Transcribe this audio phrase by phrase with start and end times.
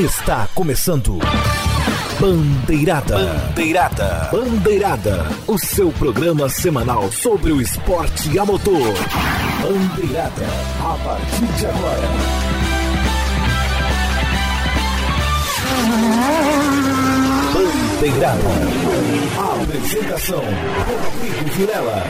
[0.00, 1.18] Está começando.
[2.18, 3.18] Bandeirada.
[3.18, 4.30] Bandeirada.
[4.32, 5.26] Bandeirada.
[5.46, 8.94] O seu programa semanal sobre o esporte a motor.
[9.60, 10.46] Bandeirada.
[10.80, 12.08] A partir de agora.
[17.52, 18.40] Bandeirada.
[19.36, 20.40] A apresentação.
[20.40, 22.04] Rodrigo Vilela.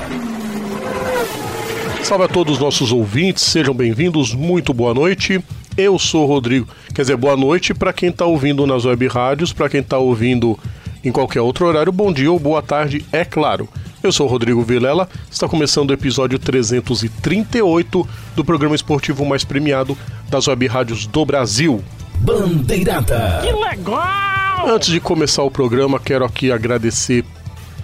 [2.05, 5.43] Salve a todos os nossos ouvintes, sejam bem-vindos, muito boa noite.
[5.77, 6.69] Eu sou o Rodrigo.
[6.95, 10.59] Quer dizer, boa noite para quem está ouvindo nas web rádios, para quem está ouvindo
[11.03, 13.69] em qualquer outro horário, bom dia ou boa tarde, é claro.
[14.03, 19.97] Eu sou o Rodrigo Vilela, está começando o episódio 338 do programa esportivo mais premiado
[20.29, 21.83] das web rádios do Brasil.
[22.19, 23.41] Bandeirada.
[23.43, 24.69] Que legal!
[24.69, 27.25] Antes de começar o programa, quero aqui agradecer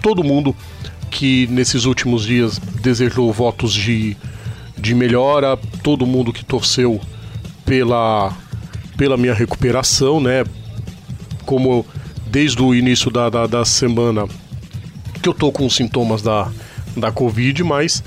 [0.01, 0.55] todo mundo
[1.09, 4.15] que nesses últimos dias desejou votos de,
[4.77, 7.01] de melhora, todo mundo que torceu
[7.67, 8.33] pela,
[8.97, 10.45] pela minha recuperação, né?
[11.45, 11.85] Como
[12.25, 14.25] desde o início da, da, da semana
[15.21, 16.49] que eu tô com sintomas da,
[16.95, 18.03] da Covid, mas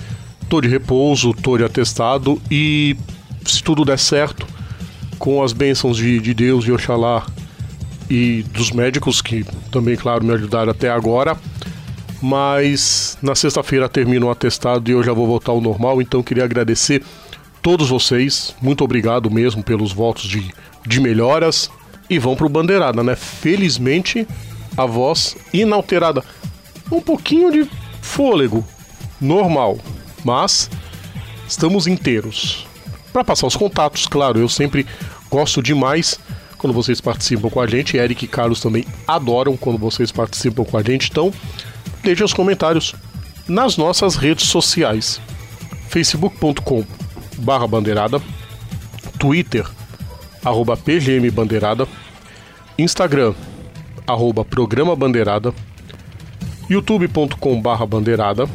[0.49, 2.97] tô de repouso, tô de atestado e
[3.45, 4.47] se tudo der certo,
[5.19, 7.27] com as bênçãos de, de Deus e Oxalá
[8.09, 11.37] e dos médicos que também, claro, me ajudaram até agora.
[12.23, 16.45] Mas na sexta-feira termino o atestado e eu já vou voltar ao normal, então queria
[16.45, 17.03] agradecer
[17.63, 18.55] todos vocês.
[18.61, 20.53] Muito obrigado mesmo pelos votos de,
[20.87, 21.71] de melhoras.
[22.09, 23.15] E vão pro Bandeirada, né?
[23.15, 24.27] Felizmente,
[24.77, 26.25] a voz inalterada.
[26.91, 27.71] Um pouquinho de
[28.03, 28.65] fôlego,
[29.21, 29.79] normal,
[30.25, 30.69] mas
[31.47, 32.67] estamos inteiros.
[33.13, 34.85] Para passar os contatos, claro, eu sempre
[35.31, 36.19] gosto demais
[36.59, 37.97] quando vocês participam com a gente.
[37.97, 41.09] Eric e Carlos também adoram quando vocês participam com a gente.
[41.11, 41.33] Então,
[42.03, 42.95] deixe os comentários
[43.47, 45.21] nas nossas redes sociais.
[45.89, 47.00] facebook.com
[47.41, 48.21] barra bandeirada,
[49.19, 49.67] Twitter,
[50.45, 51.87] arroba PGM Bandeirada,
[52.79, 53.35] Instagram,
[54.07, 55.53] arroba Programa Bandeirada,
[56.69, 58.49] youtube.com barra bandeirada,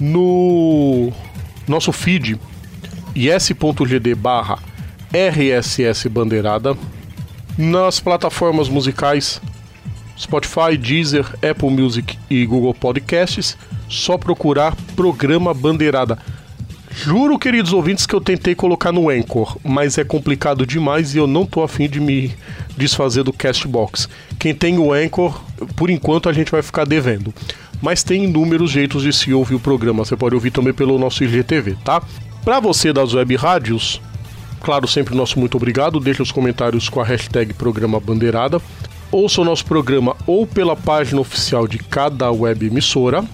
[0.00, 1.12] no
[1.66, 2.38] nosso feed,
[3.14, 4.58] is.gd barra
[5.12, 6.76] RSS Bandeirada,
[7.56, 9.40] nas plataformas musicais
[10.18, 13.56] Spotify, Deezer, Apple Music e Google Podcasts,
[13.88, 16.18] só procurar Programa Bandeirada.
[17.00, 21.28] Juro, queridos ouvintes, que eu tentei colocar no Anchor, mas é complicado demais e eu
[21.28, 22.34] não tô afim de me
[22.76, 24.08] desfazer do Castbox.
[24.36, 25.40] Quem tem o Anchor,
[25.76, 27.32] por enquanto a gente vai ficar devendo.
[27.80, 30.04] Mas tem inúmeros jeitos de se ouvir o programa.
[30.04, 32.02] Você pode ouvir também pelo nosso IGTV, tá?
[32.44, 34.02] Para você das web rádios,
[34.60, 36.00] claro, sempre nosso muito obrigado.
[36.00, 38.60] Deixe os comentários com a hashtag Programa Bandeirada.
[39.12, 43.24] Ouça o nosso programa ou pela página oficial de cada web emissora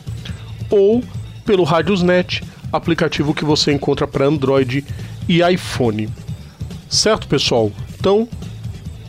[0.69, 1.03] ou
[1.47, 2.43] pelo Radiosnet
[2.77, 4.85] aplicativo que você encontra para Android
[5.29, 6.09] e iPhone.
[6.89, 7.71] Certo, pessoal?
[7.99, 8.29] Então,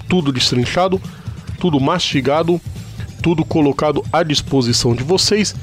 [0.08, 1.02] tudo destrinchado,
[1.60, 2.62] tudo mastigado,
[3.22, 5.56] tudo colocado à disposição de vocês.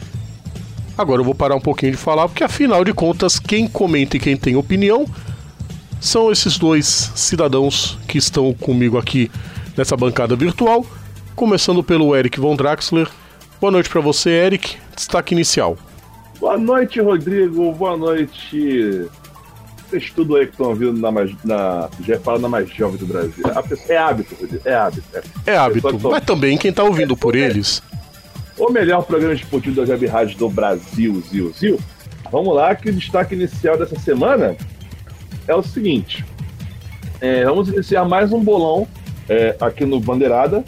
[0.99, 4.21] Agora eu vou parar um pouquinho de falar, porque afinal de contas, quem comenta e
[4.21, 5.07] quem tem opinião
[6.01, 9.31] são esses dois cidadãos que estão comigo aqui
[9.77, 10.85] nessa bancada virtual.
[11.37, 13.09] Começando pelo Eric Von Draxler.
[13.61, 14.77] Boa noite para você, Eric.
[14.95, 15.79] Destaque inicial.
[16.43, 17.71] Boa noite, Rodrigo.
[17.71, 19.07] Boa noite.
[19.89, 21.13] Vocês tudo aí que estão ouvindo na,
[21.45, 23.45] na já fala na mais jovem do Brasil.
[23.89, 24.63] É hábito, Rodrigo.
[24.65, 25.05] É hábito.
[25.47, 26.01] É, é hábito.
[26.11, 27.81] Mas também quem está ouvindo é, por é, eles.
[28.59, 31.79] O melhor programa esportivo das web rádios do Brasil, Zil, Zil.
[32.33, 34.57] Vamos lá, que o destaque inicial dessa semana
[35.47, 36.25] é o seguinte.
[37.21, 38.89] É, vamos iniciar mais um bolão
[39.29, 40.65] é, aqui no Bandeirada,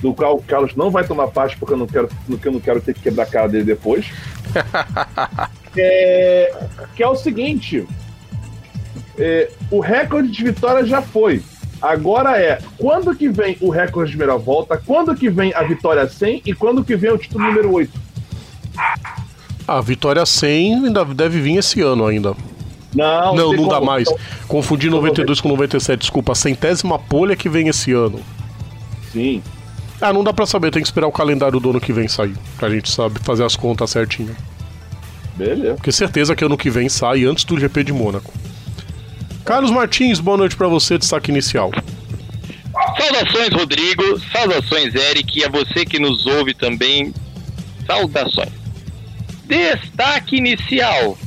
[0.00, 2.60] do qual o Carlos não vai tomar parte porque eu não quero, porque eu não
[2.60, 4.06] quero ter que quebrar a cara dele depois.
[5.76, 7.86] é, que é o seguinte:
[9.18, 11.42] é, o recorde de vitória já foi.
[11.80, 16.08] Agora é quando que vem o recorde de primeira volta, quando que vem a vitória
[16.08, 17.92] 100 e quando que vem o título número 8?
[19.66, 22.34] A vitória 100 ainda deve vir esse ano ainda.
[22.94, 24.08] Não, não, não dá mais.
[24.48, 26.32] Confundi 92 com 97, desculpa.
[26.32, 28.20] A centésima polha que vem esse ano.
[29.12, 29.42] Sim.
[30.00, 32.36] Ah, não dá pra saber, tem que esperar o calendário do ano que vem sair.
[32.56, 34.34] Pra gente saber fazer as contas certinho.
[35.34, 35.74] Beleza.
[35.74, 38.32] Porque certeza que ano que vem sai antes do GP de Mônaco.
[39.44, 41.70] Carlos Martins, boa noite para você, destaque inicial.
[42.96, 44.20] Saudações, Rodrigo.
[44.32, 45.38] Saudações, Eric.
[45.38, 47.12] E a você que nos ouve também,
[47.86, 48.52] saudações.
[49.44, 51.18] Destaque inicial.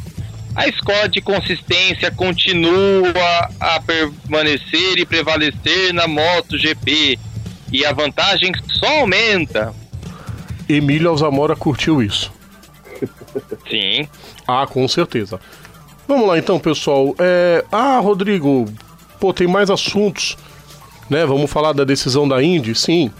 [0.56, 7.18] A escola de consistência continua a permanecer e prevalecer na MotoGP
[7.71, 9.73] e a vantagem só aumenta.
[10.68, 12.31] Emílio Alzamora curtiu isso.
[13.69, 14.07] Sim.
[14.47, 15.39] Ah, com certeza.
[16.07, 17.15] Vamos lá então, pessoal.
[17.19, 17.63] É...
[17.71, 18.65] Ah, Rodrigo,
[19.19, 20.38] pô, tem mais assuntos
[21.12, 21.25] né?
[21.25, 23.12] Vamos falar da decisão da Indy, sim.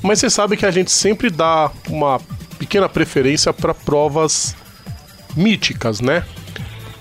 [0.00, 2.20] Mas você sabe que a gente sempre dá uma
[2.60, 4.54] pequena preferência para provas
[5.36, 6.24] míticas, né?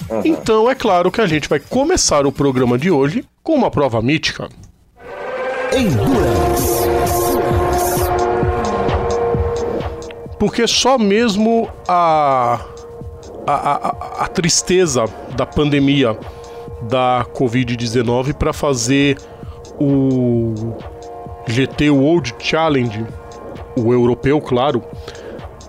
[0.10, 0.22] Uhum.
[0.26, 4.02] Então é claro que a gente vai começar o programa de hoje com uma prova
[4.02, 4.50] mítica.
[5.72, 6.83] Endurance.
[10.44, 12.60] Porque só mesmo a,
[13.48, 15.06] a, a, a tristeza
[15.38, 16.20] da pandemia
[16.82, 19.18] da Covid-19 para fazer
[19.80, 20.54] o
[21.48, 23.06] GT World Challenge,
[23.78, 24.84] o europeu, claro,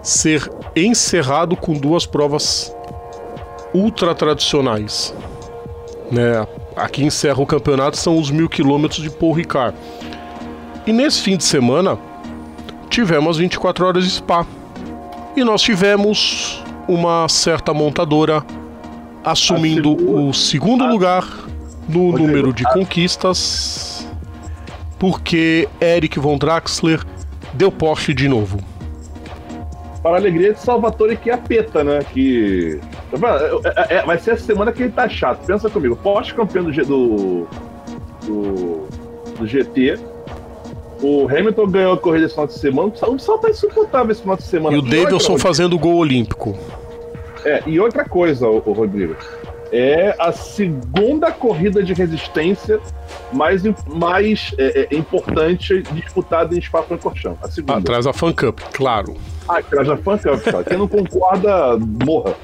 [0.03, 2.75] ser encerrado com duas provas
[3.73, 5.15] ultra tradicionais.
[6.11, 6.45] Né?
[6.75, 9.79] Aqui encerra o campeonato são os mil quilômetros de Paul Ricard.
[10.85, 11.97] E nesse fim de semana
[12.91, 14.45] tivemos 24 horas de Spa.
[15.37, 18.45] E nós tivemos uma certa montadora
[19.25, 21.27] assumindo o segundo lugar
[21.89, 24.09] no número de conquistas,
[24.99, 27.03] porque Eric von Draxler
[27.53, 28.61] deu Porsche de novo.
[30.03, 32.01] Para a alegria de Salvatore que é a peta, né?
[32.13, 32.79] Que.
[33.65, 35.45] É, é, vai ser a semana que ele tá chato.
[35.47, 35.97] Pensa comigo.
[35.97, 37.49] Porsche campeão do, do,
[38.25, 38.89] do,
[39.39, 39.99] do GT.
[41.05, 42.93] O Hamilton ganhou a corrida esse final de semana.
[43.03, 44.75] O Sal tá insuportável esse final de semana.
[44.75, 46.57] E o Davidson fazendo gol olímpico.
[47.45, 49.15] É, e outra coisa, o, o Rodrigo.
[49.71, 52.81] É a segunda corrida de resistência
[53.35, 57.39] mais, mais é, é, importante disputada em Spa-Francorchamps.
[57.43, 57.79] A segunda.
[57.81, 59.15] Atrás da Fan Cup, claro.
[59.47, 60.65] Ah, atrás da Fan Cup, cara.
[60.65, 62.35] Quem não concorda, morra.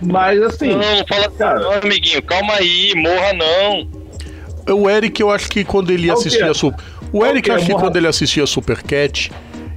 [0.00, 0.68] Mas assim.
[0.68, 4.02] Não, fala cara, não, amiguinho, calma aí, morra não.
[4.74, 6.50] O Eric, eu acho que quando ele assistia.
[6.52, 6.72] O,
[7.12, 9.30] o Eric, acho que quando ele assistia Supercat,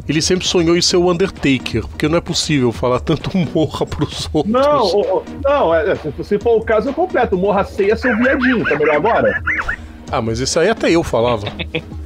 [0.08, 4.30] ele sempre sonhou em ser o Undertaker, porque não é possível falar tanto morra pros
[4.32, 4.54] outros.
[4.54, 7.36] Não, não, é, se for o caso, eu completo.
[7.38, 9.44] Morra ceia seu viadinho, tá melhor agora?
[10.12, 11.48] Ah, mas isso aí até eu falava.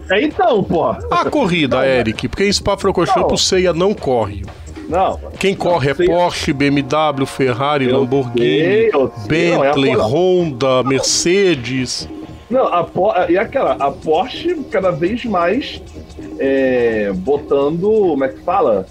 [0.09, 0.85] É então, pô.
[0.85, 4.43] A corrida, não, Eric, porque em Spa-Francorchamps o ceia não corre.
[4.87, 5.19] Não.
[5.37, 12.09] Quem corre é Porsche, BMW, Ferrari, eu Lamborghini, sei, sei, Bentley, não, é Honda, Mercedes.
[12.49, 12.85] Não, a,
[13.29, 15.81] e aquela, a Porsche cada vez mais
[16.39, 18.87] é, botando, como é que fala?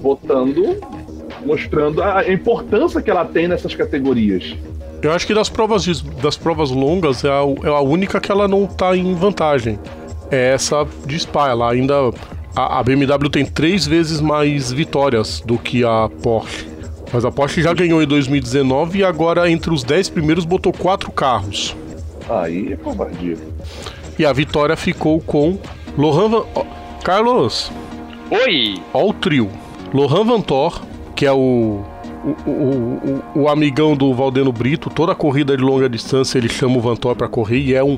[0.00, 0.78] Botando,
[1.44, 4.56] mostrando a importância que ela tem nessas categorias.
[5.02, 8.48] Eu acho que das provas, das provas longas é a, é a única que ela
[8.48, 9.78] não está em vantagem.
[10.30, 11.48] É essa de Spa.
[11.50, 11.94] Ela ainda.
[12.56, 16.66] A, a, BMW tem três vezes mais vitórias do que a Porsche.
[17.12, 21.12] Mas a Porsche já ganhou em 2019 e agora entre os dez primeiros botou quatro
[21.12, 21.76] carros.
[22.28, 23.36] Aí é covardia.
[24.18, 25.58] E a vitória ficou com
[25.96, 26.44] Lohan Van...
[27.04, 27.70] Carlos.
[28.30, 28.82] Oi.
[28.92, 29.50] Ó o trio.
[29.92, 30.82] Lohan Vantor,
[31.14, 31.82] que é o
[32.24, 36.76] o, o, o, o, amigão do Valdeno Brito, toda corrida de longa distância ele chama
[36.76, 37.96] o Vantor para correr e é um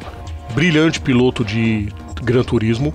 [0.55, 1.89] brilhante piloto de
[2.23, 2.93] Gran Turismo.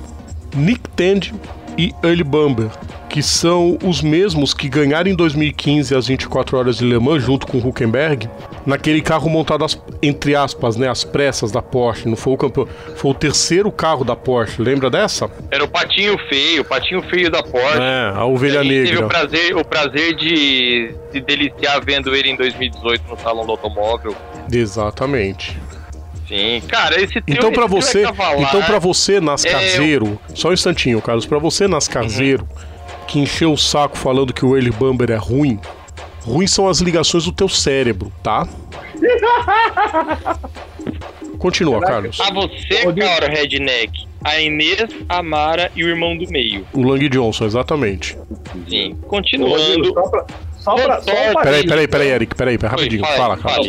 [0.56, 1.34] Nick Tend
[1.78, 2.70] e Early Bumber,
[3.10, 7.48] que são os mesmos que ganharam em 2015 as 24 horas de Le Mans junto
[7.48, 8.30] com o Huckenberg,
[8.66, 9.66] naquele carro montado
[10.02, 14.04] entre aspas, né, as pressas da Porsche, não foi o campeão, foi o terceiro carro
[14.04, 15.30] da Porsche, lembra dessa?
[15.50, 17.80] Era o patinho feio, o patinho feio da Porsche.
[17.80, 18.90] É, a ovelha negra.
[18.90, 23.52] Teve o prazer, o prazer de se deliciar vendo ele em 2018 no salão do
[23.52, 24.16] automóvel.
[24.52, 25.58] Exatamente.
[26.28, 30.36] Sim, cara, esse trio, Então para você, é então para você Nascazeiro, é, eu...
[30.36, 33.06] só um instantinho, Carlos, para você Nascazeiro, uhum.
[33.08, 35.60] que encheu o saco falando que o Early Bumber é ruim,
[36.22, 38.48] ruim são as ligações do teu cérebro, tá?
[41.38, 42.20] Continua, Carlos.
[42.20, 46.66] A você, cara, Redneck, a Inês, a Mara e o irmão do meio.
[46.74, 48.18] O Lang Johnson, exatamente.
[48.68, 48.98] Sim.
[49.08, 49.94] Continuando.
[49.94, 50.26] Só pra,
[50.58, 53.06] só pra, só pra peraí, peraí, peraí, Eric, peraí, peraí rapidinho.
[53.06, 53.68] Fala, fala, Carlos.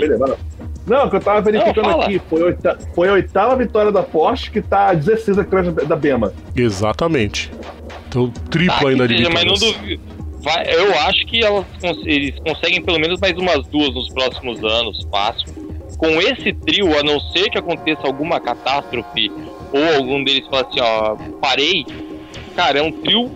[0.87, 2.79] Não, que eu tava verificando Não, aqui, foi, oita...
[2.95, 6.33] foi a oitava vitória da Porsche que tá 16 atrás da Bema.
[6.55, 7.51] Exatamente.
[8.09, 9.45] Então, triplo tá, ainda de vitórias.
[9.45, 10.17] Mas não duvido.
[10.41, 11.67] Vai, eu acho que elas,
[12.05, 15.53] eles conseguem pelo menos mais umas duas nos próximos anos, fácil.
[15.99, 19.29] Com esse trio, a não ser que aconteça alguma catástrofe
[19.73, 21.85] ou algum deles fale assim, ó, parei,
[22.55, 23.31] cara, é um trio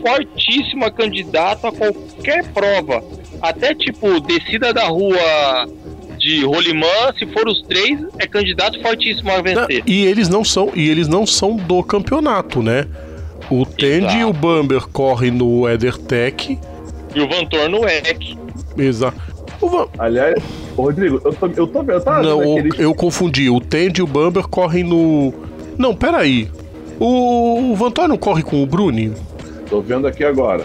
[0.00, 3.04] fortíssimo a candidato a qualquer prova.
[3.42, 5.68] Até tipo, descida da rua
[6.24, 6.86] de rolimã,
[7.18, 9.84] se for os três, é candidato fortíssimo a vencer.
[9.84, 12.86] Não, e eles não são, e eles não são do campeonato, né?
[13.50, 16.58] O Tandy e o Bamber correm no EtherTech.
[17.14, 18.38] E o Vantor no EC.
[18.78, 19.20] Exato.
[19.60, 19.86] Van...
[19.98, 20.42] Aliás,
[20.74, 23.50] Rodrigo, eu tô, eu tô, eu tava Não, eu confundi.
[23.50, 25.34] O Tandy e o Bamber correm no.
[25.76, 26.48] Não, peraí.
[26.98, 29.12] O, o Vantor não corre com o Bruni?
[29.68, 30.64] Tô vendo aqui agora.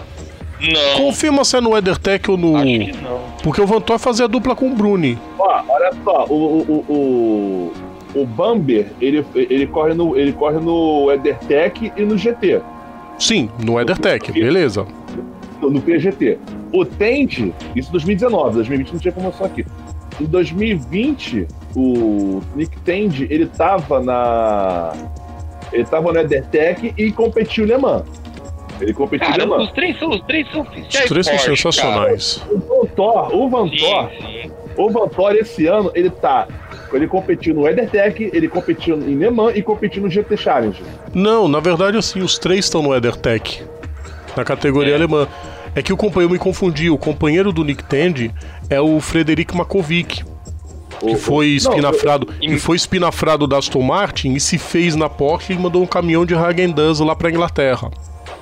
[0.60, 1.04] Não.
[1.04, 2.56] Confirma se é no EtherTech ou no.
[2.56, 3.20] Acho que não.
[3.42, 5.18] Porque o Vantor fazia dupla com o Bruni.
[5.38, 7.72] Ó, olha só, o, o,
[8.14, 12.60] o, o Bamber, ele, ele, corre no, ele corre no EtherTech e no GT.
[13.18, 14.86] Sim, no EtherTech, beleza.
[15.60, 16.38] No, no PGT.
[16.72, 19.66] O Tente, isso em 2019, 2020 não tinha promoção aqui.
[20.20, 24.92] Em 2020, o Nick Tende, ele tava na.
[25.72, 28.19] Ele tava no EtherTech e competiu Le Mans.
[28.80, 31.04] Ele competiu Cara, os três são, os três são oficiais.
[31.04, 32.42] Os três são Porsche, sensacionais.
[32.50, 33.78] O Van Thor, o Van cara.
[33.80, 34.50] Thor, Sim, sim.
[34.76, 36.46] o Van Thor esse ano, ele tá.
[36.92, 40.82] Ele competiu no EtherTech, ele competiu em Le Mans e competiu no GT Challenge.
[41.14, 43.62] Não, na verdade, assim, os três estão no EtherTech,
[44.36, 44.96] na categoria É.
[44.96, 45.28] alemã.
[45.74, 46.94] É que o companheiro me confundiu.
[46.94, 48.32] O companheiro do Nick Tandy
[48.68, 50.24] é o Frederic Makovic,
[50.98, 54.96] que O- foi Não, espinafrado, eu- que foi espinafrado da Aston Martin e se fez
[54.96, 57.88] na Porsche e mandou um caminhão de Hagen-Dazs lá pra Inglaterra.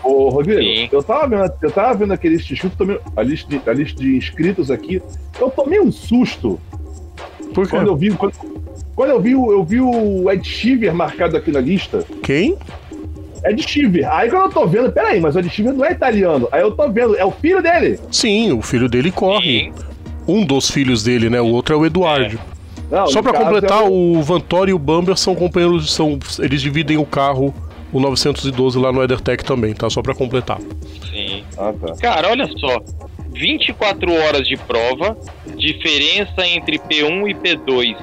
[0.08, 0.88] Ô, Rodrigo, Sim.
[0.90, 3.72] eu tava vendo, eu tava vendo aquele lista de inscritos, tomei- a, lista de, a
[3.74, 5.02] lista de inscritos aqui.
[5.38, 6.58] Eu tomei um susto
[7.54, 7.70] Por quê?
[7.76, 8.10] quando eu vi.
[8.12, 8.32] Quando,
[8.96, 12.04] quando eu vi, o- eu vi o Ed Shiver marcado aqui na lista.
[12.22, 12.56] Quem?
[13.44, 14.10] Ed Shiver.
[14.10, 16.48] Aí quando eu tô vendo, peraí, mas o Ed Shiver não é italiano.
[16.50, 17.98] Aí eu tô vendo, é o filho dele.
[18.10, 19.64] Sim, o filho dele corre.
[19.64, 19.72] Sim.
[20.26, 21.40] Um dos filhos dele, né?
[21.40, 22.38] O outro é o Eduardo.
[22.90, 26.62] Não, Só caso, completar, é o- o Vantor e o Bamber são companheiros, são, eles
[26.62, 27.52] dividem o carro,
[27.92, 29.88] o 912 lá no EtherTech também, tá?
[29.90, 30.58] Só pra completar.
[31.10, 31.44] Sim.
[31.56, 31.94] Ah, tá.
[32.00, 32.82] Cara, olha só.
[33.30, 35.16] 24 horas de prova,
[35.56, 37.96] diferença entre P1 e P2,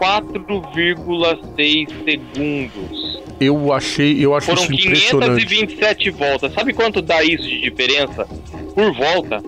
[0.00, 3.20] 4,6 segundos.
[3.40, 5.46] Eu achei, eu acho Foram isso impressionante.
[5.46, 6.52] 527 voltas.
[6.52, 8.26] Sabe quanto dá isso de diferença?
[8.74, 9.42] Por volta?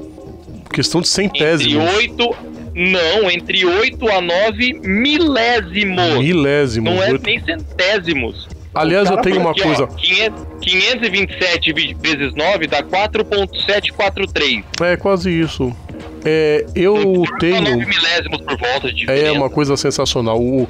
[0.73, 1.95] Questão de Entre centésimos.
[1.97, 2.31] 8.
[2.75, 6.19] Não, entre 8 a 9 milésimos.
[6.19, 6.95] Milésimos.
[6.95, 8.49] Não é oito- nem centésimos.
[8.75, 9.87] Aliás, eu tenho uma coisa.
[9.87, 14.65] 500 527 vi- vezes 9 dá 4,743.
[14.81, 15.75] É quase isso.
[16.25, 17.77] É, eu 9 tenho.
[17.87, 19.11] milésimos por volta de.
[19.11, 20.41] É uma coisa sensacional.
[20.41, 20.69] O,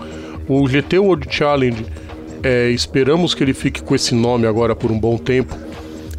[0.48, 1.84] o GT World Challenge,
[2.42, 5.56] é, esperamos que ele fique com esse nome agora por um bom tempo.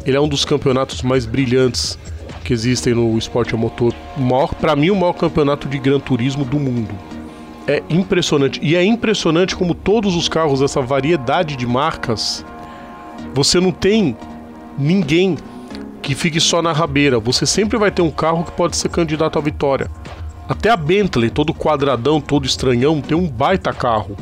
[0.06, 1.98] Ele é um dos campeonatos mais brilhantes
[2.44, 3.92] que existem no esporte a motor.
[4.60, 6.94] Para mim, o maior campeonato de Gran Turismo do mundo.
[7.66, 8.60] É impressionante.
[8.62, 12.44] E é impressionante como todos os carros, essa variedade de marcas,
[13.32, 14.16] você não tem
[14.78, 15.36] ninguém
[16.02, 17.18] que fique só na rabeira.
[17.18, 19.90] Você sempre vai ter um carro que pode ser candidato à vitória.
[20.46, 24.14] Até a Bentley, todo quadradão, todo estranhão, tem um baita carro.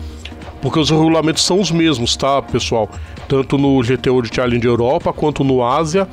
[0.61, 2.89] Porque os regulamentos são os mesmos, tá, pessoal?
[3.27, 6.07] Tanto no GT World Challenge Europa, quanto no Ásia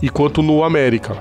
[0.00, 1.16] e quanto no América.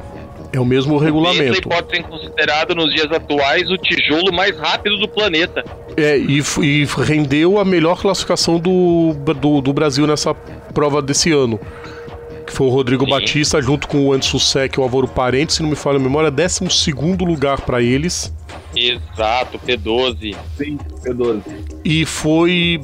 [0.56, 1.68] É o mesmo Bentley regulamento.
[1.68, 5.66] pode ser considerado nos dias atuais o tijolo mais rápido do planeta.
[5.98, 11.60] É, e, e rendeu a melhor classificação do, do, do Brasil nessa prova desse ano.
[12.48, 13.10] Que foi o Rodrigo Sim.
[13.10, 16.00] Batista, junto com o Anderson Sec e o Álvaro Parente, se não me falha a
[16.00, 18.34] memória, 12 lugar para eles.
[18.74, 20.38] Exato, P12.
[20.58, 21.42] Sim, P12.
[21.84, 22.82] E foi.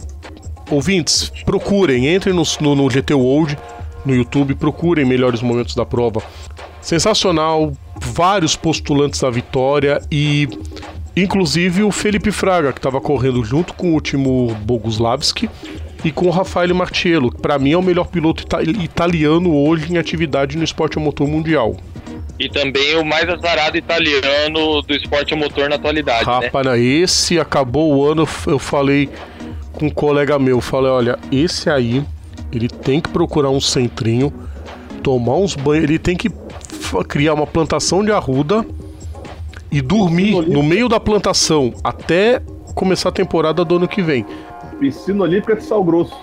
[0.69, 3.57] Ouvintes, procurem, entrem no, no, no GT World,
[4.05, 6.21] no YouTube, procurem melhores momentos da prova.
[6.81, 10.47] Sensacional, vários postulantes à vitória e.
[11.13, 15.49] Inclusive o Felipe Fraga, que estava correndo junto com o Timo Boguslavski
[16.05, 19.91] e com o Rafael Martiello, que para mim é o melhor piloto ita- italiano hoje
[19.91, 21.75] em atividade no esporte a motor mundial.
[22.39, 26.45] E também o mais azarado italiano do esporte a motor na atualidade, né?
[26.45, 29.09] Rapaz, né, esse acabou o ano, eu falei
[29.73, 32.01] com um colega meu, falei, olha, esse aí,
[32.53, 34.33] ele tem que procurar um centrinho,
[35.03, 36.29] tomar uns banhos, ele tem que
[37.07, 38.65] criar uma plantação de arruda
[39.71, 42.41] e dormir no meio da plantação até
[42.75, 44.25] começar a temporada do ano que vem.
[44.79, 46.15] Piscina Olímpica de Sal Grosso.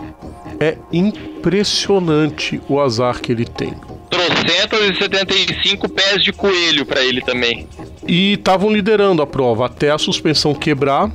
[0.59, 3.73] É impressionante o azar que ele tem.
[4.11, 7.69] Trocentos e 75 pés de coelho pra ele também.
[8.07, 11.11] E estavam liderando a prova até a suspensão quebrar.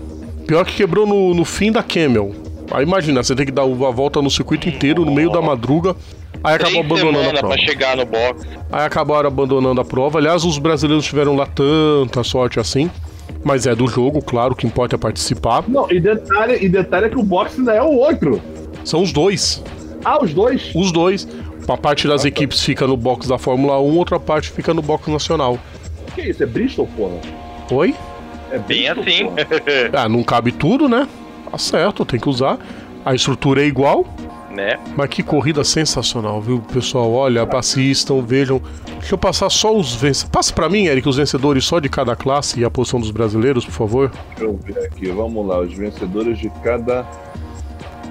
[0.48, 2.34] Pior que quebrou no, no fim da Camel.
[2.72, 5.96] Aí imagina, você tem que dar a volta no circuito inteiro, no meio da madruga.
[6.44, 7.56] Aí acabou Três abandonando a prova.
[7.56, 8.46] pra chegar no box.
[8.72, 10.20] Aí acabaram abandonando a prova.
[10.20, 12.90] Aliás, os brasileiros tiveram lá tanta sorte assim.
[13.44, 15.64] Mas é do jogo, claro, o que importa é participar.
[15.68, 18.42] Não, e detalhe, e detalhe é que o boxe ainda é o outro.
[18.84, 19.64] São os dois.
[20.04, 20.72] Ah, os dois?
[20.76, 21.28] Os dois.
[21.68, 25.10] Uma parte das equipes fica no box da Fórmula 1, outra parte fica no box
[25.10, 25.58] nacional.
[26.14, 26.44] Que isso?
[26.44, 27.16] É Bristol, porra?
[27.72, 27.96] Oi?
[28.52, 29.30] É Bem assim.
[29.94, 31.08] Ah, não cabe tudo, né?
[31.50, 32.58] Tá certo, tem que usar.
[33.06, 34.06] A estrutura é igual.
[34.53, 34.79] Né?
[34.95, 37.12] Mas que corrida sensacional, viu, pessoal?
[37.12, 38.62] Olha, assistam, vejam.
[39.00, 40.24] Deixa eu passar só os vencedores.
[40.31, 43.65] Passa pra mim, Eric, os vencedores só de cada classe e a posição dos brasileiros,
[43.65, 44.12] por favor.
[44.29, 47.05] Deixa eu ver aqui, vamos lá, os vencedores de cada.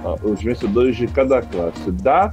[0.04, 1.90] ah, os vencedores de cada classe.
[1.92, 2.32] Da.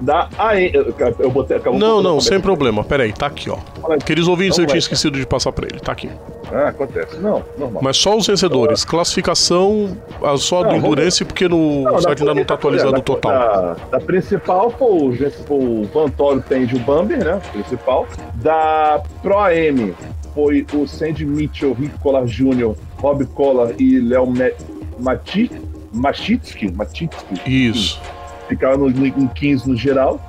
[0.00, 0.70] Da AM.
[0.72, 1.56] Eu, eu botei.
[1.56, 2.84] acabou Não, não, a sem problema.
[2.84, 3.58] Pera aí, tá aqui, ó.
[3.92, 5.80] Aqueles ouvintes eu tinha esquecido de passar pra ele.
[5.80, 6.08] Tá aqui.
[6.52, 7.16] Ah, acontece.
[7.18, 7.82] Não, normal.
[7.82, 8.84] Mas só os vencedores.
[8.84, 13.02] Classificação, ah, só do Não, vamos- Endurance, porque no site ainda não tá atualizado o
[13.02, 13.76] total.
[13.90, 17.40] Da, principal foi o, foi o Vantoro Tende o Bamber, né?
[17.52, 18.06] Principal.
[18.36, 19.94] Da Pro AM
[20.34, 24.50] foi o Sandy Mitchell, Rick Collar Jr., Rob Collar e Léo Ma-
[24.98, 25.50] Mati-
[25.92, 26.70] Machitsky.
[26.72, 27.40] Machitsky.
[27.46, 28.00] Isso.
[28.48, 30.20] Ficaram no, em 15 no geral.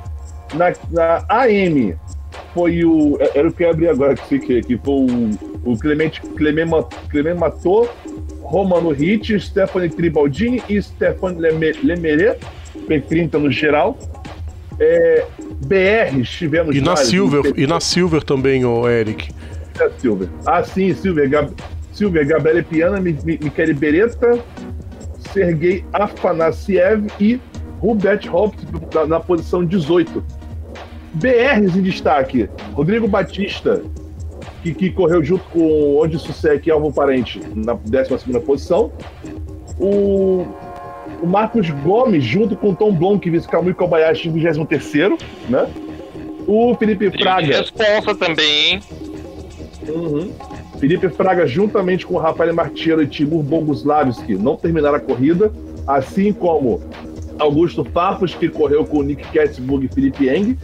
[0.54, 1.96] Na, na AM
[2.54, 3.18] foi o.
[3.34, 4.80] Era o que eu abri agora que fiquei aqui.
[4.84, 5.30] Foi o,
[5.72, 6.72] o Clemente, Clemente,
[7.10, 7.90] Clemente Matou,
[8.42, 12.40] Romano Hit, Stephanie Tribaldini e Stephanie Leme- Lemeret,
[12.88, 13.98] P30 no geral.
[14.80, 15.26] É,
[15.66, 19.30] BR tivemos E na vários, Silver, e na Silver também, ô Eric.
[19.78, 20.30] da Silver.
[20.46, 21.30] Ah, sim, Silver.
[21.30, 21.52] Gab...
[21.92, 24.40] Silver, Gabriele Piana, Mi- Mi- Michele Beretta,
[25.34, 27.40] Sergei Afanasiev e
[27.82, 28.58] Hubert Hopt
[28.94, 30.24] na, na posição 18.
[31.14, 32.50] BRs em destaque.
[32.74, 33.82] Rodrigo Batista,
[34.62, 38.92] que, que correu junto com Onde Sussec e Alvo Parente na 12 posição.
[39.80, 40.46] O,
[41.22, 45.18] o Marcos Gomes, junto com Tom Blom, vice Kamui Kobayashi, em 23,
[45.50, 45.68] né?
[46.48, 47.58] O Felipe Fraga.
[47.60, 48.82] Responsa também, hein?
[49.88, 50.32] Uhum.
[50.80, 55.52] Felipe Fraga, juntamente com Rafael Martiero e Timur Boguslavski, não terminaram a corrida,
[55.86, 56.82] assim como
[57.40, 60.58] Augusto Farfus, que correu com Nick Katzburg e Felipe Eng.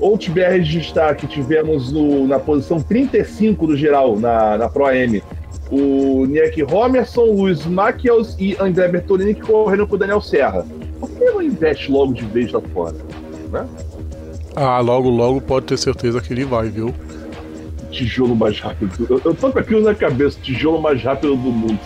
[0.00, 5.22] Outros BRs de destaque tivemos no- na posição 35 do geral, na, na Pro AM,
[5.70, 10.64] o Niek Romerson, Luiz Maquiels e André Bertolini, que correram com o Daniel Serra.
[11.00, 12.94] Por que não investe logo de vez lá fora?
[13.52, 13.66] Né?
[14.54, 16.94] Ah, logo, logo pode ter certeza que ele vai, viu?
[17.90, 19.06] Tijolo mais rápido.
[19.10, 21.78] Eu, eu tô com aquilo na cabeça, tijolo mais rápido do mundo.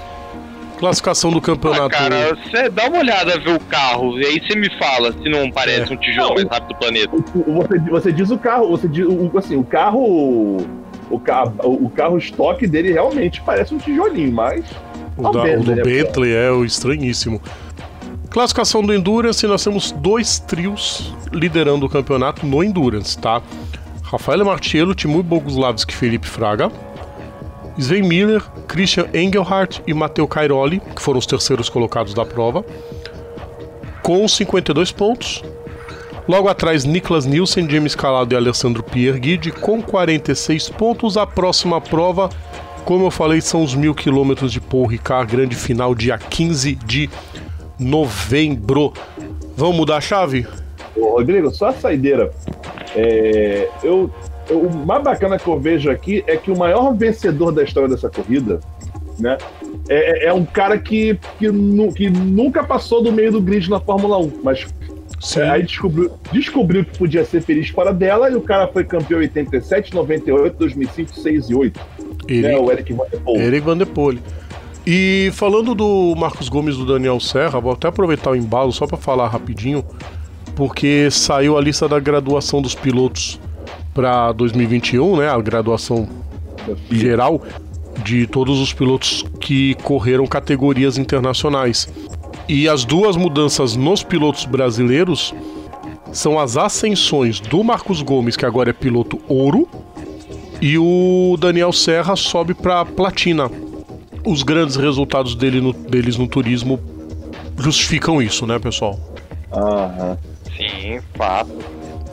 [0.83, 1.91] Classificação do Ah, campeonato.
[1.91, 5.49] cara, você dá uma olhada, vê o carro, e aí você me fala se não
[5.49, 5.95] parece É.
[5.95, 6.35] um tijolo Não.
[6.35, 7.17] mais rápido do planeta.
[7.47, 10.67] Você, você diz o carro, você diz o, assim, o carro.
[11.09, 14.65] O, ca, o carro estoque dele realmente parece um tijolinho, mas.
[15.17, 17.41] O, da- o do né, Bentley é o estranhíssimo.
[18.29, 23.41] Classificação do Endurance, nós temos dois trios liderando o campeonato no Endurance, tá?
[24.03, 26.73] Rafael Martiello, Timur Boguslavski e Felipe Fraga.
[27.79, 32.65] Sven Miller, Christian Engelhardt e Matteo Cairoli, que foram os terceiros colocados da prova,
[34.03, 35.43] com 52 pontos.
[36.29, 41.17] Logo atrás, Niklas Nielsen, James Calado e Alessandro Pierguidi com 46 pontos.
[41.17, 42.31] A próxima prova,
[42.85, 47.11] como eu falei, são os mil quilômetros de Paul Ricard, grande final, dia 15 de
[47.79, 48.93] novembro.
[49.57, 50.47] Vamos mudar a chave?
[50.97, 52.31] Ô, Rodrigo, só a saideira.
[52.95, 54.11] É, eu,
[54.51, 58.09] o mais bacana que eu vejo aqui é que o maior vencedor da história dessa
[58.11, 58.61] corrida,
[59.19, 59.39] né?
[59.89, 63.69] É, é- é um cara que, que, nu- que nunca passou do meio do grid
[63.71, 64.67] na Fórmula 1, mas
[65.21, 65.39] Sim.
[65.41, 69.21] É, aí descobriu, descobriu que podia ser feliz fora dela e o cara foi campeão
[69.21, 71.81] em 87, 98, 2005, 6 e 8.
[72.27, 73.41] Ele, Né, o Eric Van der Poel.
[73.41, 74.19] Eric Van der Poel.
[74.85, 78.97] E falando do Marcos Gomes do Daniel Serra, vou até aproveitar o embalo só para
[78.97, 79.85] falar rapidinho,
[80.57, 83.39] porque saiu a lista da graduação dos pilotos
[83.95, 85.29] para 2021, né?
[85.29, 86.09] A graduação
[86.91, 87.43] geral
[88.05, 91.89] de todos os pilotos que correram categorias internacionais.
[92.49, 95.35] E as duas mudanças nos pilotos brasileiros
[96.13, 99.69] são as ascensões do Marcos Gomes, que agora é piloto ouro,
[100.61, 103.51] e o Daniel Serra sobe para platina.
[104.25, 106.79] Os grandes resultados dele no- deles no turismo
[107.59, 108.99] justificam isso, né, pessoal?
[109.53, 110.17] Aham.
[110.57, 111.51] Sim, fato.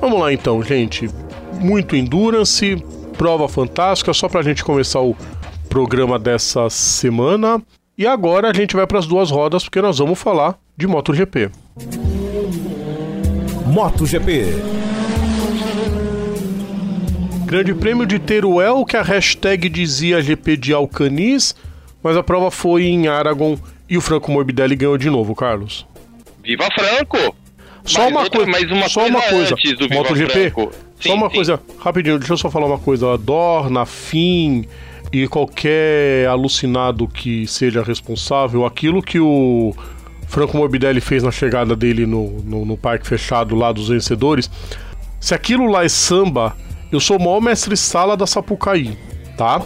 [0.02, 1.10] Vamos lá então, gente.
[1.60, 2.78] Muito endurance,
[3.18, 5.16] prova fantástica, só pra gente começar o
[5.70, 7.62] programa dessa semana.
[7.98, 11.50] E agora a gente vai para as duas rodas porque nós vamos falar de MotoGP.
[13.66, 14.46] MotoGP.
[17.46, 21.56] Grande Prêmio de Teruel, que a hashtag dizia GP de Alcanis,
[22.02, 23.58] mas a prova foi em Aragon
[23.90, 25.86] e o Franco Morbidelli ganhou de novo, Carlos.
[26.44, 27.36] Viva Franco!
[27.84, 29.54] Só Mais uma outra- coisa, mais uma só coisa uma coisa.
[29.56, 30.72] antes do Viva MotoGP, Franco.
[31.00, 31.36] Só Sim, uma sim.
[31.36, 33.18] coisa, rapidinho, deixa eu só falar uma coisa.
[33.18, 34.66] Dorna, Fim
[35.12, 39.74] e qualquer alucinado que seja responsável, aquilo que o
[40.28, 44.50] Franco Morbidelli fez na chegada dele no, no, no parque fechado lá dos vencedores,
[45.20, 46.56] se aquilo lá é samba,
[46.92, 48.96] eu sou o maior mestre-sala da Sapucaí,
[49.36, 49.60] tá?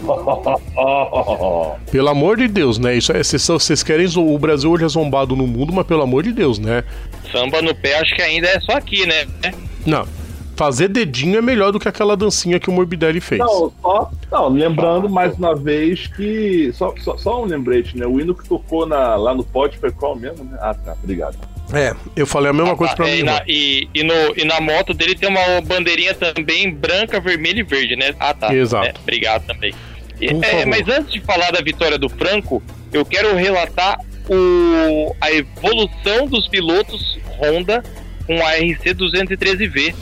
[1.92, 2.96] Pelo amor de Deus, né?
[2.96, 6.22] Isso é, vocês, vocês querem o Brasil hoje é zombado no mundo, mas pelo amor
[6.22, 6.82] de Deus, né?
[7.30, 9.26] Samba no pé, acho que ainda é só aqui, né?
[9.84, 10.06] Não.
[10.56, 13.40] Fazer dedinho é melhor do que aquela dancinha que o Morbidelli fez.
[13.40, 16.70] Não, só, não, lembrando mais uma vez que.
[16.74, 18.06] Só, só, só um lembrete, né?
[18.06, 20.56] O hino que tocou na, lá no pote foi qual mesmo, né?
[20.60, 21.36] Ah, tá, obrigado.
[21.72, 23.18] É, eu falei a mesma coisa pra É, mim.
[23.18, 27.60] e, na, e, e no, e na moto dele tem uma bandeirinha também branca, vermelha
[27.60, 28.14] e verde, né?
[28.20, 28.54] Ah, tá.
[28.54, 28.86] Exato.
[28.86, 29.74] É, obrigado também.
[30.20, 32.62] É, mas antes de falar da vitória do Franco,
[32.92, 37.82] eu quero relatar o, a evolução dos pilotos Honda
[38.26, 39.94] com a RC213V.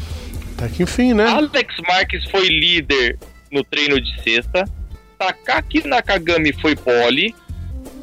[0.62, 1.24] Até que enfim, né?
[1.24, 3.18] Alex Marques foi líder
[3.50, 4.64] no treino de sexta.
[5.18, 7.34] Takaki Nakagami foi pole.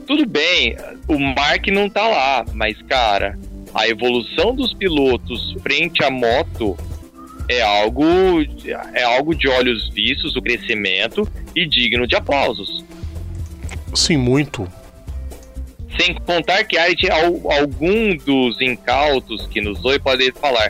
[0.05, 0.75] Tudo bem,
[1.07, 3.37] o Mark não tá lá, mas cara,
[3.73, 6.75] a evolução dos pilotos frente à moto
[7.47, 8.03] é algo
[8.93, 12.83] é algo de olhos vistos, o crescimento e digno de aplausos.
[13.93, 14.67] Sim, muito.
[15.99, 20.69] Sem contar que aí algum dos incautos que nos oi podem falar: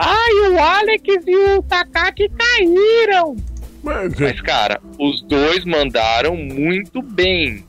[0.00, 3.36] "Ai, o Alex e o Takaki caíram".
[3.82, 7.64] Mas cara, os dois mandaram muito bem.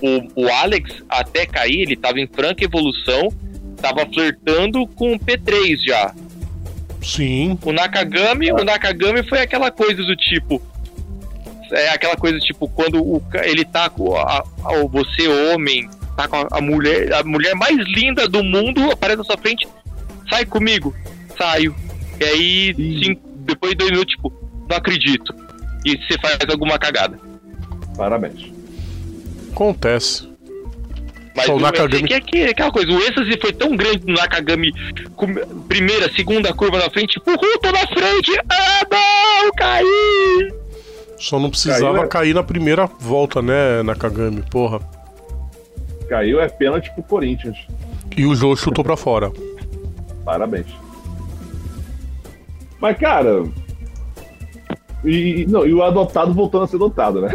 [0.00, 3.28] O, o Alex até cair, ele estava em franca evolução,
[3.74, 6.14] estava flertando com o P3 já.
[7.02, 7.58] Sim.
[7.64, 10.62] O Nakagami, o Nakagami foi aquela coisa do tipo.
[11.72, 16.36] É aquela coisa tipo, quando o, ele tá com a, a, você, homem, tá com
[16.36, 19.66] a, a, mulher, a mulher mais linda do mundo, aparece na sua frente,
[20.28, 20.94] sai comigo,
[21.42, 21.74] saio.
[22.20, 24.32] E aí, cinco, depois de dois minutos, tipo,
[24.68, 25.34] não acredito.
[25.84, 27.18] E você faz alguma cagada.
[27.96, 28.52] Parabéns.
[29.52, 30.30] Acontece.
[31.34, 32.06] Mas Só o Nakagami...
[32.06, 34.70] que, que, aquela coisa, o êxtase foi tão grande no Nakagami,
[35.66, 40.52] primeira, segunda curva na frente, uhul, tô na frente, ah não, caí!
[41.18, 42.08] Só não precisava Caiu, é...
[42.08, 44.80] cair na primeira volta, né, Nakagami, porra.
[46.06, 47.56] Caiu é pênalti pro Corinthians.
[48.14, 49.32] E o Jô chutou pra fora.
[50.26, 50.66] Parabéns.
[52.82, 53.44] Mas, cara.
[55.04, 57.30] E, não, e o adotado voltando a ser adotado, né?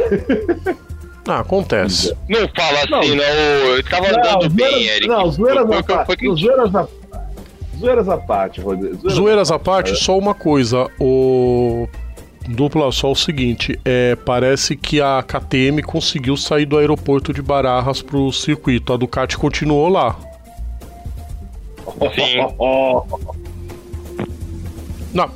[1.25, 2.15] Ah, acontece.
[2.29, 3.17] Não fala assim, não.
[3.17, 3.25] não.
[3.25, 5.07] Eu tava não, andando bem, Eric.
[5.07, 6.25] Não, zoeiras à parte.
[6.35, 6.87] Zoeiras à
[7.77, 9.09] Zoeiras à parte, Rodrigo.
[9.09, 10.87] Zoeiras à parte, só uma coisa.
[10.99, 11.87] O.
[12.47, 18.01] Dupla só o seguinte, é, parece que a KTM conseguiu sair do aeroporto de Barajas
[18.01, 18.93] pro circuito.
[18.93, 20.17] A Ducati continuou lá.
[22.15, 23.37] Sim.
[25.17, 25.31] Não.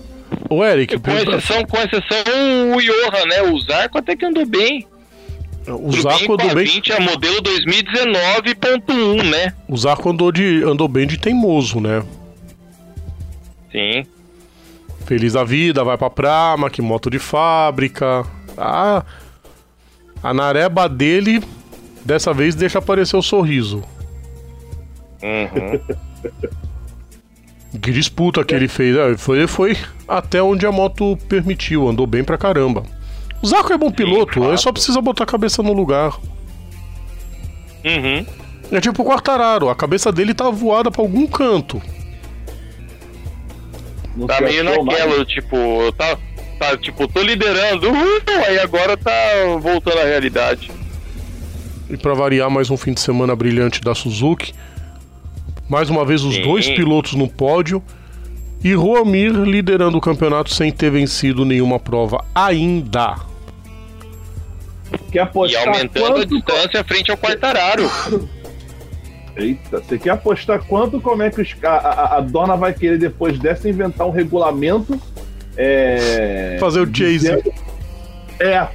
[0.48, 1.00] O Eric.
[1.00, 3.42] Com exceção, com exceção o Yoha, né?
[3.42, 4.88] O Zarco até que andou bem.
[5.68, 6.66] O Zarco andou bem.
[6.66, 9.56] 20 é modelo 2019.1, né?
[9.68, 12.04] O Zarco andou, de, andou bem de teimoso, né?
[13.72, 14.06] Sim.
[15.06, 18.24] Feliz da vida, vai pra Prama, que moto de fábrica.
[18.56, 19.04] Ah,
[20.22, 21.44] a nareba dele,
[22.06, 23.84] dessa vez, deixa aparecer o sorriso.
[25.24, 25.80] Uhum.
[27.80, 28.96] que disputa que ele fez.
[28.96, 32.84] É, foi, foi até onde a moto permitiu, andou bem pra caramba.
[33.42, 36.18] O Zarco é bom piloto, Sim, ele só precisa botar a cabeça no lugar.
[37.84, 38.26] Uhum.
[38.72, 41.82] É tipo o Quartararo, a cabeça dele tá voada pra algum canto.
[44.16, 45.28] Não tá meio naquela, mais.
[45.28, 45.58] tipo,
[45.98, 46.18] tá,
[46.60, 47.90] tá, tipo, tô liderando,
[48.48, 49.12] aí agora tá
[49.60, 50.72] voltando à realidade.
[51.90, 54.54] E pra variar, mais um fim de semana brilhante da Suzuki.
[55.72, 56.42] Mais uma vez os Sim.
[56.42, 57.82] dois pilotos no pódio.
[58.62, 63.16] E Roamir liderando o campeonato sem ter vencido nenhuma prova ainda.
[65.10, 66.22] Quer apostar e aumentando quanto...
[66.22, 67.90] a distância frente ao Quartararo.
[69.38, 71.00] Eita, você quer apostar quanto?
[71.00, 75.02] Como é que os, a, a, a, dona vai querer depois dessa inventar um regulamento?
[75.56, 77.32] É, Fazer o chase.
[78.42, 78.68] É.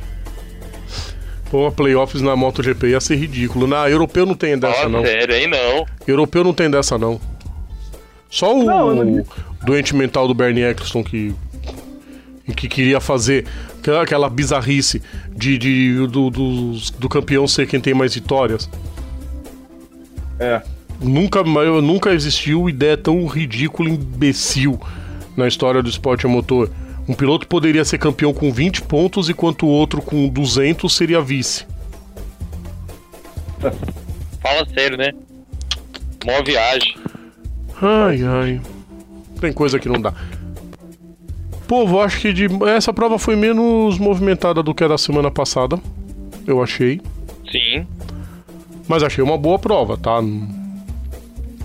[1.50, 3.66] Pô, playoffs na MotoGP ia ser ridículo.
[3.66, 5.04] Na europeu não tem dessa, oh, não.
[5.04, 5.86] Sério, aí não.
[6.06, 7.20] Europeu não tem dessa, não.
[8.28, 9.26] Só o não, não...
[9.64, 11.34] doente mental do Bernie Eccleston que
[12.54, 13.44] que queria fazer
[14.00, 15.02] aquela bizarrice
[15.34, 18.70] de, de do, do, do, campeão ser quem tem mais vitórias.
[20.38, 20.62] É.
[21.00, 24.80] Nunca, nunca existiu ideia tão ridícula, imbecil
[25.36, 26.70] na história do esporte a motor.
[27.08, 31.66] Um piloto poderia ser campeão com 20 pontos, enquanto o outro com 200 seria vice.
[34.42, 35.12] Fala sério, né?
[36.24, 36.96] Mó viagem.
[37.80, 38.60] Ai, ai.
[39.40, 40.12] Tem coisa que não dá.
[41.68, 42.46] Povo, acho que de...
[42.68, 45.78] essa prova foi menos movimentada do que a da semana passada.
[46.46, 47.00] Eu achei.
[47.50, 47.86] Sim.
[48.88, 50.20] Mas achei uma boa prova, tá?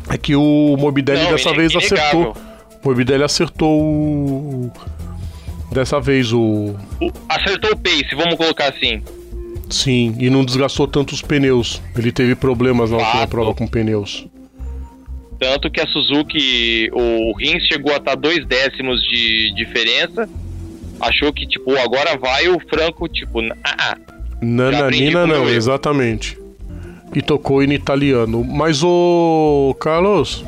[0.10, 2.36] É que o Morbidelli Não, dessa vez acertou.
[2.84, 4.72] O Morbidelli acertou o...
[5.72, 6.76] Dessa vez o...
[7.30, 9.02] Acertou o pace, vamos colocar assim.
[9.70, 11.82] Sim, e não desgastou tanto os pneus.
[11.98, 14.28] Ele teve problemas na última prova com pneus.
[15.40, 20.30] Tanto que a Suzuki, o Rins chegou a estar dois décimos de diferença.
[21.00, 23.98] Achou que, tipo, agora vai o Franco, tipo, ah, ah.
[24.42, 26.38] Nananina não, exatamente.
[27.16, 28.44] E tocou em italiano.
[28.44, 30.46] Mas o Carlos.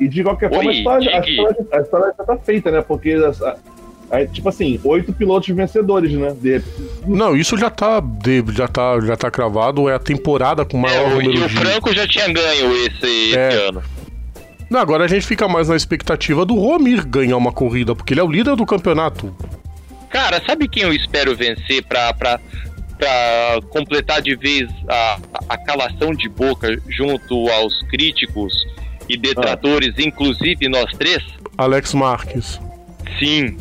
[0.00, 2.80] E de qualquer forma, Oi, a, história, a, história, a, história, já tá feita, né?
[2.80, 3.56] Porque a,
[4.12, 6.36] Aí, tipo assim, oito pilotos vencedores, né?
[6.38, 6.62] De...
[7.06, 9.88] Não, isso já tá, de, já tá, já tá cravado.
[9.88, 11.54] É a temporada com maior É, o, número e o de.
[11.54, 13.48] Franco já tinha ganho esse, É.
[13.48, 13.82] esse ano.
[14.68, 18.20] Não, agora a gente fica mais na expectativa do Romir ganhar uma corrida, porque ele
[18.20, 19.34] é o líder do campeonato.
[20.10, 22.38] Cara, sabe quem eu espero vencer pra, pra,
[22.98, 28.52] pra completar de vez a, a calação de boca junto aos críticos
[29.08, 31.22] e detratores, inclusive nós três?
[31.56, 32.60] Alex Marques.
[33.18, 33.56] Sim.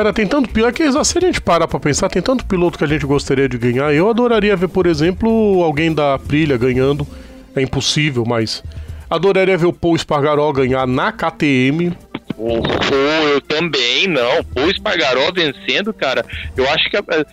[0.00, 2.84] Cara, tem tanto piloto que se a gente parar pra pensar, tem tanto piloto que
[2.84, 3.92] a gente gostaria de ganhar.
[3.92, 7.06] Eu adoraria ver, por exemplo, alguém da Aprilia ganhando.
[7.54, 8.64] É impossível, mas
[9.10, 11.92] adoraria ver o Paul Espargaró ganhar na KTM.
[12.34, 14.40] O, o- eu também, não.
[14.56, 16.24] O Espargaró vencendo, cara,
[16.56, 16.96] eu acho que.
[16.96, 17.26] eh,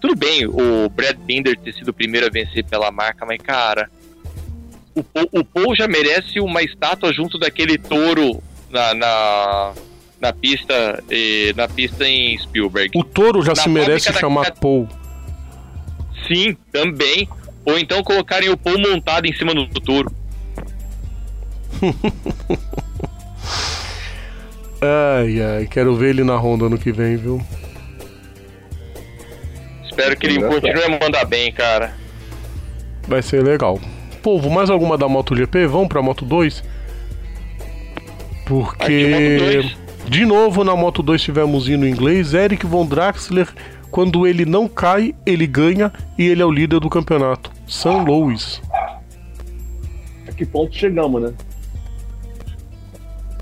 [0.00, 3.90] Tudo bem o Brad Binder ter sido o primeiro a vencer pela marca, mas, cara.
[4.94, 9.72] O, Paul- o Paul já merece uma estátua junto daquele touro na, na,
[10.20, 12.90] na pista eh, na pista em Spielberg.
[12.98, 14.88] O Toro já Na se merece da chamar Cat- Paul.
[16.28, 17.28] Sim, também.
[17.64, 20.10] Ou então colocarem o Paul montado em cima do touro.
[24.80, 27.40] Ai, ai, quero ver ele na Honda no que vem, viu?
[29.84, 31.94] Espero que ele continue a mandar bem, cara.
[33.08, 33.80] Vai ser legal.
[34.22, 35.66] Povo, mais alguma da MotoGP?
[35.66, 36.62] Vamos pra Moto 2?
[38.44, 38.84] Porque.
[38.84, 39.76] Aqui, Moto 2.
[40.08, 42.32] De novo na Moto 2 tivemos hino inglês.
[42.32, 43.48] Eric Von Draxler,
[43.90, 47.50] quando ele não cai, ele ganha e ele é o líder do campeonato.
[47.66, 48.62] São Louis.
[50.28, 51.34] A que ponto chegamos, né?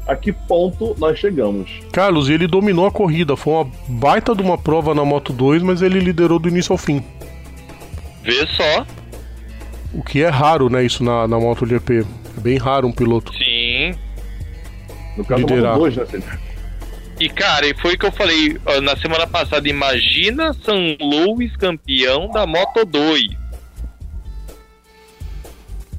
[0.06, 1.70] A que ponto nós chegamos?
[1.92, 3.36] Carlos, ele dominou a corrida.
[3.36, 6.78] Foi uma baita de uma prova na Moto 2, mas ele liderou do início ao
[6.78, 7.02] fim.
[8.22, 8.86] Vê só.
[9.92, 10.84] O que é raro, né?
[10.84, 12.06] Isso na, na MotoGP.
[12.36, 13.32] É bem raro um piloto.
[13.34, 13.94] Sim.
[15.16, 15.78] No caso Liderar.
[15.78, 16.38] Moto 2, né?
[17.20, 19.68] E cara, e foi o que eu falei ó, na semana passada.
[19.68, 23.22] Imagina São Luís campeão da Moto 2.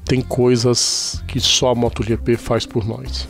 [0.05, 3.27] Tem coisas que só a MotoGP faz por nós.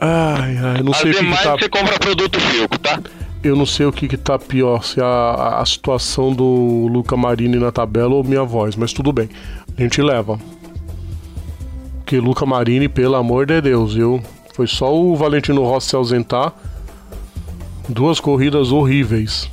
[0.00, 1.52] Ai, ai, não As sei o que, que tá.
[1.52, 3.00] você compra produto Filco, tá?
[3.42, 7.58] Eu não sei o que, que tá pior, se a, a- situação do Luca Marini
[7.58, 9.28] na tabela ou minha voz, mas tudo bem.
[9.78, 10.38] A gente leva.
[11.98, 14.22] Porque Luca Marini, pelo amor de Deus, eu.
[14.54, 16.54] Foi só o Valentino Rossi se ausentar.
[17.88, 19.50] Duas corridas horríveis.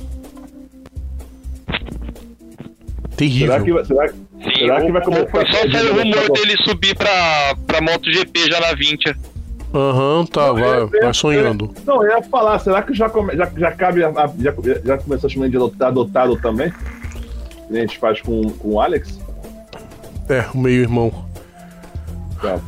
[3.16, 3.46] Terrível.
[3.52, 5.98] Será que, vai- será, que- Sim, será que o- vai começar Foi só sair o
[5.98, 9.14] rumor dele subir pra, pra MotoGP já na 20.
[9.74, 11.72] Aham, tá, Eu- vai, eu- vai sonhando.
[11.76, 14.04] eu- Não, eu ia falar, será que já, come, já, já cabe.
[14.04, 16.72] a- já, já começou a chamar de adotado, adotado também?
[17.68, 19.18] Que a gente faz com, com o Alex?
[20.28, 21.12] É, o meio-irmão.
[22.40, 22.58] Tá,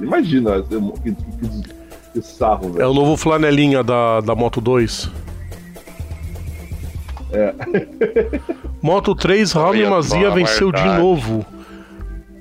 [0.00, 1.62] imagina que, que, que,
[2.14, 2.90] que sarro, É velho.
[2.90, 5.10] o novo flanelinha da, da Moto 2.
[7.32, 7.54] É.
[8.82, 11.02] Moto 3, Raul Olha Mazia venceu de verdade.
[11.02, 11.44] novo.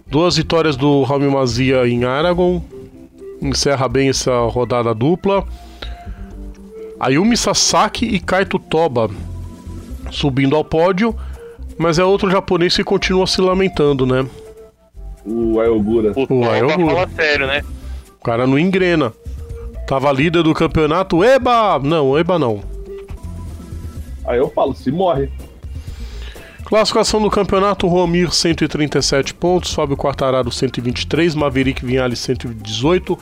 [0.08, 2.62] Duas vitórias do Raul Mazia em Aragon.
[3.42, 5.46] Encerra bem essa rodada dupla.
[7.00, 9.10] Ayumi Sasaki e Kaito Toba
[10.12, 11.16] subindo ao pódio.
[11.78, 14.26] Mas é outro japonês que continua se lamentando, né?
[15.26, 16.12] O Ayogura.
[16.16, 16.96] O Toba Ayogura.
[16.96, 17.64] fala sério, né?
[18.20, 19.14] O cara não engrena.
[19.88, 21.24] Tava líder do campeonato.
[21.24, 21.80] Eba!
[21.80, 22.62] Não, eba não.
[24.26, 25.30] Aí eu falo, se morre.
[26.66, 33.18] Classificação do campeonato: Romir 137 pontos, Fábio Quartararo 123, Maverick Vinales 118.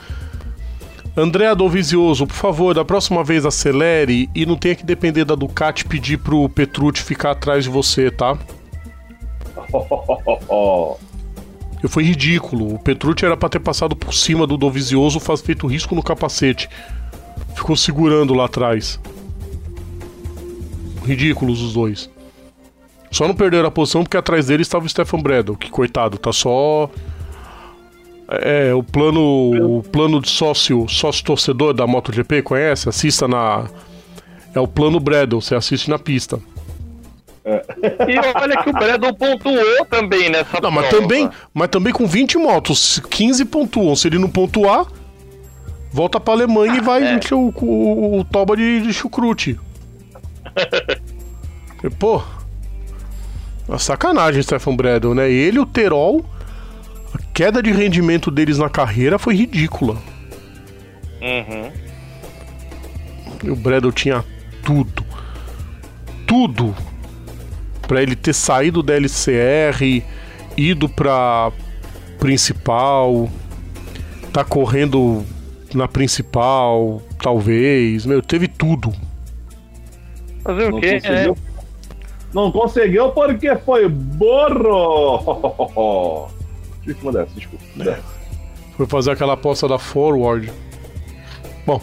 [1.16, 5.84] André Dovizioso, por favor, da próxima vez acelere e não tenha que depender da Ducati
[5.86, 8.38] pedir pro Petrucci ficar atrás de você, tá?
[9.74, 11.00] Eu
[11.86, 12.74] foi ridículo.
[12.74, 16.68] O Petrucci era pra ter passado por cima do Dovizioso, faz feito risco no capacete.
[17.56, 19.00] Ficou segurando lá atrás.
[21.06, 22.10] Ridículos os dois.
[23.12, 26.34] Só não perderam a posição porque atrás dele estava o Stefan Bredel, que coitado, tá
[26.34, 26.90] só.
[28.30, 29.78] É, o plano.
[29.78, 32.90] O plano de sócio, sócio torcedor da MotoGP, conhece?
[32.90, 33.68] Assista na.
[34.54, 36.40] É o plano Bredel, você assiste na pista.
[37.48, 41.04] E olha que o Bredon pontuou também nessa Não, mas prova.
[41.04, 43.96] também, mas também com 20 motos, 15 pontuam.
[43.96, 44.86] Se ele não pontuar,
[45.92, 47.16] volta pra Alemanha e vai é.
[47.16, 49.58] encher o, o, o toba de, de chucrute.
[51.84, 52.22] E, Pô,
[53.68, 55.32] uma sacanagem, Stefan Bredel, né?
[55.32, 56.26] Ele e o Terol,
[57.14, 59.96] a queda de rendimento deles na carreira foi ridícula.
[61.22, 61.72] Uhum.
[63.44, 64.24] E o Bredel tinha
[64.64, 65.06] tudo.
[66.26, 66.76] Tudo.
[67.88, 70.04] Pra ele ter saído da LCR,
[70.58, 71.52] ido pra
[72.20, 73.30] principal,
[74.34, 75.24] tá correndo
[75.74, 78.06] na principal, talvez.
[78.06, 78.94] Meu, teve tudo.
[80.44, 81.00] Fazer o quê?
[81.00, 81.36] Conseguiu, é.
[82.34, 85.18] Não conseguiu porque foi burro!
[86.86, 87.64] Deixa eu dessa, desculpa.
[87.90, 88.00] É.
[88.76, 90.52] Foi fazer aquela aposta da forward.
[91.66, 91.82] Bom,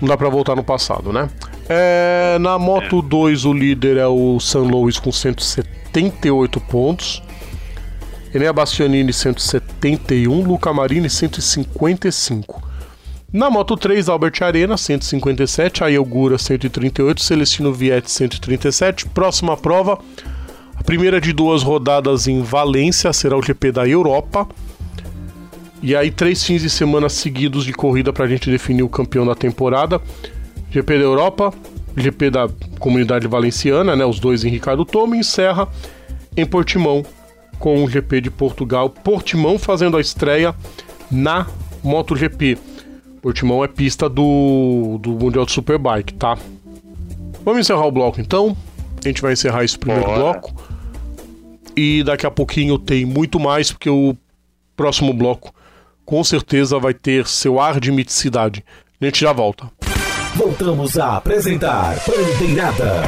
[0.00, 1.28] não dá pra voltar no passado, né?
[1.68, 7.22] É, na Moto 2, o líder é o San Luis com 178 pontos.
[8.34, 12.62] Enea Bastianini 171, Luca Marini 155.
[13.32, 19.06] Na Moto 3, Albert Arena 157, Ayogura 138, Celestino Vietti 137.
[19.06, 19.98] Próxima prova,
[20.76, 24.46] a primeira de duas rodadas em Valência, será o GP da Europa.
[25.82, 29.26] E aí, três fins de semana seguidos de corrida para a gente definir o campeão
[29.26, 30.00] da temporada.
[30.74, 31.54] GP da Europa,
[31.96, 32.48] GP da
[32.80, 35.68] Comunidade Valenciana, né, os dois em Ricardo Tomo, e encerra
[36.36, 37.06] em Portimão
[37.60, 38.90] com o GP de Portugal.
[38.90, 40.52] Portimão fazendo a estreia
[41.08, 41.46] na
[41.84, 42.58] MotoGP.
[43.22, 46.36] Portimão é pista do, do Mundial de Superbike, tá?
[47.44, 48.56] Vamos encerrar o bloco então.
[49.04, 50.18] A gente vai encerrar esse primeiro Bora.
[50.18, 50.52] bloco.
[51.76, 54.16] E daqui a pouquinho tem muito mais, porque o
[54.76, 55.54] próximo bloco
[56.04, 58.64] com certeza vai ter seu ar de miticidade.
[59.00, 59.70] A gente já volta.
[60.36, 63.02] Voltamos a apresentar Bandeirada.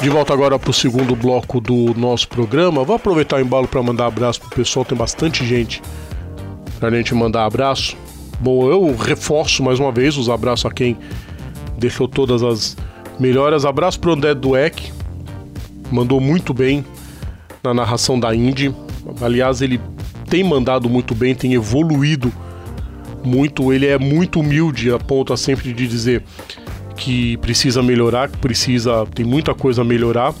[0.00, 2.82] De volta agora para o segundo bloco do nosso programa.
[2.82, 4.86] Vou aproveitar o embalo para mandar abraço pro pessoal.
[4.86, 5.82] Tem bastante gente
[6.80, 7.94] para a gente mandar abraço.
[8.40, 10.96] Bom, eu reforço mais uma vez os abraços a quem
[11.76, 12.74] deixou todas as
[13.20, 13.66] melhoras.
[13.66, 14.90] Abraço pro André Dueck,
[15.92, 16.82] mandou muito bem
[17.62, 18.74] na narração da Indy.
[19.20, 19.78] Aliás, ele
[20.30, 22.32] tem mandado muito bem, tem evoluído
[23.24, 23.72] muito.
[23.72, 26.22] Ele é muito humilde a ponto sempre de dizer
[26.96, 30.34] que precisa melhorar, que precisa, tem muita coisa a melhorar,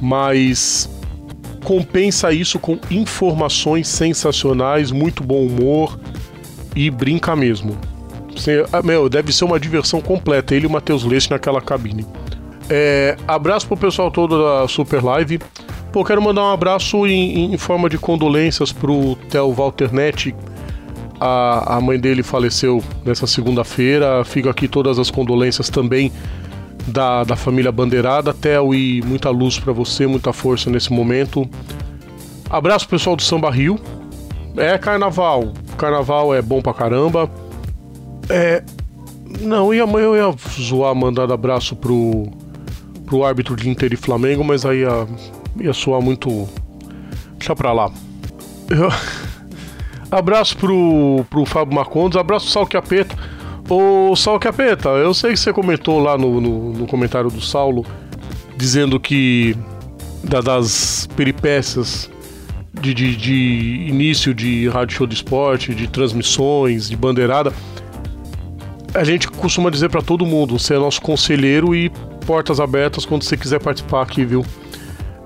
[0.00, 0.88] mas
[1.62, 5.98] compensa isso com informações sensacionais, muito bom humor
[6.74, 7.76] e brinca mesmo.
[8.34, 12.06] Você, ah, meu, deve ser uma diversão completa, ele e o Matheus Leite naquela cabine.
[12.70, 15.40] É, abraço pro pessoal todo da Super Live.
[15.92, 20.34] Pô, quero mandar um abraço em, em forma de condolências pro Theo Walter Netti,
[21.20, 24.24] a, a mãe dele faleceu nessa segunda-feira.
[24.24, 26.12] Fico aqui todas as condolências também
[26.86, 28.32] da, da família Bandeirada.
[28.32, 31.48] Theo, e muita luz para você, muita força nesse momento.
[32.48, 33.78] Abraço pessoal do Samba Rio.
[34.56, 35.52] É carnaval.
[35.76, 37.30] Carnaval é bom pra caramba.
[38.28, 38.62] É.
[39.40, 42.28] Não, e eu ia zoar, mandar abraço pro,
[43.04, 45.06] pro árbitro de Inter e Flamengo, mas aí ia,
[45.60, 46.48] ia soar muito.
[47.36, 47.90] Deixa pra lá.
[48.70, 48.88] Eu.
[50.10, 53.16] Abraço pro, pro Fábio Marcondes, abraço pro Sal Capeta.
[53.68, 57.84] Ô Sal Capeta, eu sei que você comentou lá no, no, no comentário do Saulo,
[58.56, 59.54] dizendo que
[60.24, 62.10] da, das peripécias
[62.80, 67.52] de, de, de, início de rádio show de esporte, de transmissões, de bandeirada,
[68.94, 71.90] a gente costuma dizer para todo mundo, você é nosso conselheiro e
[72.26, 74.44] portas abertas quando você quiser participar aqui, viu?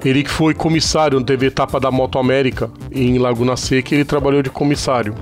[0.05, 4.43] Ele que foi comissário no TV Etapa da Moto América em Laguna Seca, ele trabalhou
[4.43, 5.15] de comissário.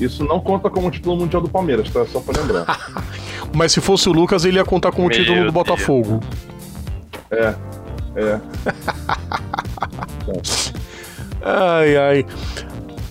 [0.00, 2.04] Isso não conta como título mundial do Palmeiras, tá?
[2.06, 3.04] Só pra lembrar.
[3.54, 5.54] Mas se fosse o Lucas, ele ia contar como Meu título do Deus.
[5.54, 6.20] Botafogo.
[7.30, 7.54] É,
[8.16, 8.40] é.
[11.42, 12.26] ai, ai.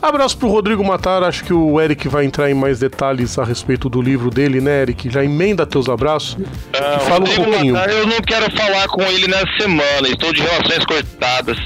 [0.02, 3.88] Abraço pro Rodrigo Matar, acho que o Eric vai entrar em mais detalhes a respeito
[3.88, 5.10] do livro dele, né, Eric?
[5.10, 6.38] Já emenda teus abraços
[6.74, 7.74] e fala um pouquinho.
[7.76, 11.58] Matar, eu não quero falar com ele nessa semana, estou de relações cortadas.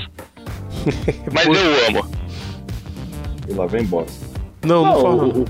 [1.32, 2.10] Mas eu amo.
[3.48, 4.12] E lá vem bosta.
[4.65, 5.26] Não, não, não fala.
[5.28, 5.45] O,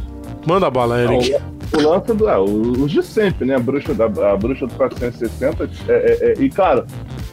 [0.46, 1.32] Manda bala, Eric.
[1.32, 2.28] Não, o lance do.
[2.28, 3.56] Ah, os de sempre, né?
[3.56, 5.70] A bruxa, da, a bruxa do 460.
[5.88, 6.86] É, é, é, e, cara,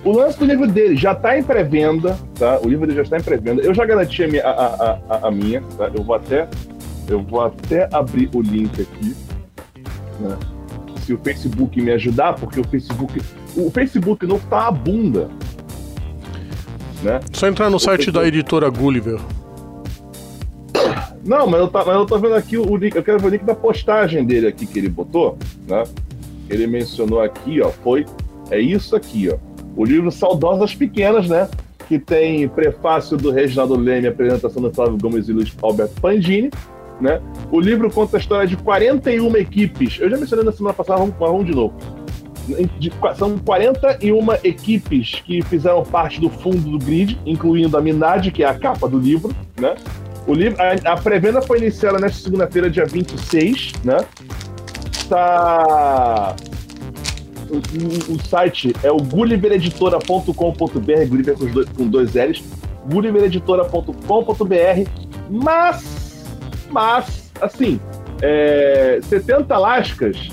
[0.05, 2.59] o lance do livro dele já está em pré-venda, tá?
[2.61, 3.63] O livro dele já está em pré-venda.
[3.63, 5.91] Eu já garanti a minha, a, a, a, minha, tá?
[5.95, 6.49] Eu vou até,
[7.09, 9.15] eu vou até abrir o link aqui,
[10.19, 10.37] né?
[11.05, 13.21] Se o Facebook me ajudar, porque o Facebook,
[13.57, 15.29] o Facebook não tá a bunda,
[17.03, 17.21] né?
[17.33, 18.21] Só entrar no o site Facebook...
[18.21, 19.21] da editora Gulliver.
[21.25, 22.97] Não, mas eu, tá, mas eu tô vendo aqui o link.
[22.97, 25.39] Eu quero ver o link da postagem dele aqui que ele botou,
[25.69, 25.85] né?
[26.51, 27.69] Ele mencionou aqui, ó.
[27.69, 28.05] Foi.
[28.51, 31.49] É isso aqui, ó o livro Saudosas Pequenas, né?
[31.89, 36.51] Que tem prefácio do Reginaldo Leme, apresentação do Flávio Gomes e Luiz Alberto Pangini.
[37.01, 37.21] Né?
[37.51, 39.99] O livro conta a história de 41 equipes.
[40.01, 41.75] Eu já mencionei na semana passada, vamos, vamos de novo.
[42.79, 48.43] De, são 41 equipes que fizeram parte do fundo do grid, incluindo a Minad, que
[48.43, 49.35] é a capa do livro.
[49.61, 49.75] Né?
[50.27, 53.73] O livro, a, a pré-venda foi iniciada nesta segunda-feira, dia 26.
[53.85, 53.97] Né?
[55.09, 56.37] Tá
[57.57, 62.43] o, site é o gullivereditora.com.br, Gulliver com dois, com dois L's,
[62.91, 64.91] gullivereditora.com.br,
[65.31, 66.25] mas,
[66.71, 67.79] mas, assim,
[68.25, 70.31] É, 70 lascas,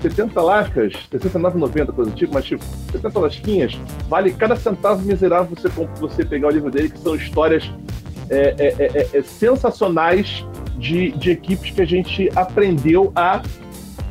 [0.00, 5.68] 70 lascas, 69,90, coisa do tipo, mas tipo, 70 lasquinhas, vale cada centavo miserável você,
[6.00, 7.70] você pegar o livro dele, que são histórias
[8.30, 10.44] é, é, é, é, sensacionais
[10.78, 13.42] de, de equipes que a gente aprendeu a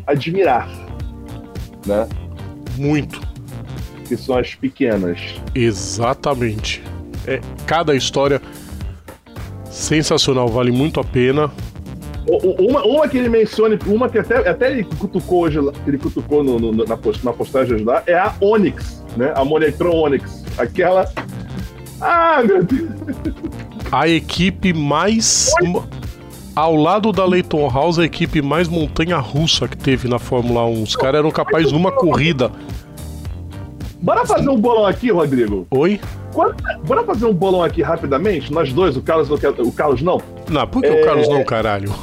[0.06, 0.70] admirar,
[1.86, 2.08] né?
[2.78, 3.22] Muito.
[4.08, 5.20] Que são as pequenas.
[5.54, 6.84] Exatamente.
[7.28, 8.42] É, cada história
[9.70, 11.52] sensacional, vale muito a pena.
[12.28, 16.58] Uma, uma que ele menciona, uma que até, até ele cutucou hoje, ele cutucou no,
[16.60, 19.32] no, na, post, na postagem lá, é a Onyx, né?
[19.36, 20.44] A Monetron Onyx.
[20.58, 21.12] Aquela.
[22.02, 22.90] Ah, meu Deus!
[23.92, 25.52] A equipe mais.
[26.56, 30.84] Ao lado da Leighton House, a equipe mais montanha-russa que teve na Fórmula 1.
[30.84, 32.50] Os caras eram capazes de uma corrida.
[34.02, 35.68] Bora fazer um bolão aqui, Rodrigo?
[35.72, 36.00] Oi?
[36.86, 38.54] bora fazer um bolão aqui rapidamente?
[38.54, 40.22] Nós dois, o Carlos, o Carlos não?
[40.50, 41.02] Não, por que é...
[41.02, 41.94] o Carlos não, caralho?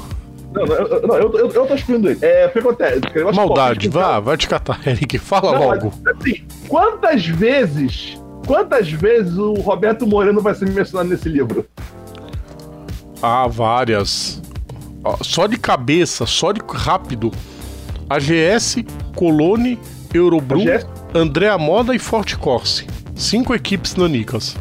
[0.53, 2.18] Não, não, eu, não, eu, eu, eu tô excluindo ele.
[2.20, 3.00] É, o que acontece?
[3.34, 5.18] Maldade, vá, vai te catar, Eric.
[5.18, 5.92] Fala não, logo.
[6.07, 11.64] Assim, quantas vezes, quantas vezes o Roberto Moreno vai ser mencionado nesse livro?
[13.22, 14.41] Ah, várias.
[15.22, 17.32] Só de cabeça, só de rápido.
[18.09, 18.84] AGS,
[19.16, 19.78] Colone,
[20.12, 20.86] Eurobrum, AGS?
[21.14, 22.86] Andréa Moda e Forte Corse.
[23.14, 24.57] Cinco equipes nanicas.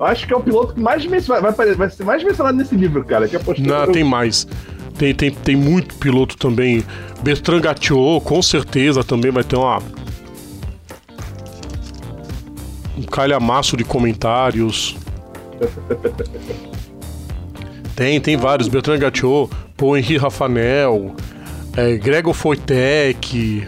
[0.00, 3.04] Acho que é o piloto que mais vai, vai, vai ser mais mencionado nesse livro,
[3.04, 3.26] cara.
[3.26, 4.46] Que Não, tem mais.
[4.98, 6.84] Tem, tem, tem muito piloto também.
[7.22, 9.82] Bertrand Gatiot, com certeza, também vai ter uma.
[12.96, 14.96] Um calhamaço de comentários.
[17.96, 18.68] tem, tem vários.
[18.68, 21.16] Bertrand Gatiot, Paul Henri Rafanel,
[21.76, 23.66] é, Gregor Foitek,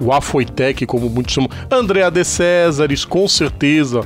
[0.00, 1.50] o Afoitec, como muitos chamam.
[1.70, 4.02] André de Césares, com certeza.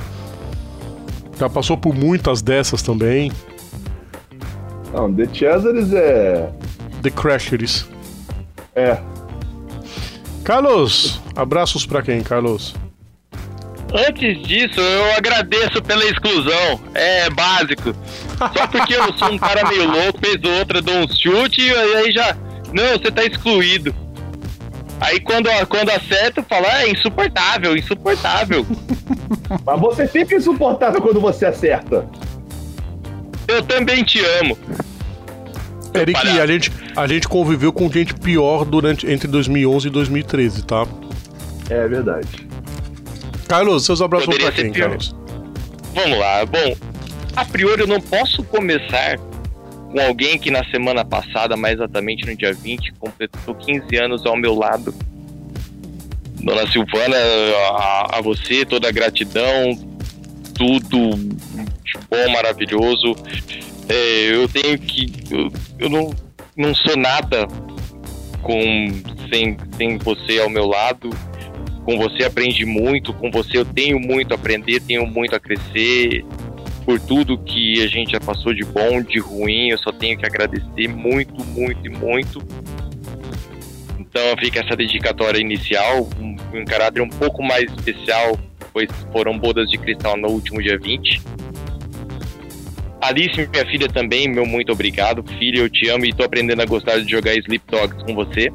[1.39, 3.31] Já passou por muitas dessas também.
[4.93, 6.49] Não, The Cesares é.
[7.03, 7.85] The Crashers.
[8.75, 8.97] É.
[10.43, 12.73] Carlos, abraços para quem, Carlos?
[13.93, 16.79] Antes disso, eu agradeço pela exclusão.
[16.93, 17.93] É básico.
[18.37, 22.11] Só porque eu sou um cara meio louco, fez outra, dou um chute e aí
[22.11, 22.35] já.
[22.73, 23.95] Não, você tá excluído.
[24.99, 28.65] Aí quando, quando acerta, fala, é insuportável, insuportável.
[29.65, 32.07] Mas você fica insuportável quando você acerta.
[33.47, 34.57] Eu também te amo.
[35.93, 40.85] Eric, a gente, a gente conviveu com gente pior durante entre 2011 e 2013, tá?
[41.69, 42.47] É verdade.
[43.47, 45.15] Carlos, seus abraços pra quem, Carlos?
[45.93, 46.45] Vamos lá.
[46.45, 46.75] Bom,
[47.37, 49.19] a priori eu não posso começar
[49.91, 54.35] com alguém que na semana passada, mais exatamente no dia 20, completou 15 anos ao
[54.35, 54.91] meu lado.
[56.41, 57.15] Dona Silvana,
[57.75, 59.77] a, a você toda a gratidão,
[60.55, 61.15] tudo
[61.83, 63.15] de bom, maravilhoso.
[63.87, 65.13] É, eu tenho que.
[65.29, 66.11] Eu, eu, não,
[66.55, 67.47] não sou nada
[68.41, 68.87] com
[69.31, 71.11] sem, sem você ao meu lado.
[71.85, 76.25] Com você aprendi muito, com você eu tenho muito a aprender, tenho muito a crescer
[76.87, 79.71] por tudo que a gente já passou de bom, de ruim.
[79.71, 82.41] Eu só tenho que agradecer muito, muito e muito.
[83.99, 88.39] Então fica essa dedicatória inicial, um, um caráter um pouco mais especial,
[88.71, 91.21] pois foram bodas de cristal no último dia 20.
[93.01, 95.25] Alice, minha filha também, meu muito obrigado.
[95.37, 98.49] Filha, eu te amo e tô aprendendo a gostar de jogar Sleep Dogs com você.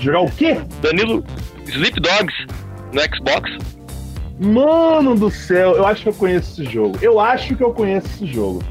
[0.00, 0.56] Jogar o quê?
[0.82, 1.24] Danilo,
[1.68, 2.34] Sleep Dogs
[2.92, 3.73] no Xbox.
[4.38, 6.98] Mano do céu, eu acho que eu conheço esse jogo.
[7.00, 8.62] Eu acho que eu conheço esse jogo.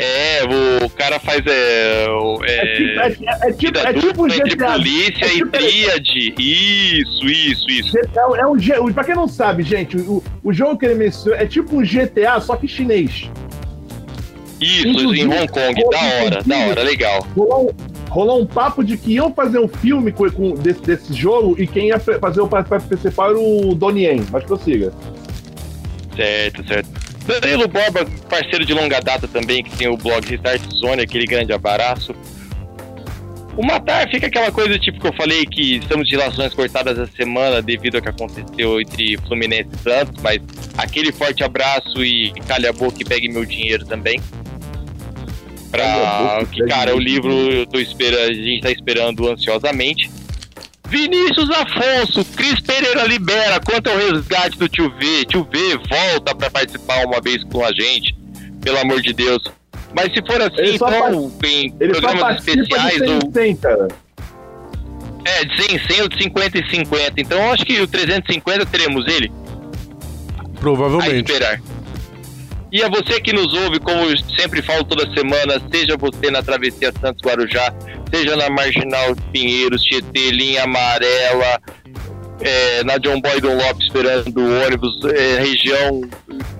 [0.00, 0.44] É,
[0.84, 1.42] o cara faz.
[1.44, 2.06] É,
[2.46, 4.38] é, é, tipo, é, é tipo, é tipo GTA.
[4.38, 6.34] Entre polícia é tipo, e tríade.
[6.38, 7.92] Isso, isso, isso.
[7.92, 11.36] GTA, é um, G, pra quem não sabe, gente, o, o jogo que ele mencionou
[11.36, 13.28] é tipo um GTA, só que chinês.
[14.60, 17.26] Isso, Inclusive, em Hong Kong, da hora, da hora, legal.
[17.36, 17.74] Rolou,
[18.08, 21.66] rolou um papo de que iam fazer um filme com, com desse, desse jogo e
[21.66, 24.24] quem ia fazer o papel principal era o Donnie Yen.
[24.30, 24.92] Mas prossiga.
[26.16, 26.90] Certo, certo.
[27.40, 31.52] Danilo Borba, parceiro de longa data também, que tem o blog Restart Zone, aquele grande
[31.52, 32.14] abraço.
[33.54, 37.10] O Matar fica aquela coisa tipo que eu falei que estamos de relações cortadas essa
[37.16, 40.40] semana devido ao que aconteceu entre Fluminense e Santos, mas
[40.76, 44.20] aquele forte abraço e calha a boca e pegue meu dinheiro também.
[45.70, 50.10] Pra que, cara, o livro eu tô esperando, a gente tá esperando ansiosamente.
[50.88, 53.60] Vinícius Afonso, Cris Pereira libera.
[53.60, 55.24] Quanto ao resgate do tio V?
[55.26, 58.16] Tio V volta para participar uma vez com a gente.
[58.62, 59.42] Pelo amor de Deus.
[59.94, 63.32] Mas se for assim, então, em programas especiais de 100, ou.
[63.32, 63.88] 100, cara.
[65.24, 67.20] É, de 100 100 ou de 50 e 50.
[67.20, 69.30] Então acho que o 350 teremos ele.
[70.60, 71.12] Provavelmente.
[71.12, 71.60] A esperar.
[72.70, 76.42] E a você que nos ouve, como eu sempre falo toda semana, seja você na
[76.42, 77.72] Travessia Santos Guarujá,
[78.12, 81.60] seja na Marginal Pinheiros, Tietê, linha amarela,
[82.40, 86.02] é, na John Boy Lopes esperando o ônibus, é, região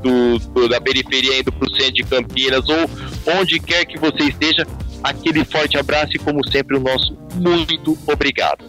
[0.02, 2.90] do, do, da periferia indo para o centro de Campinas, ou
[3.38, 4.66] onde quer que você esteja,
[5.04, 8.64] aquele forte abraço e, como sempre, o nosso muito obrigado.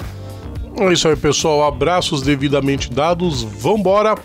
[0.78, 1.64] É isso aí, pessoal.
[1.64, 3.44] Abraços devidamente dados.
[3.44, 4.16] Vambora.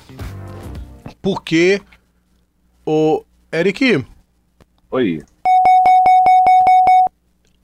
[1.22, 1.80] Porque
[2.86, 4.04] o Eric.
[4.90, 5.22] Oi.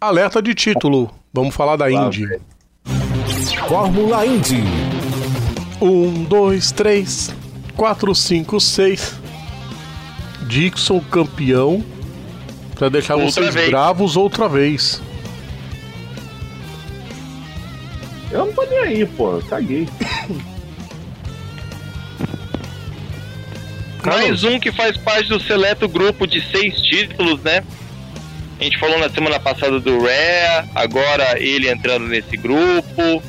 [0.01, 1.11] Alerta de título.
[1.33, 2.27] Vamos falar da Indy.
[3.69, 4.63] Fórmula Indy.
[5.81, 7.35] Um, dois, três,
[7.77, 9.15] quatro, cinco, seis.
[10.47, 11.85] Dixon campeão.
[12.75, 13.69] Pra deixar Outra vocês vez.
[13.71, 15.03] bravos outra vez.
[18.31, 19.41] Eu não tô nem aí, pô.
[19.49, 19.87] Caguei.
[24.05, 27.63] Mais um que faz parte do seleto grupo de seis títulos, né?
[28.59, 33.23] A gente falou na semana passada do Rare, agora ele entrando nesse grupo.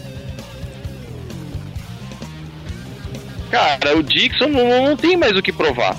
[3.49, 5.95] Cara, o Dixon não, não tem mais o que provar.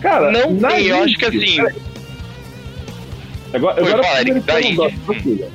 [0.00, 1.74] Cara, Não tem, eu acho que assim- peraí.
[3.54, 5.48] Agora, Foi, agora fala, Eric, da filha.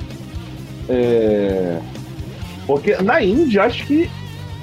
[0.88, 1.78] É...
[2.66, 4.10] Porque na Indy, acho que.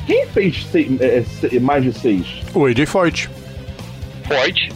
[0.10, 2.26] Quem fez seis- é, se- mais de seis?
[2.52, 3.30] O AJ Forte.
[4.28, 4.72] Forte.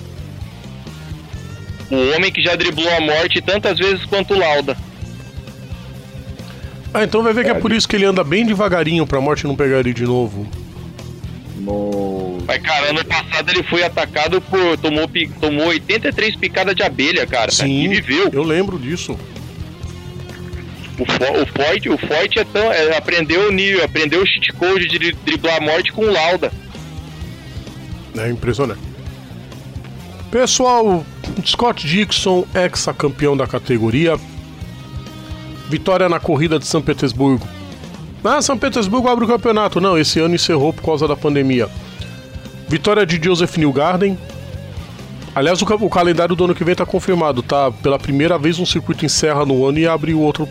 [1.90, 4.78] O homem que já driblou a morte tantas vezes quanto o Lauda.
[6.94, 9.20] Ah, então vai ver que é É, por isso que ele anda bem devagarinho pra
[9.20, 10.48] morte não pegar ele de novo.
[11.58, 12.38] No.
[12.46, 14.78] Mas, cara, ano passado ele foi atacado por.
[14.78, 15.10] Tomou,
[15.42, 17.50] tomou 83 picadas de abelha, cara.
[17.52, 18.30] Sim, E viveu.
[18.32, 19.18] eu lembro disso.
[21.00, 24.52] O, fo- o Forte, o Forte é tão, é, aprendeu o nível, aprendeu o cheat
[24.54, 26.52] code de dri- driblar a morte com o Lauda.
[28.18, 28.82] É impressionante.
[30.30, 31.04] Pessoal,
[31.46, 34.20] Scott Dixon, ex-campeão da categoria.
[35.70, 37.48] Vitória na corrida de São Petersburgo.
[38.24, 39.82] Ah, São Petersburgo abre o campeonato.
[39.82, 41.68] Não, esse ano encerrou por causa da pandemia.
[42.68, 44.18] Vitória de Joseph Newgarden.
[45.36, 47.72] Aliás, o, o calendário do ano que vem tá confirmado, tá?
[47.72, 50.48] Pela primeira vez um circuito encerra no ano e abre o outro,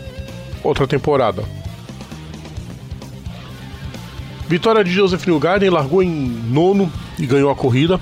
[0.63, 1.43] outra temporada.
[4.47, 7.99] Vitória de Joseph Newgarden largou em nono e ganhou a corrida.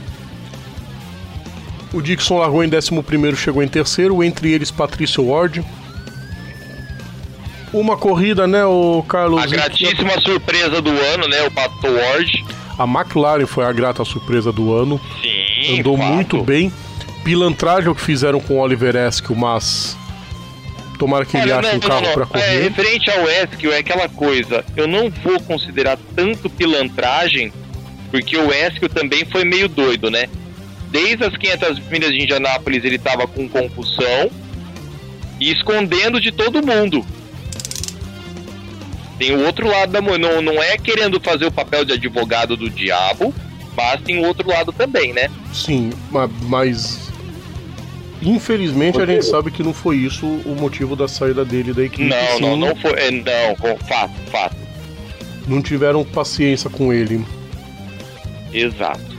[1.93, 5.63] O Dixon largou em décimo primeiro, chegou em terceiro, entre eles Patrício Ward.
[7.73, 9.41] Uma corrida, né, o Carlos?
[9.43, 11.41] A gratíssima surpresa do ano, né?
[11.43, 12.45] O Pato Ward.
[12.77, 14.99] A McLaren foi a grata surpresa do ano.
[15.21, 16.07] Sim, Andou fato.
[16.13, 16.71] muito bem.
[17.23, 19.95] Pilantragem o que fizeram com o Oliver Eskel, mas
[21.01, 22.23] tomara que ele Olha, ache não, um carro não, pra.
[22.23, 22.61] É, correr.
[22.61, 24.63] referente ao Eskel, é aquela coisa.
[24.77, 27.51] Eu não vou considerar tanto pilantragem,
[28.11, 30.27] porque o Eskel também foi meio doido, né?
[30.91, 34.29] Desde as 500 milhas de Indianápolis ele tava com concussão
[35.39, 37.03] e escondendo de todo mundo.
[39.17, 40.19] Tem o outro lado da moeda.
[40.27, 43.33] Não, não é querendo fazer o papel de advogado do diabo,
[43.75, 45.29] mas tem o outro lado também, né?
[45.51, 47.10] Sim, ma- mas
[48.21, 52.05] infelizmente a gente sabe que não foi isso o motivo da saída dele da equipe.
[52.05, 52.91] Não, sim, não, não foi.
[53.11, 54.55] Não, fato, fato.
[55.47, 57.25] não tiveram paciência com ele.
[58.53, 59.11] Exato.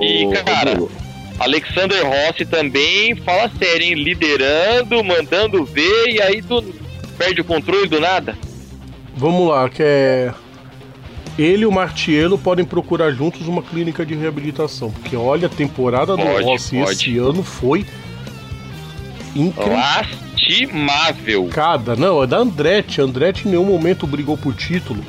[0.00, 0.90] E, Ô, cara, Rodrigo,
[1.38, 3.94] Alexander Rossi também fala sério, hein?
[3.94, 6.62] Liderando, mandando ver, e aí tu
[7.18, 8.36] perde o controle do nada.
[9.16, 10.32] Vamos lá, que é.
[11.38, 14.90] Ele e o Martiello podem procurar juntos uma clínica de reabilitação.
[14.90, 16.92] Porque olha, a temporada do Pode, Rossi pode.
[16.92, 17.86] esse ano foi
[19.34, 19.72] incrível.
[19.72, 21.48] Lastimável.
[21.50, 23.00] Cada, não, é da Andretti.
[23.00, 25.02] A Andretti em nenhum momento brigou por título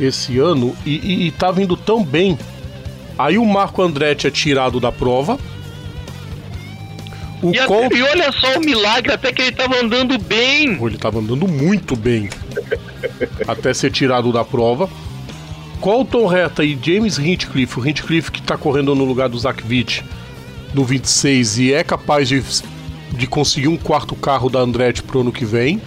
[0.00, 2.36] esse ano e, e, e tá vindo tão bem.
[3.18, 5.38] Aí o Marco Andretti é tirado da prova.
[7.42, 10.72] O E, a- Col- e olha só o milagre, até que ele tava andando bem.
[10.84, 12.28] Ele tava andando muito bem
[13.46, 14.88] até ser tirado da prova.
[15.80, 20.04] Colton Reta e James Hinchcliffe, o Hinchcliffe que tá correndo no lugar do Zach Witt
[20.74, 22.42] no 26 e é capaz de,
[23.12, 25.80] de conseguir um quarto carro da Andretti pro ano que vem.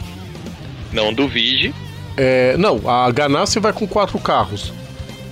[0.92, 1.74] Não duvide.
[2.18, 4.74] É, não, a Ganassi vai com quatro carros.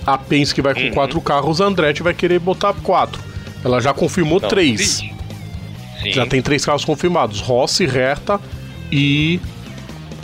[0.06, 0.90] A Penske vai com Uhum.
[0.92, 3.20] quatro carros, a Andretti vai querer botar quatro.
[3.64, 5.02] Ela já confirmou Não três.
[6.06, 8.40] Já tem três carros confirmados: Rossi, Herta
[8.90, 9.38] e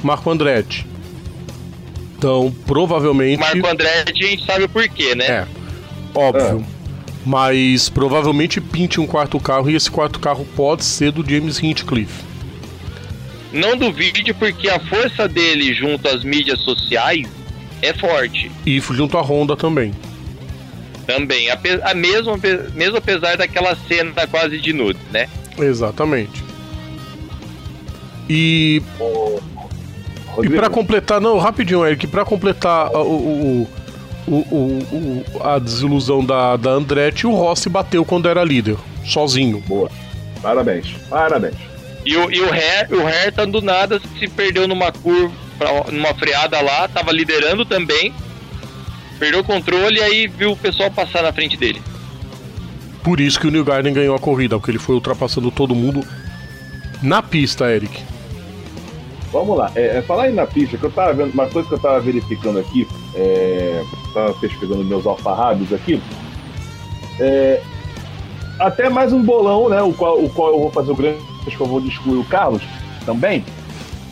[0.03, 0.85] Marco Andretti.
[2.19, 3.39] Então, provavelmente.
[3.39, 5.25] Marco Andretti, a gente sabe o porquê, né?
[5.25, 5.47] É,
[6.13, 6.67] óbvio.
[7.25, 12.25] Mas provavelmente pinte um quarto carro e esse quarto carro pode ser do James Hinchcliffe.
[13.53, 17.27] Não duvide, porque a força dele junto às mídias sociais
[17.81, 18.51] é forte.
[18.67, 19.95] E junto à Honda também.
[21.07, 22.39] Também, a, a mesmo,
[22.75, 25.29] mesmo apesar daquela cena quase de nude, né?
[25.59, 26.43] Exatamente.
[28.29, 28.83] E.
[30.43, 33.69] E para completar, não, rapidinho, Eric, para completar o, o,
[34.27, 39.63] o, o, a desilusão da, da Andretti, o Rossi bateu quando era líder, sozinho.
[39.67, 39.91] Boa.
[40.43, 41.57] Parabéns, parabéns.
[42.05, 45.35] E o, e o, Her, o Hertan do nada se perdeu numa curva,
[45.91, 48.15] numa freada lá, tava liderando também,
[49.19, 51.83] perdeu o controle e aí viu o pessoal passar na frente dele.
[53.03, 56.05] Por isso que o New Garden ganhou a corrida, porque ele foi ultrapassando todo mundo
[57.03, 58.03] na pista, Eric.
[59.31, 61.75] Vamos lá, é, é, falar aí na pista, que eu tava vendo, uma coisa que
[61.75, 66.01] eu tava verificando aqui, é, tava pesquisando meus alfarrábios aqui,
[67.21, 67.61] é,
[68.59, 71.57] até mais um bolão, né, o qual, o qual eu vou fazer o grande, acho
[71.57, 72.63] que eu vou discutir o Carlos
[73.05, 73.45] também,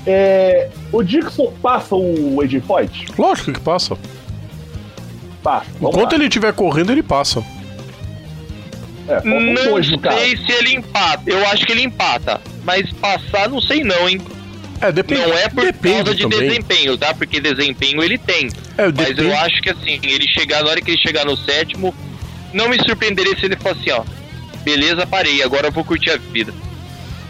[0.06, 3.06] é, o Dixon passa o AJ Foyt?
[3.18, 3.98] Lógico que passa.
[5.42, 5.66] Passa.
[5.80, 6.18] Enquanto lá.
[6.18, 7.42] ele estiver correndo, ele passa.
[9.08, 11.22] É, não sei se ele empata.
[11.26, 12.40] Eu acho que ele empata.
[12.64, 14.20] Mas passar, não sei não, hein?
[14.80, 16.48] É, depende, não é por depende causa de também.
[16.48, 17.14] desempenho, tá?
[17.14, 18.48] Porque desempenho ele tem.
[18.76, 19.24] É, Mas depende.
[19.24, 21.94] eu acho que assim, ele chegar, na hora que ele chegar no sétimo,
[22.52, 24.04] não me surpreenderia se ele fosse assim, ó.
[24.62, 26.52] Beleza, parei, agora eu vou curtir a vida.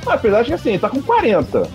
[0.07, 1.69] Apesar de que assim, ele tá com 40.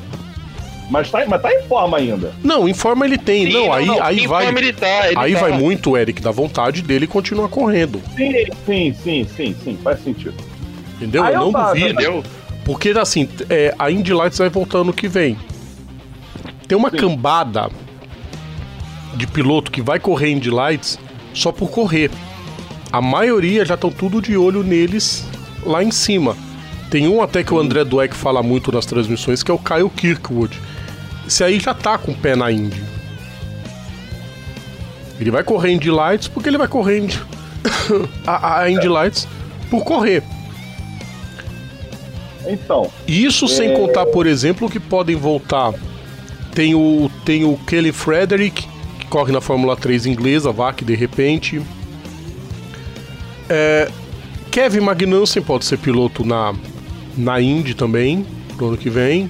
[0.90, 2.34] Mas tá, mas tá em forma ainda.
[2.44, 3.46] Não, em forma ele tem.
[3.46, 4.48] Sim, não, não, aí, não, aí vai.
[4.48, 5.40] Ele tá, ele aí tá.
[5.40, 8.02] vai muito, Eric, da vontade dele continuar correndo.
[8.18, 8.34] Sim,
[8.66, 9.80] sim, sim, sim, sim.
[9.82, 10.36] Faz sentido.
[10.96, 11.24] Entendeu?
[11.24, 11.88] Aí eu não duvido.
[11.88, 12.24] Entendeu?
[12.66, 15.38] Porque assim, é, a Indy Lights vai voltar no que vem.
[16.72, 16.96] Tem uma Sim.
[16.96, 17.70] cambada
[19.16, 20.98] de piloto que vai correr Indy Lights
[21.34, 22.10] só por correr.
[22.90, 25.28] A maioria já estão tudo de olho neles
[25.66, 26.34] lá em cima.
[26.90, 29.90] Tem um até que o André Dweck fala muito nas transmissões, que é o Kyle
[29.90, 30.58] Kirkwood.
[31.28, 32.82] Esse aí já tá com o pé na Indy.
[35.20, 37.22] Ele vai correr Indy Lights porque ele vai correr Indy...
[38.26, 39.28] a, a Indy Lights
[39.70, 40.24] por correr.
[42.48, 42.90] Então.
[43.06, 43.48] Isso é...
[43.50, 45.74] sem contar, por exemplo, que podem voltar
[46.54, 48.68] tem o, tem o Kelly Frederick,
[49.00, 51.62] que corre na Fórmula 3 inglesa, VAC de repente.
[53.50, 53.90] É,
[54.52, 56.54] Kevin Magnussen pode ser piloto na,
[57.18, 58.26] na Indy também,
[58.58, 59.30] no ano que vem.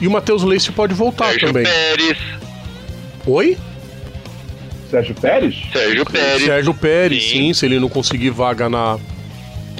[0.00, 1.64] E o Matheus Leite pode voltar Sérgio também.
[1.64, 2.18] Pérez.
[3.26, 3.58] Oi?
[4.90, 5.54] Sérgio Pérez?
[5.72, 6.44] Sérgio Pérez.
[6.44, 8.98] Sérgio Pérez, sim, sim se ele não conseguir vaga na.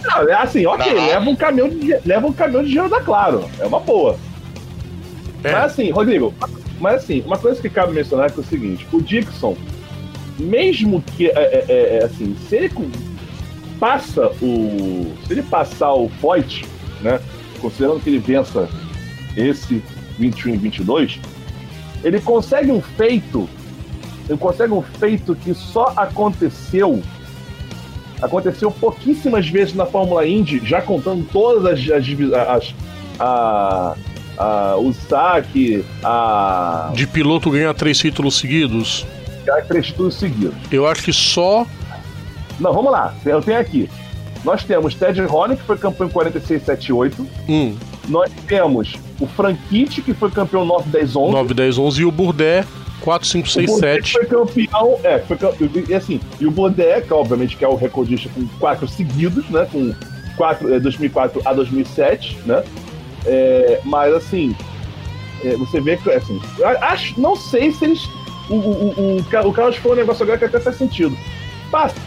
[0.02, 3.50] Não, é assim, ok, leva um caminhão de leva um caminhão de gelo da Claro.
[3.58, 4.18] É uma boa.
[5.42, 5.52] É.
[5.52, 6.34] Mas assim, Rodrigo,
[6.80, 9.56] mas assim, uma coisa que cabe mencionar é, é o seguinte: o Dixon,
[10.38, 12.72] mesmo que, é, é, é, é assim, se ele
[13.78, 15.12] passa o.
[15.26, 16.64] Se ele passar o Foyt,
[17.00, 17.20] né?
[17.60, 18.68] Considerando que ele vença
[19.36, 19.82] esse
[20.18, 21.20] 21 e 22,
[22.02, 23.48] ele consegue um feito.
[24.28, 27.02] Ele consegue um feito que só aconteceu.
[28.22, 32.74] Aconteceu pouquíssimas vezes na Fórmula Indy, já contando todas as, as, as, as
[33.18, 33.96] a,
[34.78, 36.90] o saque, a.
[36.94, 39.06] De piloto ganhar três títulos seguidos?
[39.44, 40.54] Ganhar três títulos seguidos.
[40.70, 41.66] Eu acho que só.
[42.58, 43.14] Não, vamos lá.
[43.24, 43.88] Eu tenho aqui.
[44.44, 47.26] Nós temos Ted Rony, que foi campeão em 46, 7 8.
[47.48, 47.76] Hum.
[48.08, 51.32] Nós temos o Franchitti, que foi campeão 9, 10, 11.
[51.32, 52.00] 9, 10, 11.
[52.00, 52.64] E o Burdé,
[53.00, 54.12] 4, 5, 6, o 7.
[54.12, 55.38] foi campeão, é, foi
[55.88, 59.66] e assim, e o Burdé, que obviamente que é o recordista com quatro seguidos, né,
[59.70, 59.94] com
[60.36, 62.62] quatro, é, 2004 a 2007, né,
[63.26, 64.54] é, mas assim,
[65.44, 66.40] é, você vê que assim,
[66.80, 68.08] acho, não sei se eles.
[68.48, 71.16] O, o, o, o Carlos falou um negócio agora que até faz sentido.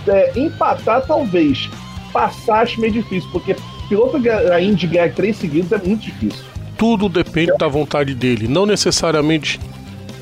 [0.08, 1.70] É, empatar, talvez.
[2.12, 3.56] Passar acho meio difícil, porque
[3.90, 4.18] piloto
[4.52, 6.44] a Indy ganhar três seguidos é muito difícil.
[6.78, 8.48] Tudo depende da vontade dele.
[8.48, 9.60] Não necessariamente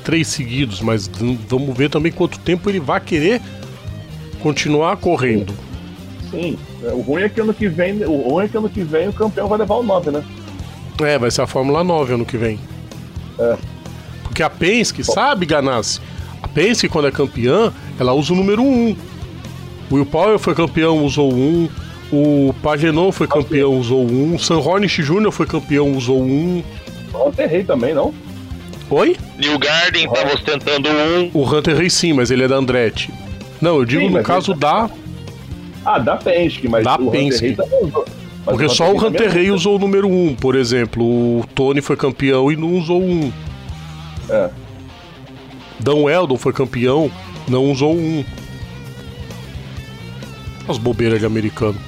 [0.04, 1.10] três seguidos, mas
[1.48, 3.42] vamos ver também quanto tempo ele vai querer
[4.40, 5.52] continuar correndo.
[5.52, 5.72] Sim.
[6.32, 6.58] Sim.
[6.82, 9.08] É, o ruim é que ano que vem, o ruim é que ano que vem
[9.08, 10.24] o campeão vai levar o 9, né?
[11.00, 12.58] É, vai ser a Fórmula 9 ano que vem.
[13.38, 13.56] É.
[14.22, 16.00] Porque a Penske, sabe, Ganassi?
[16.42, 18.96] A Penske, quando é campeã, ela usa o número 1.
[19.90, 21.68] O Will Power foi campeão, usou 1.
[22.12, 24.38] O Pagenon foi campeão, usou 1.
[24.38, 25.30] San Hornish Jr.
[25.30, 26.62] foi campeão, usou 1.
[27.14, 28.14] O Hunter Rey também, não?
[28.90, 29.16] Oi?
[29.38, 31.30] New Garden estava ostentando um.
[31.32, 33.12] O Hunter Rey sim, mas ele é da Andretti.
[33.60, 34.90] Não, eu digo sim, no caso da.
[35.84, 37.50] Ah, da Penske, mas da o Penske.
[37.50, 38.04] Hunter Rey também usou.
[38.44, 41.04] Porque só o Hunter Rey usou o número 1, por exemplo.
[41.04, 43.32] O Tony foi campeão e não usou um.
[44.28, 44.50] É.
[45.78, 47.10] Dan Weldon foi campeão,
[47.48, 48.24] não usou um.
[50.68, 51.78] As bobeiras de americano.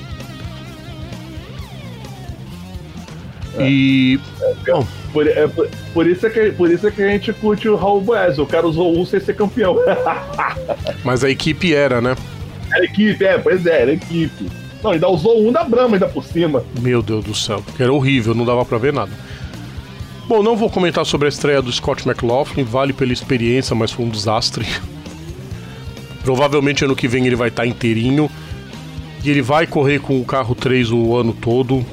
[3.58, 3.68] É.
[3.68, 4.20] E.
[4.40, 7.68] É, por, é, por, por, isso é que, por isso é que a gente curte
[7.68, 8.38] o Raul Boaz.
[8.38, 9.76] O cara usou um sem ser campeão.
[11.04, 12.16] Mas a equipe era, né?
[12.72, 14.63] Era equipe, é, pois é, era equipe.
[14.84, 16.62] Não, ainda usou um da Brahma ainda por cima.
[16.78, 19.10] Meu Deus do céu, era horrível, não dava pra ver nada.
[20.28, 24.04] Bom, não vou comentar sobre a estreia do Scott McLaughlin, vale pela experiência, mas foi
[24.04, 24.66] um desastre.
[26.22, 28.30] Provavelmente ano que vem ele vai estar inteirinho.
[29.24, 31.84] E ele vai correr com o carro 3 o ano todo.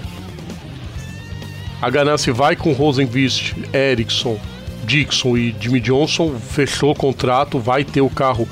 [1.82, 4.38] A Ganassi vai com Rosenvist, Ericsson,
[4.84, 6.36] Dixon e Jimmy Johnson.
[6.38, 8.46] Fechou o contrato, vai ter o carro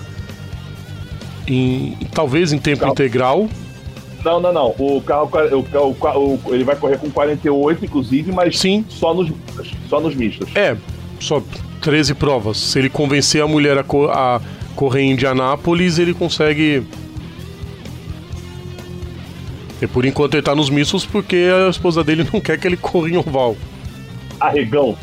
[1.46, 2.94] em, talvez em tempo Calma.
[2.94, 3.50] integral.
[4.24, 4.76] Não, não, não.
[4.78, 8.84] O carro, o, o, ele vai correr com 48, inclusive, mas Sim.
[8.90, 9.72] só nos mistos.
[9.88, 10.50] Só nos mistos.
[10.56, 10.76] É,
[11.20, 11.42] só
[11.82, 12.58] 13 provas.
[12.58, 14.42] Se ele convencer a mulher a, co- a
[14.76, 16.84] correr em Indianápolis, ele consegue.
[19.82, 22.76] E por enquanto ele tá nos mistos porque a esposa dele não quer que ele
[22.76, 23.56] corra em oval.
[24.40, 24.98] Arregão.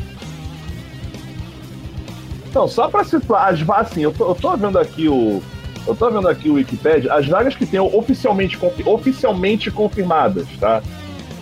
[2.53, 5.41] Não, só pra situar assim, eu tô, eu tô vendo aqui o.
[5.87, 10.83] Eu tô vendo aqui o Wikipedia, as vagas que tem oficialmente, oficialmente confirmadas, tá?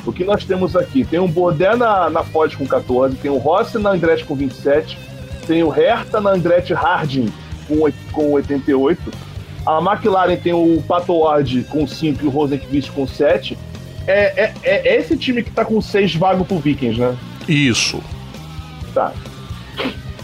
[0.06, 1.04] O que nós temos aqui?
[1.04, 4.98] Tem o Bourdais na, na Ford com 14, tem o Rossi na Andretti com 27,
[5.48, 7.34] tem o Herta na Andretti Harding
[7.68, 9.12] com, com 88,
[9.66, 13.58] a McLaren tem o Pato Ward com 5 e o Rosenqvist com 7.
[14.06, 17.18] É, é, é esse time que tá com 6 vagas pro Vikings, né?
[17.48, 18.00] Isso.
[18.94, 19.12] Tá.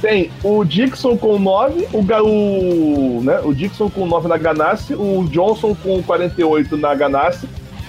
[0.01, 5.23] Tem o Dixon com 9, o, o, né, o Dixon com 9 na Ganassi, o
[5.29, 7.47] Johnson com 48 na Ganassi,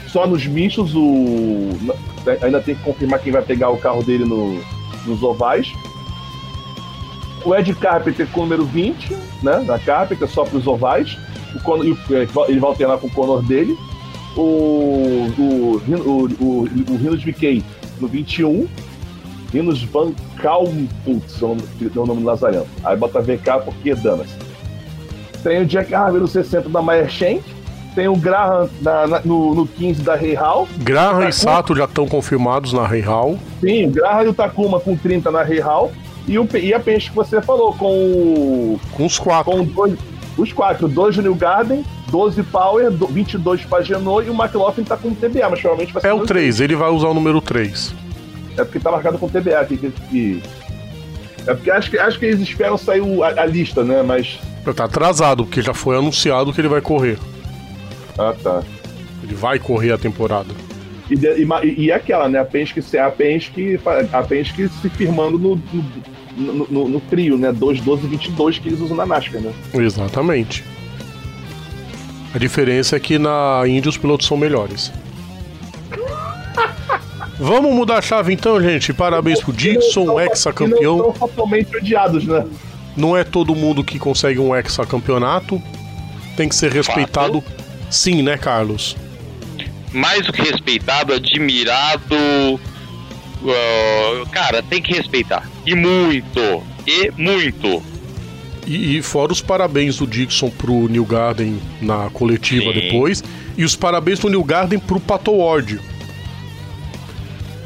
[0.08, 1.70] só nos mistos, o,
[2.42, 4.60] ainda tem que confirmar quem vai pegar o carro dele no,
[5.06, 5.72] nos ovais.
[7.46, 11.16] O Ed Carpenter com o número 20, né, na Carpenter, só para os ovais.
[11.56, 13.76] O Conor, o- ele vai alternar com o Conor dele.
[14.36, 14.40] O,
[15.38, 17.62] o, o, o, o Rinos VK
[18.00, 18.68] no 21.
[19.52, 21.62] Rinos Van Kalmputz, é o nome-
[21.94, 22.66] é o nome do Lazarento.
[22.84, 24.28] Aí bota VK porque danas.
[25.42, 27.42] Tem o Jack Harvey no 60 da Meyer Shank.
[27.94, 30.66] Tem o Graham na- na- no, no 15 da Rei Hall.
[30.78, 33.38] Graham e Sato já estão confirmados na Rei Hall.
[33.60, 35.92] Sim, o Graham e o Takuma com 30 na Rei Hall.
[36.26, 39.52] E, o, e a peixe que você falou, com, o- Com os quatro.
[39.52, 39.98] com dois,
[40.38, 45.12] os quatro: 2 New Garden, 12 Power, do- 22 Pagenot e o McLaughlin tá com
[45.12, 46.08] TBA, mas provavelmente vai ser.
[46.08, 47.92] É o no- 3, ele vai usar o número 3.
[48.56, 49.76] É porque tá marcado com TBA aqui.
[49.78, 50.42] Que,
[51.46, 54.02] É porque acho que, acho que eles esperam sair o- a, a lista, né?
[54.02, 54.38] Mas.
[54.76, 57.18] Tá atrasado, porque já foi anunciado que ele vai correr.
[58.18, 58.62] Ah, tá.
[59.24, 60.54] Ele vai correr a temporada.
[61.10, 62.38] E, e e- aquela, né?
[62.38, 63.78] A Penske, a Penske,
[64.12, 65.60] a Penske se firmando no,
[66.36, 67.50] no, no, no- trio, né?
[67.52, 69.52] 2, 12 e 22 que eles usam na NASCAR, né?
[69.74, 70.62] Exatamente.
[72.34, 74.92] A diferença é que na Indy os pilotos são melhores.
[77.38, 78.92] Vamos mudar a chave então, gente.
[78.92, 80.98] Parabéns pro Dixon, E não ex-campeão.
[80.98, 82.44] são fatalmente odiados, né?
[82.96, 85.60] Não é todo mundo que consegue um hexacampeonato.
[86.36, 87.42] Tem que ser respeitado,
[87.90, 88.96] sim, né, Carlos?
[89.92, 92.16] Mais do que respeitado, admirado.
[93.46, 95.48] ah, cara, tem que respeitar.
[95.66, 96.62] E muito.
[96.86, 97.82] E muito.
[98.66, 102.80] E, e fora os parabéns do Dixon pro New Garden na coletiva Sim.
[102.80, 103.24] depois.
[103.56, 105.80] E os parabéns do New Garden pro Pato Ward.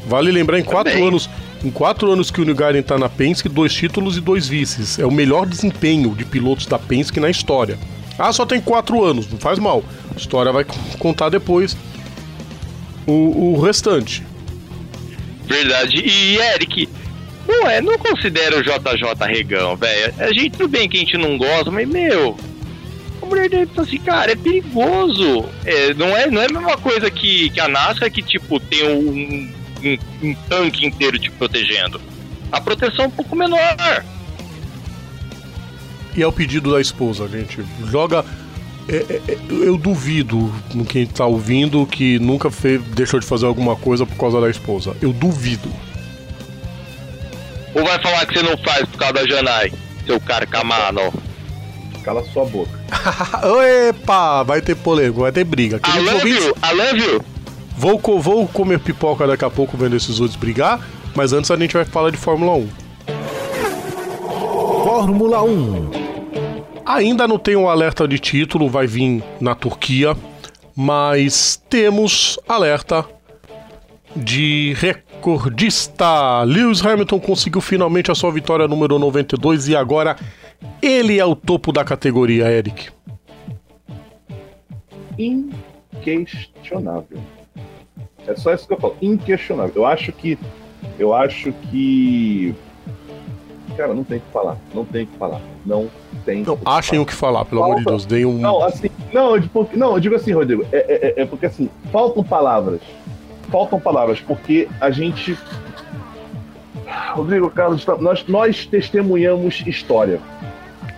[0.07, 1.07] Vale lembrar, em quatro Também.
[1.07, 1.29] anos.
[1.63, 4.99] Em quatro anos que o New Garden tá na Penske, dois títulos e dois vices.
[4.99, 7.77] É o melhor desempenho de pilotos da Penske na história.
[8.17, 9.83] Ah, só tem quatro anos, não faz mal.
[10.15, 10.65] A história vai
[10.97, 11.75] contar depois
[13.05, 14.23] o, o restante.
[15.45, 15.97] Verdade.
[15.97, 16.89] E Eric,
[17.47, 20.13] não é, não considera o JJ regão, velho.
[20.19, 22.37] A gente tudo bem que a gente não gosta, mas meu,
[23.21, 25.45] a mulher dele fala assim, cara, é perigoso.
[25.65, 28.87] É, não é, não é a mesma coisa que, que a NASCAR que tipo tem
[28.87, 29.49] um,
[29.83, 32.01] um, um tanque inteiro te protegendo.
[32.51, 34.03] A proteção é um pouco menor.
[36.15, 37.63] E é o pedido da esposa, gente.
[37.85, 38.25] Joga.
[38.89, 43.45] é, é, é, eu duvido no quem tá ouvindo que nunca fez, deixou de fazer
[43.45, 44.95] alguma coisa por causa da esposa.
[45.01, 45.69] Eu duvido.
[47.75, 49.71] Ou vai falar que você não faz por causa da Janai,
[50.05, 51.13] seu carcamano.
[52.03, 52.71] Cala sua boca.
[53.89, 54.41] Epa!
[54.43, 55.79] Vai ter polêmica, vai ter briga.
[55.85, 57.36] I love you, I love you.
[57.77, 60.79] Vou, co- vou comer pipoca daqui a pouco vendo esses outros brigar,
[61.15, 62.67] mas antes a gente vai falar de Fórmula 1.
[64.83, 65.91] Fórmula 1.
[66.85, 70.15] Ainda não tem um alerta de título, vai vir na Turquia,
[70.75, 73.05] mas temos alerta
[74.15, 76.43] de recordista.
[76.43, 80.15] Lewis Hamilton conseguiu finalmente a sua vitória número 92 e agora
[80.81, 82.87] ele é o topo da categoria, Eric.
[85.19, 87.19] Inquestionável.
[88.27, 88.95] É só isso que eu falo.
[89.01, 89.73] Inquestionável.
[89.75, 90.37] Eu acho que.
[90.99, 92.53] Eu acho que.
[93.75, 94.57] Cara, não tem o que falar.
[94.73, 95.39] Não tem o que falar.
[95.65, 95.87] Não
[96.25, 97.01] tem Não, que achem falar.
[97.01, 98.39] o que falar, pelo amor de Deus, deem um.
[98.39, 101.69] Não, assim, Não, eu, digo- não, eu digo assim, Rodrigo, é, é- é porque assim,
[101.91, 102.81] faltam palavras.
[103.51, 105.37] Faltam palavras, porque a gente.
[107.13, 110.19] Rodrigo Carlos, tá- nós, nós testemunhamos história.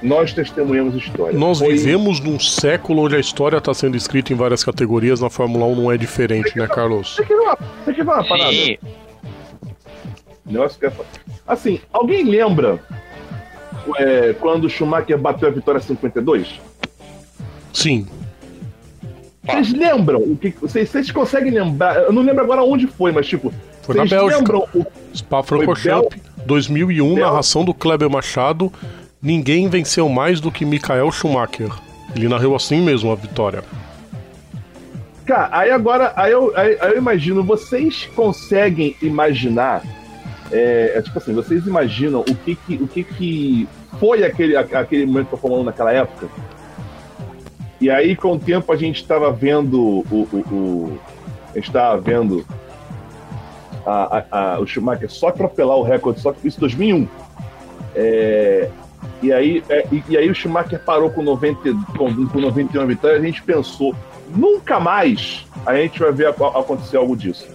[0.02, 1.38] Nós testemunhamos história.
[1.38, 5.30] Nós Foi- vivemos num século onde a história está sendo escrita em várias categorias, na
[5.30, 7.16] Fórmula 1 não é diferente, né, Carlos?
[7.16, 8.52] Você quer ver uma, parada?
[8.52, 8.78] Sim,
[10.46, 11.04] Negócio que é fa-
[11.48, 12.80] Assim, alguém lembra
[13.98, 16.60] é, quando o Schumacher bateu a vitória 52?
[17.74, 18.08] Sim.
[19.46, 20.20] Vocês lembram?
[20.22, 21.96] O que, vocês, vocês conseguem lembrar?
[21.98, 23.52] Eu não lembro agora onde foi, mas tipo.
[23.82, 24.38] Foi na Bélgica.
[24.38, 24.86] lembram o,
[25.16, 28.72] Spa-Francorchamps, 2001, Bel- narração do Kleber Machado.
[29.22, 31.70] Ninguém venceu mais do que Michael Schumacher.
[32.16, 33.64] Ele narrou assim mesmo a vitória.
[35.26, 39.84] Cara, aí agora, aí eu, aí, aí eu imagino, vocês conseguem imaginar,
[40.52, 43.68] é, é tipo assim, vocês imaginam o que que, o que, que
[44.00, 46.28] foi aquele, aquele momento que eu falando naquela época?
[47.80, 51.00] E aí, com o tempo, a gente estava vendo o, o, o-
[51.52, 52.46] a gente estava vendo
[53.86, 57.08] a, a- a- o Schumacher só atropelar o recorde, só que isso em 2001.
[57.96, 58.70] É,
[59.22, 61.60] e, aí, é, e, e aí o Schumacher parou com, 90,
[61.98, 63.96] com, com 91 vitórias, a gente pensou,
[64.36, 67.48] nunca mais a gente vai ver a- a- acontecer algo disso.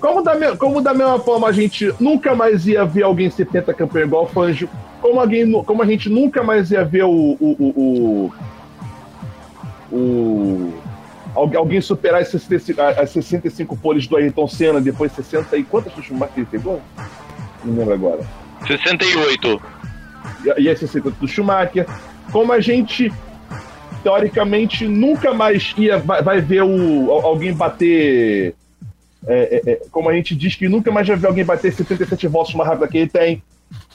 [0.00, 3.46] Como da, me- como da mesma forma a gente nunca mais ia ver alguém ser
[3.46, 4.68] campeão igual o Fangio,
[5.00, 7.10] como, alguém, como a gente nunca mais ia ver o.
[7.10, 8.32] o, o,
[9.90, 10.72] o, o-
[11.34, 15.92] algu- alguém superar as 65, as 65 poles do Ayrton Senna, depois 60 e quantas
[15.92, 16.80] do Schumacher ele pegou?
[17.64, 18.20] Não lembro agora
[18.66, 19.62] 68.
[20.58, 21.86] E esse circuito do Schumacher,
[22.30, 23.12] como a gente
[24.02, 28.54] teoricamente nunca mais ia vai, vai ver o, al- alguém bater
[29.26, 32.26] é, é, é, como a gente diz que nunca mais vai ver alguém bater 77
[32.26, 33.42] volts mais rápido que ele tem,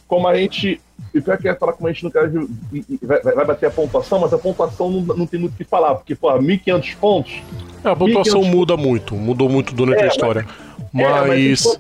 [0.08, 0.80] como a gente
[1.14, 2.22] e pior que é falar como a gente nunca
[3.02, 5.64] vai, vai, vai bater a pontuação, mas a pontuação não, não tem muito o que
[5.64, 7.34] falar, porque, pô, 1.500 pontos.
[7.84, 10.46] É, a pontuação 1500 muda muito, mudou muito durante É, a história.
[10.96, 11.78] É, Mas pô,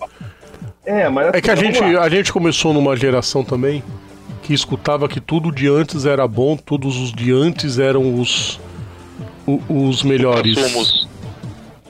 [0.85, 3.83] é, mas é que a assim, gente, a gente começou numa geração também
[4.47, 8.57] que escutava que tudo de antes era bom, todos os de antes eram os,
[9.45, 10.57] o- os melhores.
[10.57, 11.05] Somos,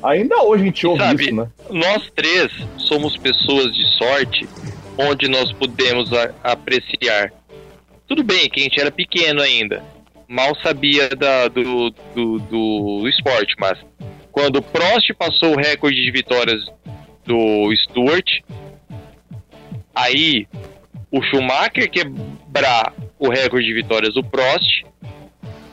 [0.02, 1.48] Ainda hoje a gente ouve Sabe, isso, né?
[1.70, 4.50] nós três somos pessoas de sorte
[4.98, 7.32] onde nós pudemos a- apreciar.
[8.08, 9.84] Tudo bem que a gente era pequeno ainda,
[10.28, 13.78] mal sabia da- do, do, do esporte, mas
[14.32, 16.62] quando o Prost passou o recorde de vitórias
[17.24, 18.40] do Stewart,
[19.94, 20.48] aí
[21.12, 21.90] o Schumacher
[22.48, 24.84] quebrar o recorde de vitórias do Prost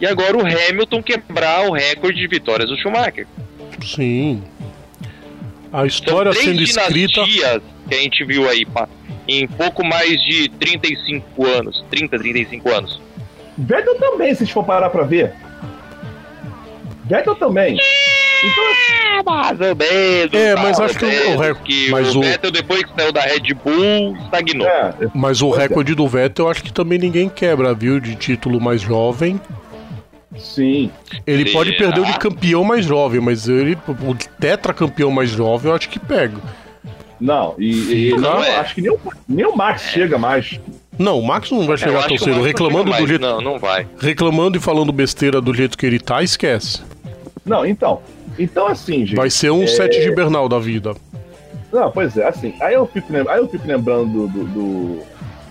[0.01, 3.27] e agora o Hamilton quebrar o recorde de vitórias do Schumacher.
[3.83, 4.43] Sim.
[5.72, 7.25] A São história três sendo escrita.
[7.25, 8.89] dinastias que a gente viu aí pá,
[9.27, 13.01] em pouco mais de 35 anos, 30, 35 anos.
[13.57, 15.33] Vettel também, se a gente for parar pra ver.
[17.05, 17.79] Vettel também.
[18.45, 18.65] Então,
[19.19, 20.35] É, mais ou menos.
[20.35, 22.91] É, mas acho que o- o menos, rec- que mas o o- Vettel, depois que
[22.95, 24.67] saiu da Red Bull, estagnou.
[24.67, 27.99] é, Mas o recorde do Vettel eu acho que também ninguém quebra, viu?
[28.01, 29.41] De título mais jovem.
[30.37, 30.91] sim.
[31.27, 31.53] Ele Será?
[31.59, 35.77] pode perder o de campeão mais jovem, mas ele, o de tetracampeão mais jovem, eu
[35.77, 36.37] acho que pega.
[37.21, 38.57] Não, e, e Não não, é.
[38.57, 38.99] acho que nem o,
[39.29, 40.59] nem o Max chega mais.
[40.99, 42.43] Não, o Max não vai É, chegar tão cedo.
[42.43, 43.21] Reclamando do jeito.
[43.23, 43.87] Não, não vai.
[44.01, 46.83] Reclamando e falando besteira do jeito que ele tá, esquece.
[47.45, 48.01] Não, então.
[48.39, 49.17] Então, assim, gente.
[49.17, 50.95] Vai ser um é, set de Bernal da vida.
[51.73, 52.55] Não, pois é, assim.
[52.61, 54.45] Aí eu fico, lem- aí eu fico lembrando do.
[54.45, 55.01] do,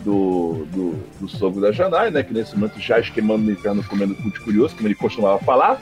[0.04, 2.24] do, do, do sogro da Janai, né?
[2.24, 5.80] Que nesse momento já esquemando no inferno comendo cu de curioso, como ele costumava falar.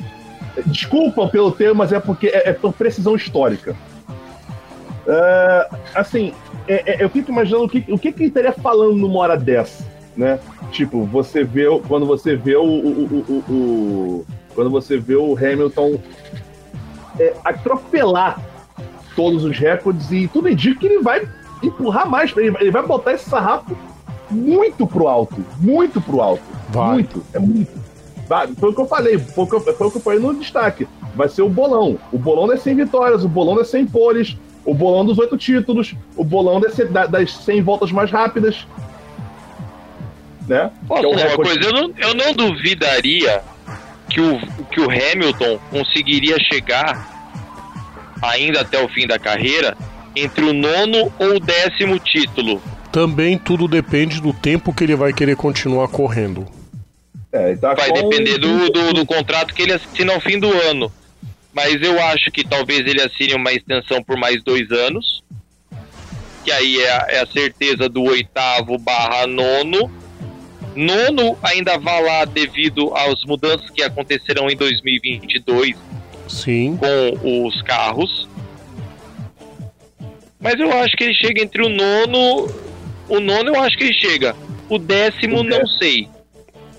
[0.67, 3.75] Desculpam pelo termo, mas é porque é, é por precisão histórica.
[5.07, 6.33] É, assim,
[6.67, 9.35] é- é- eu fico imaginando o que, o que, que ele estaria falando numa hora
[9.37, 9.83] dessa,
[10.15, 10.39] né?
[10.71, 15.99] Tipo, você vê quando você vê o, o- o- o- quando você vê o Hamilton
[17.19, 18.39] é, atropelar
[19.15, 21.27] todos os recordes e tudo indica que ele vai
[21.61, 23.77] empurrar mais, ele, vai botar esse sarrafo
[24.29, 26.93] muito pro alto, muito pro alto, Vai.
[26.93, 27.81] muito, é muito.
[28.27, 30.19] Vai, Foi o que eu falei, foi o que eu, foi o que eu falei
[30.19, 30.87] no destaque.
[31.13, 31.99] Vai ser o bolão.
[32.13, 35.93] O bolão das 100 vitórias, o bolão das 100 poles, o bolão dos oito títulos,
[36.15, 38.65] o bolão das, da- das 100 voltas mais rápidas.
[40.47, 40.71] Né?
[40.87, 41.59] Que é coisa?
[41.59, 43.43] Eu não, eu não duvidaria
[44.11, 47.09] que o, que o Hamilton conseguiria chegar
[48.21, 49.75] ainda até o fim da carreira
[50.15, 52.61] entre o nono ou o décimo título.
[52.91, 56.45] Também tudo depende do tempo que ele vai querer continuar correndo.
[57.31, 60.51] É, tá Vai com- depender do, do, do contrato que ele assina ao fim do
[60.69, 60.91] ano.
[61.53, 65.23] Mas eu acho que talvez ele assine uma extensão por mais dois anos.
[66.43, 69.89] Que aí é a, é a certeza do oitavo barra nono.
[70.75, 75.75] Nono ainda vai lá devido às mudanças que acontecerão em 2022
[76.27, 76.77] Sim.
[76.77, 78.27] com os carros.
[80.39, 82.49] Mas eu acho que ele chega entre o nono.
[83.07, 84.35] O nono eu acho que ele chega.
[84.69, 86.07] O décimo O não sei.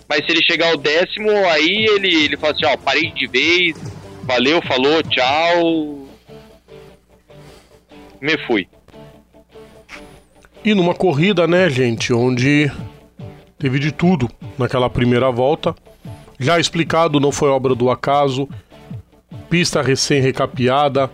[0.08, 3.76] Mas se ele chegar ao décimo, aí ele, ele fala assim, ó, parei de vez,
[4.24, 6.06] valeu, falou, tchau.
[8.20, 8.66] Me fui.
[10.64, 12.70] E numa corrida, né, gente, onde
[13.62, 15.72] teve de tudo naquela primeira volta.
[16.36, 18.48] Já explicado, não foi obra do acaso.
[19.48, 21.08] Pista recém-recapeada,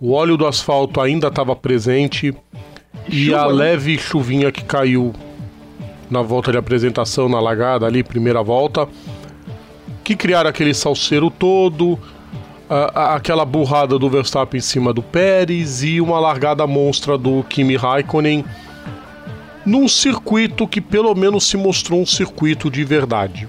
[0.00, 2.34] o óleo do asfalto ainda estava presente
[3.08, 3.52] e chuva, a né?
[3.52, 5.14] leve chuvinha que caiu
[6.10, 8.88] na volta de apresentação, na largada ali, primeira volta,
[10.02, 11.96] que criaram aquele salseiro todo,
[12.68, 17.44] a- a- aquela burrada do Verstappen em cima do Pérez e uma largada monstra do
[17.44, 18.44] Kimi Raikkonen
[19.64, 23.48] num circuito que pelo menos se mostrou um circuito de verdade.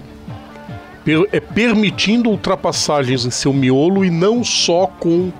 [1.04, 5.30] Per- é permitindo ultrapassagens em seu miolo e não só com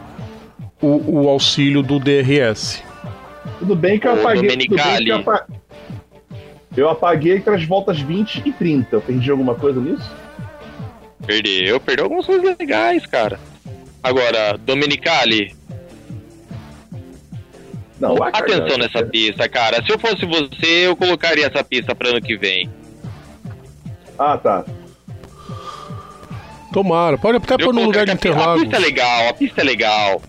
[0.81, 2.83] o, o auxílio do DRS.
[3.59, 4.43] Tudo bem que eu Ô, apaguei.
[4.43, 5.09] Tudo bem que Domenicali.
[5.09, 5.47] eu, apa...
[6.77, 8.95] eu apaguei entre as voltas 20 e 30.
[8.97, 10.09] Eu perdi alguma coisa nisso?
[11.27, 13.41] Perdeu, perdeu algumas coisas legais, cara.
[14.03, 15.56] Agora, Domenicali,
[18.01, 18.57] Não, vai cagar.
[18.61, 19.83] atenção nessa pista, cara.
[19.85, 22.69] Se eu fosse você, eu colocaria essa pista para ano que vem.
[24.19, 24.65] Ah, tá.
[26.73, 28.63] Tomara, pode até pôr no lugar de colocaria- A Interlagos.
[28.63, 30.23] pista é legal, a pista é legal.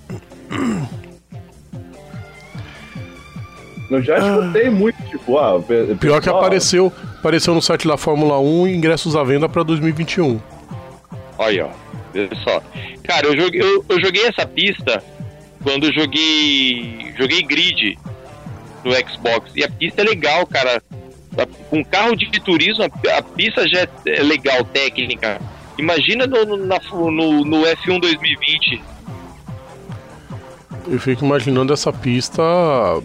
[3.90, 7.96] Eu já escutei muito, tipo, ah, pe- Pior que pessoal- apareceu, apareceu no site da
[7.98, 10.40] Fórmula 1 ingressos à venda para 2021.
[11.38, 11.70] Olha, ó.
[12.14, 12.62] Olha só.
[13.04, 15.02] Cara, eu joguei, eu, eu joguei essa pista
[15.68, 17.14] quando eu joguei.
[17.18, 18.00] Joguei grid
[18.86, 19.52] no Xbox.
[19.54, 20.82] E a pista é legal, cara.
[21.70, 25.42] Com carro de turismo, a, pista já é- é legal, técnica.
[25.78, 28.82] Imagina no, no, na- no- no F1 2020.
[30.88, 32.42] Eu fico imaginando essa pista.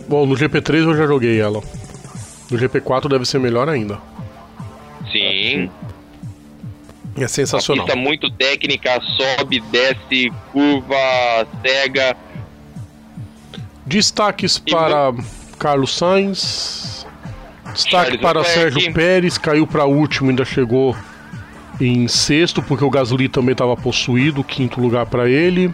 [0.09, 1.61] Bom, no GP3 eu já joguei ela.
[2.49, 3.99] No GP4 deve ser melhor ainda.
[5.11, 5.69] Sim.
[7.17, 7.85] É Uma sensacional.
[7.85, 12.17] pista muito técnica, sobe, desce, curva, cega.
[13.87, 15.13] Destaques para
[15.59, 17.07] Carlos Sainz.
[17.73, 18.61] Destaque Charles para Leclerc.
[18.75, 20.97] Sérgio Pérez, caiu para último, ainda chegou
[21.81, 25.73] em sexto, porque o Gasly também estava possuído, quinto lugar para ele.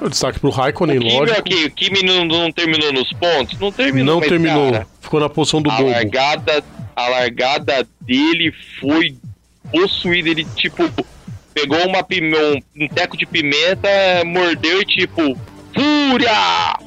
[0.00, 1.40] O destaque para o Raikkonen, O Kimi, lógico.
[1.40, 3.58] ok, o Kimi não, não terminou nos pontos?
[3.58, 5.90] Não terminou, Não terminou, cara, ficou na posição do a bobo.
[5.90, 6.64] largada,
[6.96, 9.16] a largada dele foi
[9.70, 10.30] possuída.
[10.30, 10.82] Ele, tipo,
[11.54, 13.88] pegou uma pime- um, um teco de pimenta,
[14.24, 15.36] mordeu e, tipo,
[15.74, 16.78] fúria!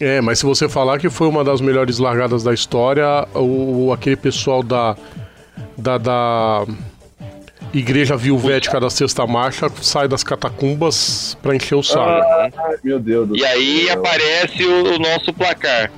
[0.00, 4.16] É, mas se você falar que foi uma das melhores largadas da história, o, aquele
[4.16, 4.96] pessoal da,
[5.78, 6.66] da, da
[7.72, 12.00] Igreja Vilvética da Sexta Marcha sai das catacumbas pra encher o saco.
[12.06, 12.50] Ai,
[12.82, 13.94] meu Deus do E aí céu.
[13.94, 15.90] aparece o, o nosso placar.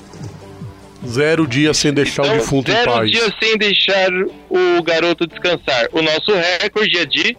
[1.07, 3.11] Zero dias sem deixar o Então, defunto em zero paz.
[3.11, 4.11] dias sem deixar
[4.51, 5.89] o garoto descansar.
[5.93, 7.37] O nosso recorde é de zero,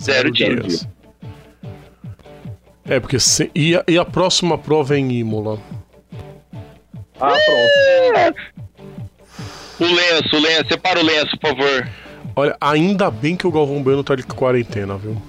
[0.00, 0.88] Zero dias.
[2.84, 5.58] É, porque se- e, a, e a próxima prova é em Imola.
[7.20, 7.32] Ah,
[8.12, 8.40] pronto.
[9.80, 11.88] O lenço, o lenço, separa o lenço, por favor.
[12.34, 15.20] Olha, ainda bem que o Galvão Bueno tá de quarentena, viu?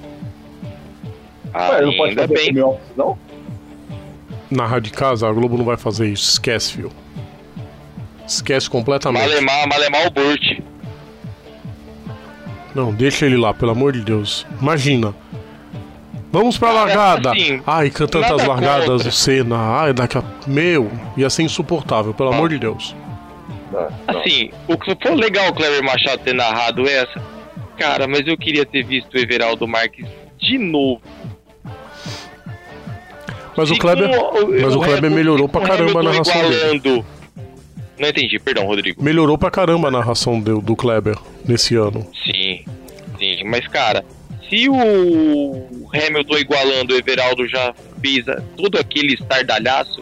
[1.53, 2.61] Ué, não pode fazer bem.
[2.63, 3.17] office, não?
[4.49, 6.31] Na Rádio de Casa, a Globo não vai fazer isso.
[6.31, 6.91] Esquece, viu?
[8.27, 9.27] Esquece completamente.
[9.27, 10.59] Malemar, malemar o Burt.
[12.73, 14.45] Não, deixa ele lá, pelo amor de Deus.
[14.61, 15.13] Imagina.
[16.31, 17.31] Vamos pra Cara, largada.
[17.31, 19.03] assim, Ai, cantando nada as largadas contra.
[19.03, 19.55] do Senna.
[19.81, 20.23] Ai, daqui a.
[20.47, 22.35] Meu, ia ser insuportável, pelo Ah.
[22.35, 22.95] amor de Deus.
[23.71, 24.19] Não, não.
[24.21, 27.21] Assim, o que foi legal o Cleber Machado ter narrado essa,
[27.77, 30.07] cara, mas eu queria ter visto o Everaldo Marques
[30.39, 31.01] de novo.
[33.55, 34.09] Mas o Kleber.
[34.17, 36.49] com Mas o Kleber melhorou pra com caramba a Hamilton narração
[36.81, 37.05] dele.
[37.97, 39.01] Não entendi, perdão, Rodrigo.
[39.03, 41.15] Melhorou pra caramba a narração do, do Kleber
[41.45, 42.05] nesse ano.
[42.25, 42.63] Sim,
[43.19, 44.03] sim, mas cara,
[44.49, 48.25] se o Hamilton igualando o Everaldo já fez
[48.57, 50.01] todo aquele estardalhaço,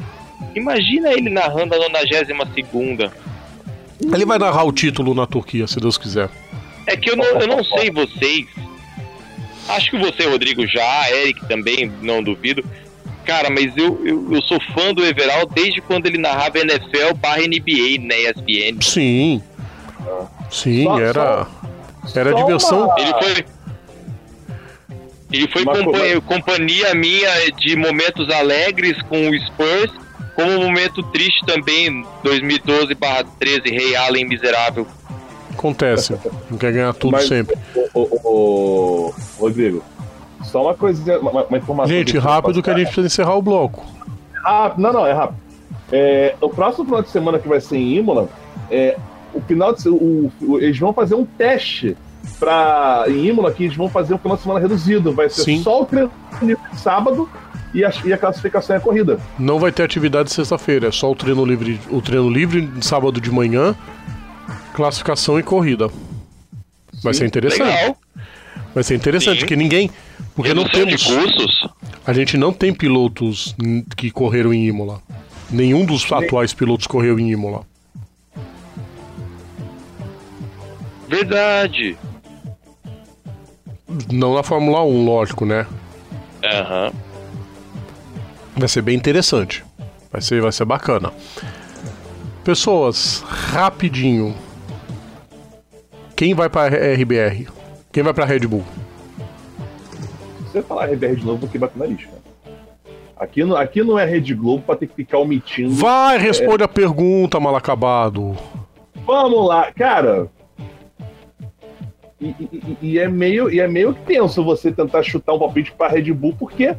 [0.56, 3.12] imagina ele narrando a 92 segunda.
[4.02, 6.30] Ele vai narrar o título na Turquia, se Deus quiser.
[6.88, 8.48] É que eu não, eu não sei vocês.
[9.70, 12.64] Acho que você, Rodrigo, já, Eric também, não duvido.
[13.26, 17.38] Cara, mas eu, eu, eu sou fã do Everaldo desde quando ele narrava NFL barra
[17.42, 18.82] NBA na ESPN.
[18.82, 19.42] Sim.
[20.50, 21.48] Sim, Só- era.
[22.16, 22.86] Era só diversão.
[22.86, 23.46] uma- Ele foi.
[25.32, 29.92] Ele foi companhia, companhia minha de momentos alegres com o Spurs
[30.36, 34.88] Como um momento triste também, 2012/13, Rei Allen miserável.
[35.54, 36.16] Acontece.
[36.50, 37.56] Não quer ganhar tudo Mas, sempre.
[37.94, 38.20] O, o-
[39.10, 39.84] o- Rodrigo,
[40.44, 41.94] só uma coisinha, uma, uma informação.
[41.96, 43.86] Gente, que rápido que a gente precisa encerrar o bloco.
[44.46, 45.40] Ah, não, não, é rápido.
[45.92, 48.30] É, o próximo final de semana que vai ser em Imola,
[48.70, 48.98] é,
[49.34, 51.96] o final de o, o- eles vão fazer um teste
[52.40, 55.12] para em Imola que eles vão fazer um final de semana reduzido.
[55.14, 55.62] Vai ser Sim.
[55.64, 56.12] só o treino
[56.42, 57.30] livre de sábado
[57.74, 59.20] e a, e a classificação é a corrida.
[59.38, 63.20] Não vai ter atividade sexta-feira, é só o treino livre, o treino livre de sábado
[63.22, 63.76] de manhã,
[64.74, 65.90] classificação e corrida.
[67.04, 67.64] Vai ser interessante.
[67.64, 67.98] Legal.
[68.74, 69.40] Vai ser interessante, Sim.
[69.42, 69.90] porque ninguém.
[70.36, 71.02] Porque não temos.
[71.02, 71.68] de custos.
[72.06, 73.56] A gente não tem pilotos
[73.96, 75.02] que correram em Imola.
[75.50, 77.66] Nenhum dos atuais pilotos correu em Imola.
[81.08, 81.98] Verdade.
[84.12, 85.68] Não na Fórmula 1, lógico, né?
[86.44, 86.92] Aham.
[88.56, 89.64] Vai ser bem interessante.
[90.12, 91.12] Vai ser, vai ser bacana.
[92.44, 94.36] Pessoas, rapidinho.
[96.16, 97.48] Quem vai pra RBR?
[97.92, 98.64] Quem vai pra Red Bull?
[100.38, 102.22] Se você falar de novo, eu vou quebrar o nariz, cara.
[103.18, 105.70] Aqui, não- aqui não é Rede Globo pra ter que ficar omitindo.
[105.76, 108.36] Vai, responde a pergunta, mal acabado.
[109.06, 110.28] Vamos lá, cara.
[112.20, 115.72] E, e- e- e é meio, e é meio tenso você tentar chutar um palpite
[115.72, 116.76] pra Red Bull, porque.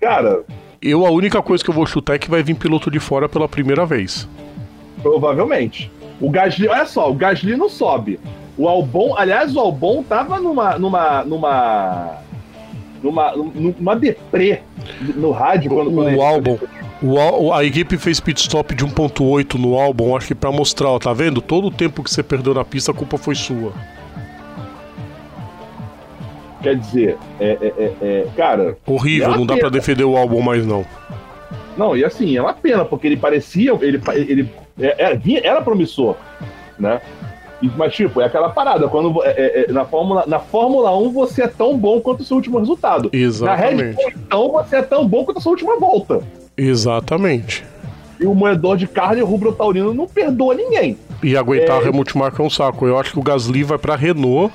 [0.00, 0.44] Cara,
[0.82, 3.26] Eu, a única coisa que eu vou chutar é que vai vir piloto de fora
[3.28, 4.28] pela primeira vez.
[5.02, 5.90] provavelmente.
[6.20, 8.18] O Gasly, olha só, o Gasly não sobe.
[8.56, 10.78] O Albon, aliás, o Albon tava numa.
[10.78, 11.24] numa.
[11.24, 12.18] numa.
[13.02, 14.60] numa, numa deprê
[15.16, 16.58] no rádio quando, quando O ele- álbum.
[17.02, 20.88] O, Al- a equipe fez pit stop de 1.8 no álbum, acho que pra mostrar,
[20.88, 21.42] ó, tá vendo?
[21.42, 23.72] Todo o tempo que você perdeu na pista, a culpa foi sua.
[26.62, 29.68] Quer dizer, é, é- é- é- cara, Horrível, É não dá pena.
[29.68, 30.86] pra defender o álbum mais não.
[31.76, 33.72] Não, e assim, é uma pena, porque ele parecia.
[33.82, 34.48] Ele, ele
[34.80, 36.16] é- é- era promissor,
[36.78, 37.00] né?
[37.76, 38.88] Mas, tipo, é aquela parada.
[38.88, 42.24] Quando, é- é- é, na, Fórmula, na Fórmula 1 você é tão bom quanto o
[42.24, 43.10] seu último resultado.
[43.12, 43.94] Na Red Exatamente.
[43.96, 46.20] Bull, então, você é tão bom quanto a sua última volta.
[46.56, 47.64] Exatamente.
[48.20, 50.96] E o moedor de carne rubro taurino não perdoa ninguém.
[51.22, 51.84] E aguentar É.
[51.84, 52.86] a Helmut Marko é um saco.
[52.86, 54.52] Eu acho que o Gasly vai pra Renault.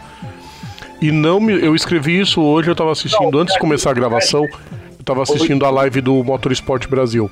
[1.02, 1.54] E não me.
[1.54, 5.24] Eu escrevi isso hoje, eu tava assistindo, Não, antes de começar a gravação, eu tava
[5.24, 7.30] assistindo a live do Motorsport Brasil.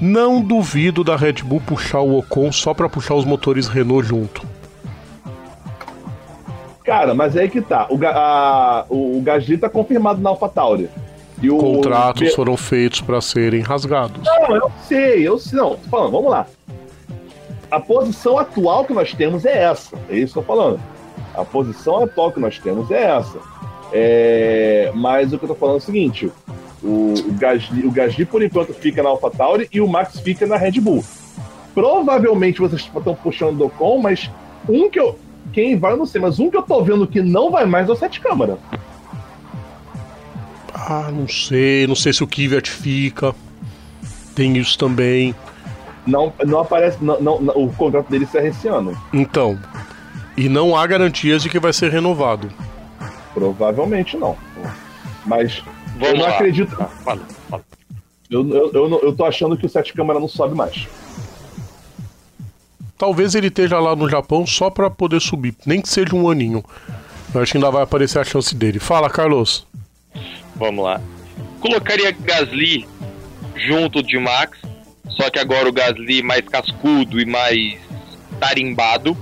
[0.00, 4.42] Não duvido da Red Bull puxar o Ocon só pra puxar os motores Renault junto.
[6.86, 7.86] Cara, mas é aí que tá.
[7.90, 10.88] O, a- o, o Gasly tá confirmado na AlphaTauri.
[11.42, 14.22] E o Contratos Pe- foram feitos pra serem rasgados.
[14.24, 15.58] Não, eu sei, eu sei.
[15.58, 16.46] Não, tô falando, vamos lá.
[17.70, 19.96] A posição atual que nós temos é essa.
[20.08, 20.80] É isso que eu tô falando.
[21.34, 23.38] A posição atual que nós temos é essa.
[23.92, 26.32] É, Mas o que eu tô falando é o seguinte:
[26.82, 30.56] o, o, Gasly, o Gasly, por enquanto, fica na AlphaTauri e o Max fica na
[30.56, 31.04] Red Bull.
[31.74, 34.30] Provavelmente vocês estão puxando do Ocon, mas
[34.68, 35.18] um que eu.
[35.56, 37.88] Quem vai, eu não sei, mas um que eu tô vendo que não vai mais
[37.88, 38.58] é o Sete Câmara.
[40.74, 43.34] Ah, não sei, não sei se o Kvyat fica.
[44.34, 45.34] Tem isso também.
[46.06, 46.98] Não, não aparece.
[47.02, 48.94] Não, não- o contrato dele encerra esse ano.
[49.14, 49.58] Então.
[50.36, 52.50] E não há garantias de que vai ser renovado.
[53.32, 54.36] Provavelmente não.
[55.24, 55.62] Mas
[55.94, 56.34] Vamos eu não lá.
[56.34, 56.76] acredito.
[57.02, 57.64] Fala, fala.
[58.30, 60.86] Eu, eu, eu, não- eu tô achando que o Sete Câmara não sobe mais.
[62.98, 66.64] Talvez ele esteja lá no Japão só pra poder subir, nem que seja um aninho.
[67.34, 68.78] Eu acho que ainda vai aparecer a chance dele.
[68.78, 69.66] Fala, Carlos.
[70.54, 71.00] Vamos lá.
[71.60, 72.86] Colocaria Gasly
[73.54, 74.58] junto de Max,
[75.10, 77.78] só que agora o Gasly mais cascudo e mais
[78.40, 79.16] tarimbado.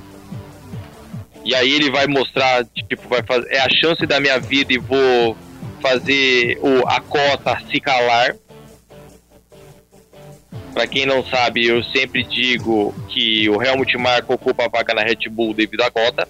[1.44, 4.78] E aí ele vai mostrar, tipo, vai fazer, é a chance da minha vida e
[4.78, 5.36] vou
[5.80, 8.34] fazer o, a cota se calar.
[10.74, 15.02] Pra quem não sabe, eu sempre digo que o Helmut Marko ocupa a vaga na
[15.02, 16.28] Red Bull devido à cota.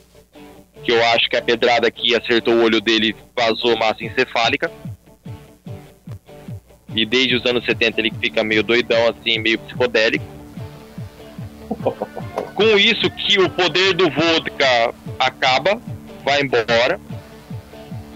[0.84, 4.70] Que eu acho que a pedrada que acertou o olho dele vazou massa encefálica.
[6.94, 10.24] E desde os anos 70 ele fica meio doidão, assim, meio psicodélico.
[12.54, 15.80] Com isso que o poder do vodka acaba,
[16.22, 17.00] vai embora.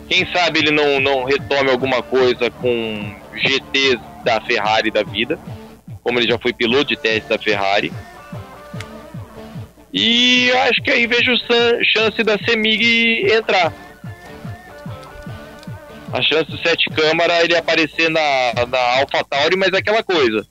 [0.06, 5.38] Quem sabe ele não, não retome alguma coisa com GTs da Ferrari da vida.
[6.08, 7.92] Como ele já foi piloto de teste da Ferrari.
[9.92, 11.32] E acho que aí vejo
[11.92, 13.70] chance da Semig entrar.
[16.10, 18.20] A chance do Sete Câmara ele aparecer na,
[18.66, 20.46] na AlphaTauri, mas é aquela coisa.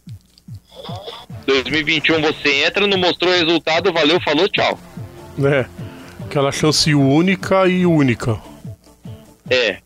[1.47, 4.79] 2021 você entra, não mostrou resultado, valeu, falou, tchau.
[5.43, 5.65] É.
[6.23, 8.39] Aquela chance única e única.
[9.49, 9.79] É.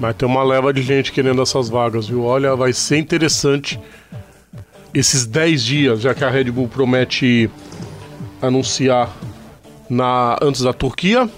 [0.00, 2.24] Mas tem uma leva de gente querendo essas vagas, viu?
[2.24, 3.78] Olha, vai ser interessante
[4.94, 7.50] esses 10 dias, já que a Red Bull promete
[8.40, 9.14] anunciar
[9.88, 11.28] na antes da Turquia.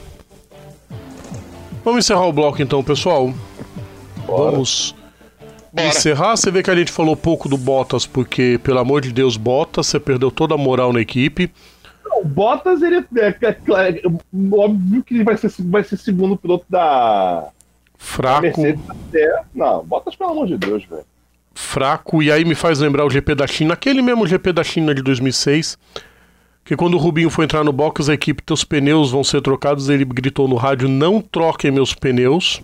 [1.84, 3.34] Vamos encerrar o bloco então, pessoal.
[4.26, 4.52] Bora.
[4.52, 4.94] Vamos
[5.72, 5.89] Bora.
[5.89, 6.36] encerrar.
[6.36, 9.89] Você vê que a gente falou pouco do Bottas, porque, pelo amor de Deus, Bottas,
[9.89, 11.51] você perdeu toda a moral na equipe.
[12.20, 14.02] O Bottas, ele é, é, é, é,
[14.52, 17.48] óbvio que ele vai ser, vai ser segundo piloto da.
[18.03, 18.43] Fraco.
[18.43, 21.05] Da Não, Bottas, pelo amor de Deus, velho.
[21.55, 24.95] Fraco, e aí me faz lembrar o GP da China, aquele mesmo GP da China
[24.95, 25.79] de 2006
[26.65, 29.89] que quando o Rubinho foi entrar no box, a equipe, teus pneus vão ser trocados,
[29.89, 32.62] ele gritou no rádio, não troquem meus pneus,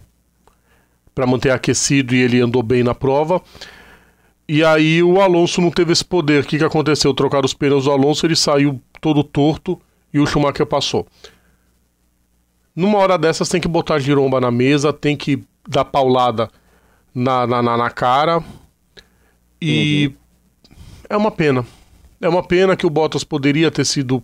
[1.15, 3.43] para manter aquecido e ele andou bem na prova.
[4.49, 6.43] E aí o Alonso não teve esse poder.
[6.43, 7.13] O que, que aconteceu?
[7.13, 9.81] Trocaram os pneus do Alonso, ele saiu todo torto
[10.15, 11.07] e o Schumacher passou.
[12.79, 16.49] Numa hora dessas tem que botar giromba na mesa, tem que dar paulada
[17.13, 18.41] na, na, na, na cara.
[19.61, 20.77] E uhum.
[21.11, 21.67] é uma pena.
[22.21, 24.23] É uma pena que o Bottas poderia ter sido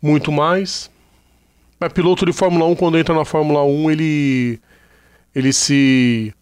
[0.00, 0.90] muito mais.
[1.78, 4.58] Mas piloto de Fórmula 1, quando entra na Fórmula 1, ele.
[5.34, 6.32] ele se.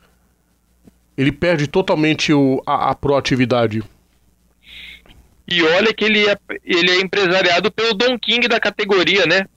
[1.19, 3.83] ele perde totalmente o, a, a proatividade.
[5.49, 9.49] E olha que ele é, ele é empresariado pelo Don King da categoria, né?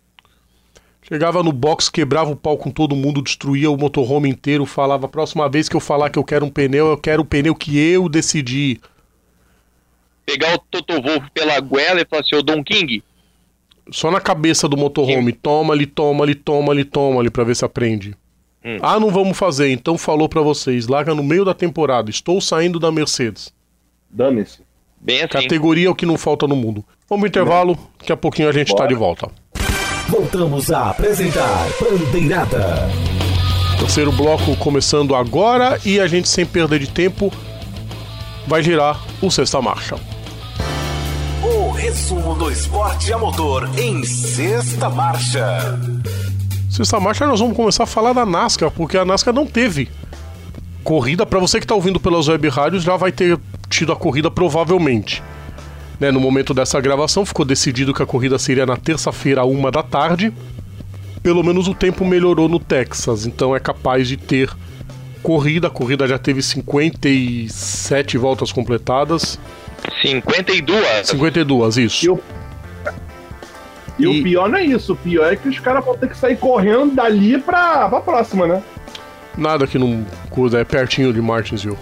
[1.07, 5.47] Chegava no box, quebrava o pau com todo mundo, destruía o motorhome inteiro, falava: próxima
[5.47, 8.09] vez que eu falar que eu quero um pneu, eu quero o pneu que eu
[8.09, 8.79] decidi
[10.27, 13.01] pegar o Toto Wolff pela goela e falar assim, ô Don King.
[13.89, 17.55] Só na cabeça do motorhome, toma ali, toma ali, toma ali, toma ali, pra ver
[17.55, 18.13] se aprende.
[18.63, 18.77] Hum.
[18.81, 22.77] Ah, não vamos fazer, então falou para vocês, larga no meio da temporada, estou saindo
[22.77, 23.53] da Mercedes.
[24.09, 24.59] Dane-se.
[24.99, 25.29] Bem assim.
[25.29, 26.84] Categoria é o que não falta no mundo.
[27.07, 28.84] Vamos pro intervalo, daqui a pouquinho a gente Bora.
[28.84, 29.31] tá de volta.
[30.09, 32.89] Voltamos a apresentar Bandeirada.
[33.77, 37.31] Terceiro bloco começando agora e a gente sem perda de tempo
[38.47, 39.95] vai girar o Sexta Marcha.
[41.43, 45.77] O resumo do esporte a motor em sexta marcha.
[46.69, 49.89] Sexta marcha nós vamos começar a falar da NASCAR, porque a NASCAR não teve
[50.85, 51.25] corrida.
[51.25, 53.38] Para você que está ouvindo pelas web rádios, já vai ter
[53.69, 55.21] tido a corrida provavelmente.
[55.99, 59.82] Né, no momento dessa gravação, ficou decidido que a corrida seria na terça-feira, uma da
[59.82, 60.32] tarde.
[61.24, 64.49] Pelo menos o tempo melhorou no Texas, então é capaz de ter
[65.24, 65.68] corrida.
[65.68, 69.40] A corrida já teve 57 voltas completadas.
[70.02, 71.07] 52?
[71.07, 72.06] 52, isso.
[72.06, 72.19] E o,
[73.99, 76.10] e, e o pior não é isso, o pior é que os caras vão ter
[76.10, 78.64] que sair correndo dali pra, pra próxima, né?
[79.36, 81.78] Nada que não cuida, é pertinho de Martinsville.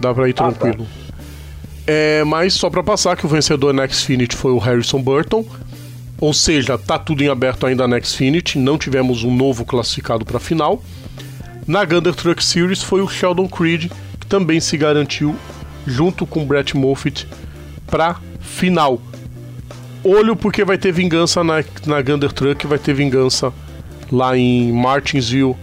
[0.00, 0.84] Dá pra ir ah, tranquilo.
[0.84, 1.05] Tá.
[1.86, 5.44] É, mas só pra passar que o vencedor na Xfinity foi o Harrison Burton.
[6.18, 10.40] Ou seja, tá tudo em aberto ainda na Xfinity, não tivemos um novo classificado para
[10.40, 10.82] final.
[11.66, 15.36] Na Gander Truck Series foi o Sheldon Creed, que também se garantiu
[15.86, 17.28] junto com o Brett Moffitt
[17.86, 19.00] para final.
[20.02, 23.52] Olho porque vai ter vingança na, na Gander Truck, vai ter vingança
[24.10, 25.56] lá em Martinsville,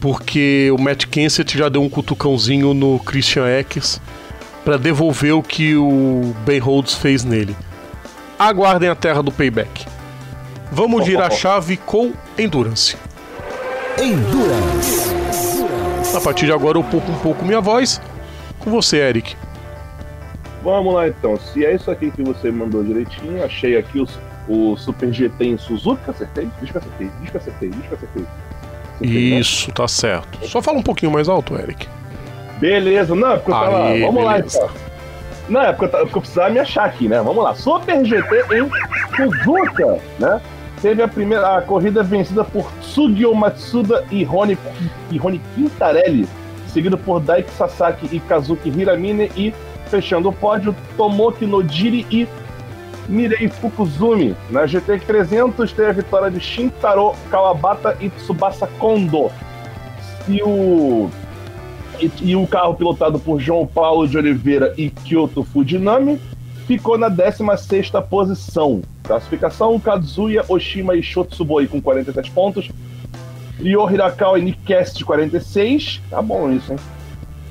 [0.00, 4.00] porque o Matt Kenseth já deu um cutucãozinho no Christian Eckes
[4.66, 7.56] para devolver o que o Ben Rhodes fez nele.
[8.36, 9.86] Aguardem a terra do payback.
[10.72, 12.96] Vamos girar a chave com Endurance.
[13.96, 15.14] Endurance.
[16.16, 18.02] A partir de agora eu pouco um pouco minha voz.
[18.58, 19.36] Com você, Eric.
[20.64, 21.38] Vamos lá então.
[21.38, 24.08] Se é isso aqui que você mandou direitinho, achei aqui o,
[24.48, 26.50] o Super GT em Suzuka, acertei?
[26.60, 28.26] Diz que acertei, diz que acertei, diz que acertei.
[28.96, 29.38] acertei né?
[29.38, 29.74] isso, né?
[29.76, 30.44] tá certo.
[30.48, 31.86] Só fala um pouquinho mais alto, Eric.
[32.58, 33.84] Beleza, não, é porque eu tava.
[33.84, 34.24] Aê, Vamos beleza.
[34.24, 34.86] lá então.
[35.48, 37.20] Não, é porque eu, porque eu precisava me achar aqui, né?
[37.22, 37.54] Vamos lá.
[37.54, 38.70] Super GT em
[39.16, 40.40] Suzuka, né?
[40.80, 44.58] teve a primeira a corrida vencida por Sugio Matsuda e Rony,
[45.10, 46.28] e Rony Quintarelli,
[46.68, 49.54] seguido por Daiki Sasaki e Kazuki Hiramine e
[49.86, 52.28] fechando o pódio Tomoki Nojiri e
[53.08, 54.36] Mirei Fukuzumi.
[54.50, 59.30] Na GT 300 teve a vitória de Shintaro Kawabata e Tsubasa Kondo.
[60.28, 61.08] E o
[62.00, 66.20] e, e o carro pilotado por João Paulo de Oliveira e Kyoto Fujinami
[66.66, 68.82] ficou na 16 posição.
[69.02, 72.70] Classificação: Kazuya Oshima e Shotsuboi com 47 pontos.
[73.58, 76.02] Ryo Hirakawa e Nick Cast 46.
[76.10, 76.78] Tá bom isso, hein?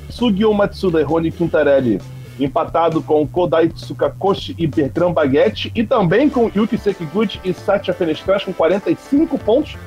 [0.09, 1.99] Sugio Matsuda e Rony Quintarelli
[2.39, 8.45] empatado com Kodai Tsukakoshi e Bertrand Baguette e também com Yuki Sekiguchi e Satya Fenestrash
[8.45, 9.77] com 45 pontos.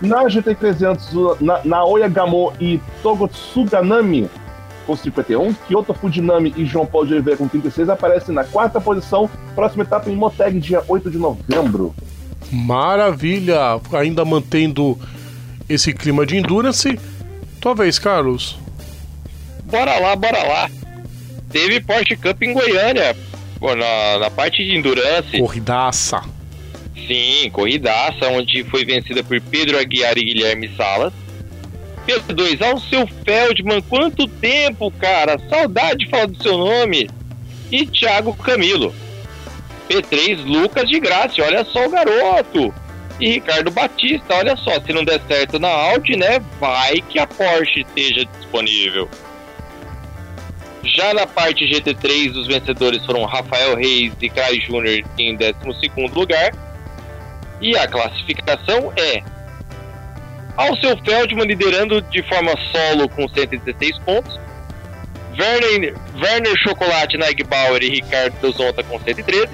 [0.00, 4.28] Na GT300, na, Naoya Gamo e Togotsuganami
[4.86, 9.28] com 51, Kyoto Fujinami e João Paulo de Oliveira com 36 aparecem na quarta posição.
[9.54, 11.94] Próxima etapa em Moteg, dia 8 de novembro.
[12.52, 13.80] Maravilha!
[13.92, 14.96] Ainda mantendo
[15.68, 16.98] esse clima de endurance.
[17.60, 18.56] Tua vez, Carlos.
[19.64, 20.70] Bora lá, bora lá.
[21.50, 23.16] Teve Porsche Cup em Goiânia,
[23.60, 25.38] na, na parte de endurance.
[25.38, 26.22] Corridaça.
[27.06, 31.12] Sim, corridaça, onde foi vencida por Pedro Aguiar e Guilherme Salas.
[32.06, 35.38] P2, ao seu Feldman, quanto tempo, cara?
[35.48, 37.08] Saudade de falar do seu nome.
[37.70, 38.94] E Thiago Camilo.
[39.88, 42.72] P3, Lucas de Graça, olha só o garoto.
[43.18, 46.40] E Ricardo Batista, olha só, se não der certo na Audi, né?
[46.60, 49.08] Vai que a Porsche esteja disponível.
[50.84, 56.65] Já na parte GT3, os vencedores foram Rafael Reis e Craig Júnior em 12 lugar.
[57.60, 59.22] E a classificação é
[60.56, 64.38] Alceu Feldman liderando de forma solo com 116 pontos.
[65.38, 69.48] Werner, Werner Chocolate, Bauer e Ricardo Zonta com 113.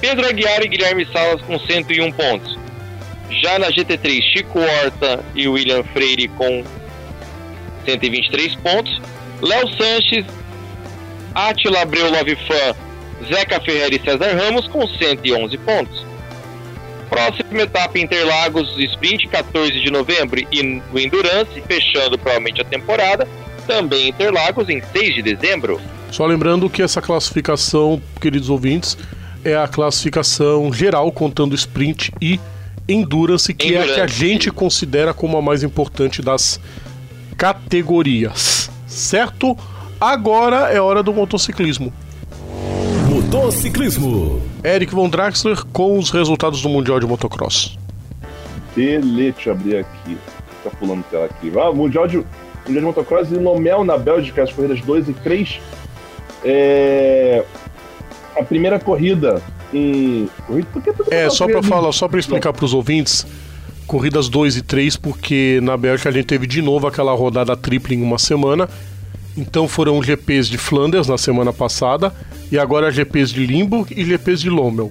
[0.00, 2.58] Pedro Aguiar e Guilherme Salas com 101 pontos.
[3.30, 6.62] Já na GT3, Chico Horta e William Freire com
[7.86, 9.00] 123 pontos.
[9.40, 10.24] Léo Sanches,
[11.34, 12.76] Atila Abreu Love Fan,
[13.26, 16.06] Zeca Ferreira e César Ramos com 111 pontos.
[17.08, 23.26] Próxima etapa Interlagos Sprint, 14 de novembro, e o Endurance, fechando provavelmente a temporada,
[23.66, 25.80] também Interlagos em 6 de dezembro.
[26.10, 28.96] Só lembrando que essa classificação, queridos ouvintes,
[29.44, 32.40] é a classificação geral contando sprint e
[32.88, 33.90] endurance, que endurance.
[33.90, 36.60] é a que a gente considera como a mais importante das
[37.36, 38.70] categorias.
[38.86, 39.56] Certo?
[40.00, 41.92] Agora é hora do motociclismo.
[43.36, 44.40] Motociclismo.
[44.64, 47.76] Eric Von Draxler com os resultados do Mundial de Motocross.
[48.74, 50.16] Beleza, deixa eu abrir aqui.
[50.64, 51.52] Tá pulando tela aqui.
[51.58, 52.26] Ah, Mundial de, Mundial
[52.66, 55.60] de Motocross em Lomel, na Bélgica, as corridas 2 e 3.
[56.42, 57.44] É...
[58.38, 59.42] A primeira corrida
[59.72, 60.30] em.
[61.10, 63.26] É, só para falar, só para explicar para os ouvintes,
[63.86, 67.94] corridas 2 e 3, porque na Bélgica a gente teve de novo aquela rodada tripla
[67.94, 68.66] em uma semana.
[69.36, 72.12] Então foram GPs de Flanders na semana passada
[72.50, 74.90] e agora GPs de Limburg e GPs de Lommel.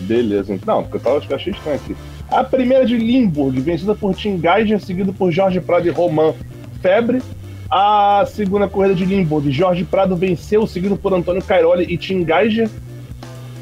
[0.00, 1.96] Beleza, então, porque eu tava achei estranho aqui.
[2.30, 6.34] A primeira de Limburg, vencida por Tim Geiger, seguido por Jorge Prado e Roman
[6.82, 7.22] Febre.
[7.70, 12.68] A segunda corrida de Limburg, Jorge Prado venceu, seguido por Antônio Cairoli e Tim Geiger.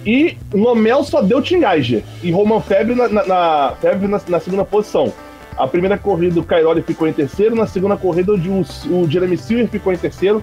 [0.05, 2.03] E Lomel só deu Tim Geiger.
[2.23, 5.13] E Roman Febre na, na, na Febre na, na segunda posição.
[5.57, 9.69] A primeira corrida o Cairoli ficou em terceiro, na segunda corrida o, o Jeremy Silver
[9.69, 10.43] ficou em terceiro.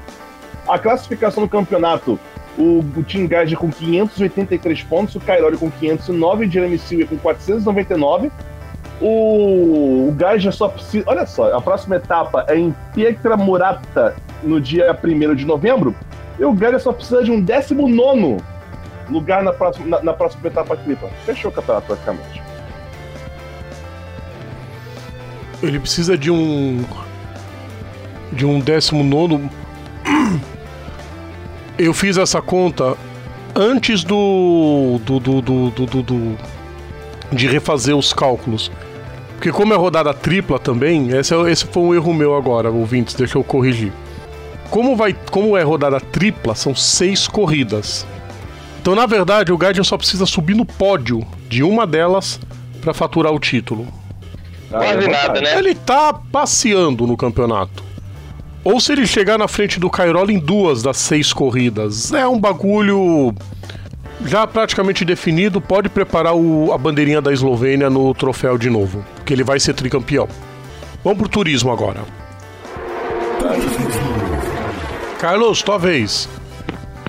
[0.67, 2.19] A classificação do campeonato,
[2.57, 7.17] o, o Team Gage com 583 pontos, o Cairoli com 509, o Jeremy Silver com
[7.17, 8.31] 499.
[9.01, 11.03] O, o Gaja só precisa.
[11.07, 15.95] Olha só, a próxima etapa é em Pietra Murata, no dia 1 de novembro.
[16.39, 18.37] E o Gaja só precisa de um 19
[19.09, 21.09] lugar na próxima, na, na próxima etapa tripla.
[21.25, 22.40] Fechou o campeonato, praticamente.
[25.61, 26.83] Ele precisa de um
[28.31, 29.49] de um décimo nono.
[31.77, 32.95] Eu fiz essa conta
[33.55, 36.37] antes do do, do, do, do, do
[37.31, 38.71] de refazer os cálculos.
[39.35, 43.15] Porque como é rodada tripla também, esse, é, esse foi um erro meu agora, ouvintes,
[43.15, 43.91] deixa eu corrigir.
[44.69, 48.05] Como, vai, como é rodada tripla, são seis corridas.
[48.79, 52.39] Então, na verdade, o Guardian só precisa subir no pódio de uma delas
[52.81, 53.87] para faturar o título.
[54.71, 55.57] Quase nada, né?
[55.57, 57.83] Ele tá passeando no campeonato.
[58.63, 62.13] Ou se ele chegar na frente do Cairoli em duas das seis corridas.
[62.13, 63.33] É um bagulho
[64.25, 65.59] já praticamente definido.
[65.59, 69.73] Pode preparar o, a bandeirinha da Eslovênia no troféu de novo, que ele vai ser
[69.73, 70.27] tricampeão.
[71.03, 72.01] Vamos pro turismo agora.
[75.19, 76.29] Carlos, tua vez.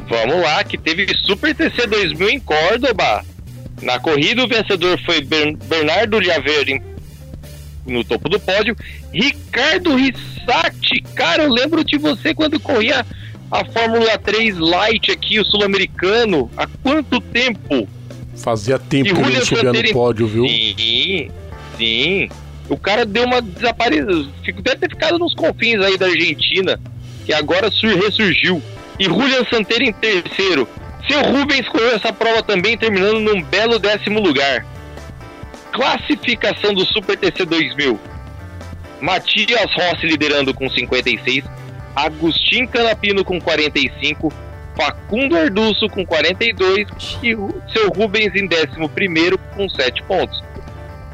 [0.09, 3.25] Vamos lá, que teve Super TC 2000 em Córdoba.
[3.83, 6.92] Na corrida, o vencedor foi Bernardo Javer em
[7.87, 8.77] no topo do pódio.
[9.13, 13.05] Ricardo Rissati, cara, eu lembro de você quando corria
[13.51, 16.51] a Fórmula 3 Light aqui, o sul-americano.
[16.57, 17.89] Há quanto tempo?
[18.37, 20.49] Fazia tempo que ele não subia no pódio, viu?
[20.49, 21.31] Sim,
[21.77, 22.29] sim.
[22.69, 24.27] O cara deu uma desaparecida.
[24.63, 26.81] Deve ter ficado nos confins aí da Argentina,
[27.27, 28.63] que agora ressurgiu.
[28.99, 30.67] E Julian Santeira em terceiro.
[31.07, 34.65] Seu Rubens correu essa prova também, terminando num belo décimo lugar.
[35.73, 37.99] Classificação do Super TC 2000.
[39.01, 41.45] Matias Rossi liderando com 56,
[41.97, 44.33] Agostinho Canapino com 45,
[44.77, 46.87] Facundo Arduço com 42
[47.23, 47.37] e
[47.73, 50.43] seu Rubens em 11 com 7 pontos.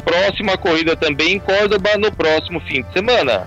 [0.04, 3.46] Próxima corrida também em Córdoba no próximo fim de semana.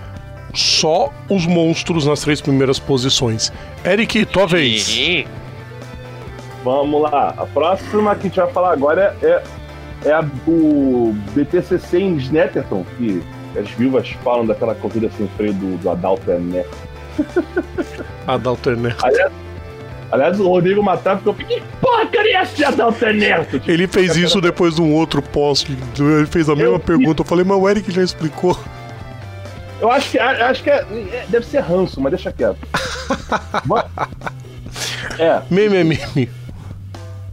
[0.53, 3.53] Só os monstros nas três primeiras posições.
[3.85, 4.55] Eric, tua Sim.
[4.55, 5.25] vez.
[6.63, 7.33] Vamos lá.
[7.37, 9.41] A próxima que a gente vai falar agora é
[10.05, 13.21] é a, o BTCC em Snetterton, que
[13.57, 16.65] as viúvas falam daquela corrida sem freio do, do Adalterné.
[18.27, 18.95] Adalterné.
[19.03, 19.31] Aliás,
[20.11, 21.33] aliás, o Rodrigo Matar ficou.
[21.33, 23.43] Que porcaria é essa de Adalterné?
[23.45, 25.77] Tipo, Ele fez isso depois de um outro post.
[25.99, 27.21] Ele fez a mesma eu, pergunta.
[27.21, 28.57] Eu falei, mas o Eric já explicou.
[29.79, 32.57] Eu acho que, acho que é, é, deve ser ranço, mas deixa quieto.
[35.17, 35.41] é.
[35.49, 36.29] Meme, meme.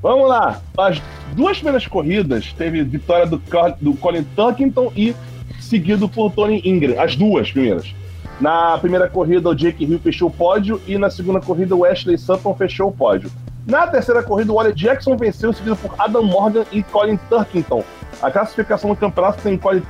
[0.02, 0.60] Vamos lá.
[0.76, 1.00] As
[1.34, 3.40] duas primeiras corridas teve vitória do,
[3.80, 5.14] do Colin Tuckington e
[5.60, 7.00] seguido por Tony Ingram.
[7.00, 7.92] As duas primeiras.
[8.40, 12.16] Na primeira corrida, o Jake Hill fechou o pódio e na segunda corrida, o Ashley
[12.16, 13.30] Sutton fechou o pódio.
[13.66, 17.84] Na terceira corrida, o Wally Jackson venceu, seguido por Adam Morgan e Colin Turkington.
[18.22, 19.82] A classificação do campeonato tem Colin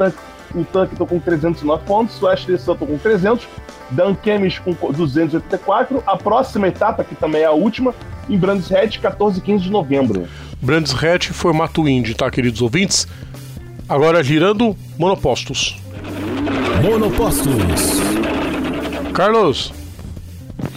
[0.72, 3.46] Turkington com 309 pontos, o Ashley Sutton com 300,
[3.90, 6.02] Dan Kemis com 284.
[6.06, 7.94] A próxima etapa, que também é a última,
[8.28, 10.28] em Brands Hatch, 14 e 15 de novembro.
[10.60, 13.06] Brands Hatch, formato Indy, tá, queridos ouvintes?
[13.88, 15.76] Agora girando monopostos.
[16.82, 17.52] Monopostos.
[19.14, 19.72] Carlos.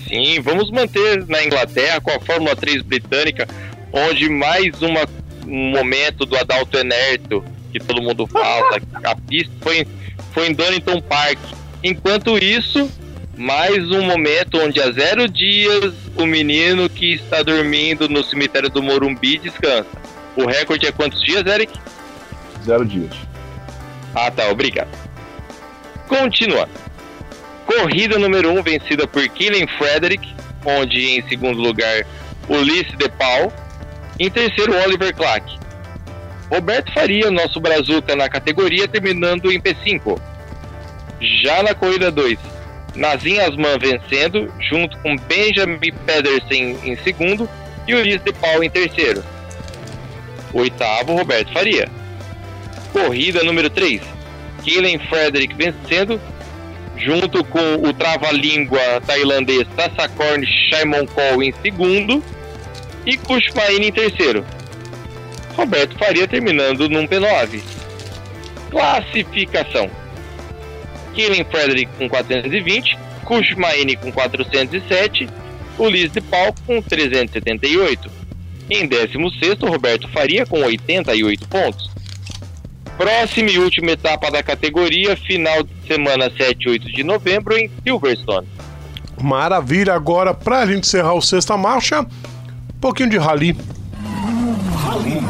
[0.07, 3.47] Sim, vamos manter na Inglaterra com a Fórmula 3 britânica,
[3.91, 5.01] onde mais uma,
[5.47, 9.87] um momento do Adalto Enerto, que todo mundo fala, a pista foi,
[10.33, 11.39] foi em Donington Park.
[11.83, 12.89] Enquanto isso,
[13.37, 18.83] mais um momento onde há zero dias o menino que está dormindo no cemitério do
[18.83, 19.89] Morumbi descansa.
[20.35, 21.77] O recorde é quantos dias, Eric?
[22.63, 23.11] Zero dias.
[24.13, 24.89] Ah, tá, obrigado.
[26.07, 26.71] Continuando.
[27.65, 30.27] Corrida número 1 um, vencida por Killian Frederick,
[30.65, 32.05] onde em segundo lugar
[32.49, 33.51] Ulisses De Paul.
[34.19, 35.59] Em terceiro, Oliver Clark.
[36.51, 40.19] Roberto Faria, nosso brazuca na categoria, terminando em P5.
[41.43, 42.37] Já na corrida 2,
[42.95, 47.49] Nazim Asman vencendo, junto com Benjamin Pedersen em segundo
[47.87, 49.23] e Ulisses De Paul em terceiro.
[50.53, 51.87] Oitavo, Roberto Faria.
[52.91, 54.01] Corrida número 3.
[54.63, 56.19] Killen Frederick vencendo,
[56.97, 62.23] junto com o trava-língua tailandês Tassakorn Shaimonkol em segundo
[63.05, 64.45] e Kushmain em terceiro.
[65.55, 67.61] Roberto Faria terminando num P9.
[68.69, 69.89] Classificação.
[71.13, 75.27] Killen Frederick com 420, Kushmain com 407,
[75.77, 78.09] Ulisses de Paul com 378.
[78.69, 81.89] Em 16 Roberto Faria com 88 pontos.
[82.97, 87.69] Próxima e última etapa da categoria, final de semana 7 e 8 de novembro em
[87.83, 88.47] Silverstone.
[89.21, 93.55] Maravilha, agora pra gente encerrar o sexta marcha, um pouquinho de rally.
[94.75, 95.21] Rally.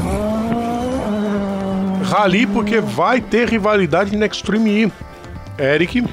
[2.04, 4.92] Rally porque vai ter rivalidade na Extreme E.
[5.62, 6.04] Eric.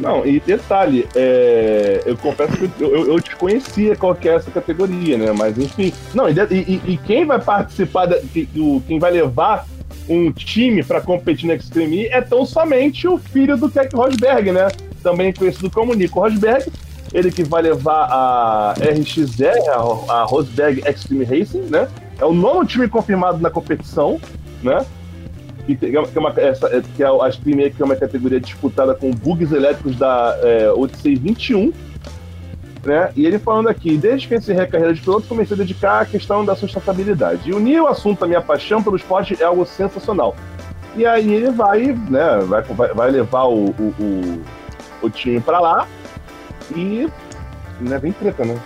[0.00, 4.50] Não, e detalhe, é, eu confesso que eu, eu, eu desconhecia qual que é essa
[4.50, 5.32] categoria, né?
[5.32, 5.92] Mas enfim.
[6.14, 9.66] Não, e, e, e quem vai participar, da, do, quem vai levar
[10.08, 14.68] um time para competir no Extreme é tão somente o filho do Keck Rosberg, né?
[15.02, 16.70] Também conhecido como Nico Rosberg.
[17.12, 21.88] Ele que vai levar a RXR, a, a Rosberg Extreme Racing, né?
[22.18, 24.20] É o nono time confirmado na competição,
[24.62, 24.84] né?
[25.76, 29.96] Que, é uma, essa, é, que é que é uma categoria disputada com bugs elétricos
[29.96, 31.72] da é, Odyssey 21,
[32.84, 33.10] né?
[33.14, 36.06] E ele falando aqui, desde que encerrei a carreira de piloto, comecei a dedicar à
[36.06, 37.50] questão da sustentabilidade.
[37.50, 40.34] E unir o assunto à minha paixão pelo esporte é algo sensacional.
[40.96, 42.62] E aí ele vai, né, vai,
[42.94, 44.42] vai levar o, o, o,
[45.02, 45.86] o time para lá
[46.74, 47.08] e
[47.80, 48.58] né, vem treta, né?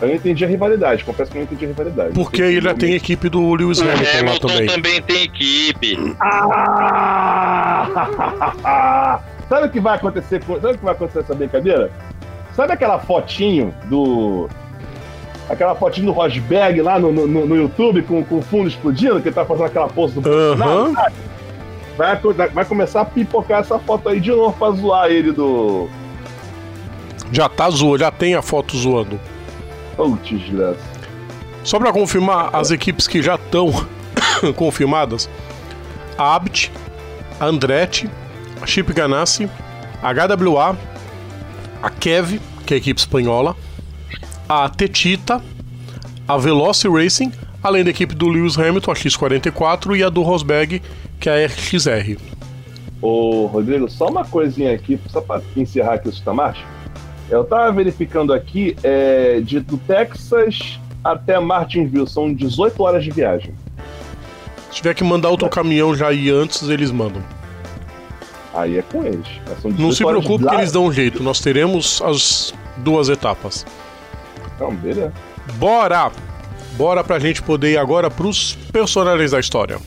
[0.00, 2.12] Eu não entendi a rivalidade, confesso que eu não entendi a rivalidade.
[2.12, 4.66] Porque ele já tem equipe do Lewis Hamilton, Hamilton lá também.
[4.66, 6.16] também tem equipe.
[6.20, 7.88] Ah!
[9.48, 10.42] sabe o que vai acontecer?
[10.42, 11.90] Sabe o que vai acontecer essa brincadeira?
[12.54, 14.50] Sabe aquela fotinho do.
[15.48, 19.28] Aquela fotinho do Rosberg lá no, no, no YouTube com, com o fundo explodindo, que
[19.28, 20.92] ele tá fazendo aquela pose do uhum.
[21.96, 22.18] vai,
[22.48, 25.88] vai começar a pipocar essa foto aí de novo pra zoar ele do.
[27.30, 29.20] Já tá zoando, já tem a foto zoando.
[29.96, 30.80] Graça.
[31.64, 33.72] Só pra confirmar as equipes que já estão
[34.54, 35.28] confirmadas:
[36.16, 36.70] a Abt,
[37.40, 38.08] a Andretti,
[38.60, 39.50] a Chip Ganassi,
[40.02, 40.76] a HWA,
[41.82, 43.56] a Kev, que é a equipe espanhola,
[44.48, 45.42] a Tetita,
[46.28, 47.32] a Veloci Racing,
[47.62, 50.80] além da equipe do Lewis Hamilton, a X44, e a do Rosberg,
[51.18, 52.16] que é a RXR.
[53.02, 56.75] Ô, Rodrigo, só uma coisinha aqui, só para encerrar aqui o Sutamarcha.
[57.28, 63.54] Eu tava verificando aqui, é, de, do Texas até Martinsville, são 18 horas de viagem.
[64.70, 67.22] Se tiver que mandar outro caminhão já ir antes, eles mandam.
[68.52, 69.26] Aí é com eles.
[69.78, 71.22] Não se preocupe que eles dão um jeito.
[71.22, 73.66] Nós teremos as duas etapas.
[74.54, 75.12] Então, beleza.
[75.54, 76.10] Bora!
[76.76, 79.78] Bora pra gente poder ir agora pros personagens da história.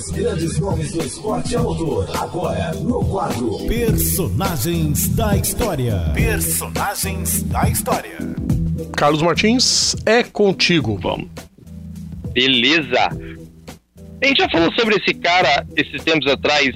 [0.00, 2.08] Os grandes nomes do esporte a motor.
[2.16, 6.10] Agora, no quadro Personagens da História.
[6.14, 8.16] Personagens da História.
[8.96, 10.98] Carlos Martins, é contigo.
[11.02, 11.28] Vamos.
[12.32, 13.10] Beleza.
[14.22, 16.70] A gente já falou sobre esse cara esses tempos atrás,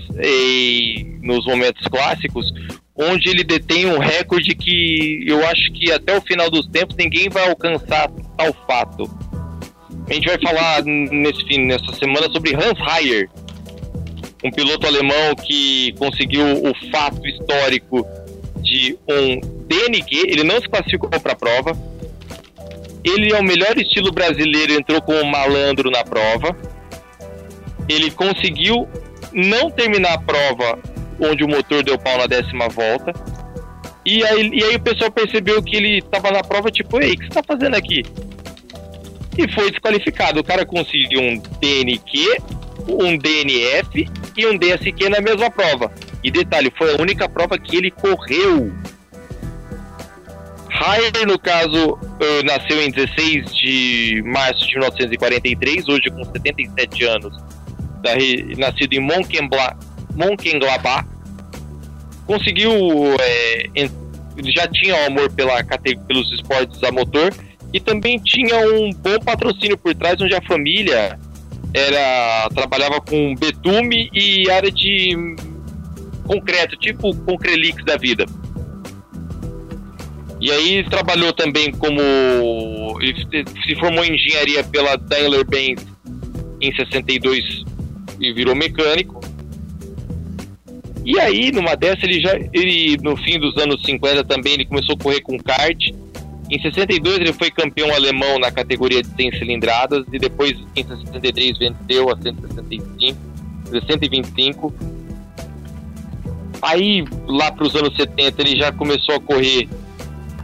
[1.23, 2.53] nos momentos clássicos,
[2.95, 7.31] onde ele detém um recorde que eu acho que até o final dos tempos ninguém
[7.31, 9.24] vai alcançar tal fato.
[10.09, 13.29] A gente vai falar nesse fim, nessa semana sobre Hans Heyer,
[14.45, 18.07] um piloto alemão que conseguiu o fato histórico
[18.61, 21.77] de um DNG, ele não se classificou para a prova.
[23.03, 26.57] Ele é o melhor estilo brasileiro, entrou como malandro na prova.
[27.89, 28.89] Ele conseguiu
[29.33, 30.79] não terminar a prova
[31.21, 33.13] onde o motor deu pau na décima volta.
[34.05, 37.17] E aí, e aí o pessoal percebeu que ele estava na prova, tipo, ei, o
[37.17, 38.03] que você está fazendo aqui?
[39.37, 40.41] E foi desqualificado.
[40.41, 42.39] O cara conseguiu um DNQ,
[42.89, 45.93] um DNF e um DSQ na mesma prova.
[46.23, 48.73] E detalhe, foi a única prova que ele correu.
[50.71, 57.37] Heyer, no caso, eh, nasceu em 16 de março de 1943, hoje com 77 anos,
[58.59, 61.07] nascido em Monkenglabach,
[62.27, 62.73] conseguiu.
[63.21, 63.89] É,
[64.47, 65.63] já tinha um amor pela,
[66.09, 67.33] pelos esportes a motor
[67.75, 71.19] e também tinha um bom patrocínio por trás, onde a família
[71.75, 75.35] era trabalhava com betume e área de
[76.23, 78.27] concreto, tipo Concrelix da vida.
[80.41, 82.01] E aí trabalhou também como.
[83.67, 85.85] se formou em engenharia pela Daimler-Benz
[86.61, 87.65] em 62
[88.21, 89.21] e virou mecânico.
[91.05, 92.37] E aí, numa dessa, ele já.
[92.53, 96.04] Ele, no fim dos anos 50 também, ele começou a correr com kart.
[96.51, 101.59] Em 62 ele foi campeão alemão na categoria de 100 cilindradas e depois em 63
[101.59, 103.19] venceu a 165,
[103.87, 104.75] 125.
[106.61, 109.69] Aí lá para os anos 70 ele já começou a correr.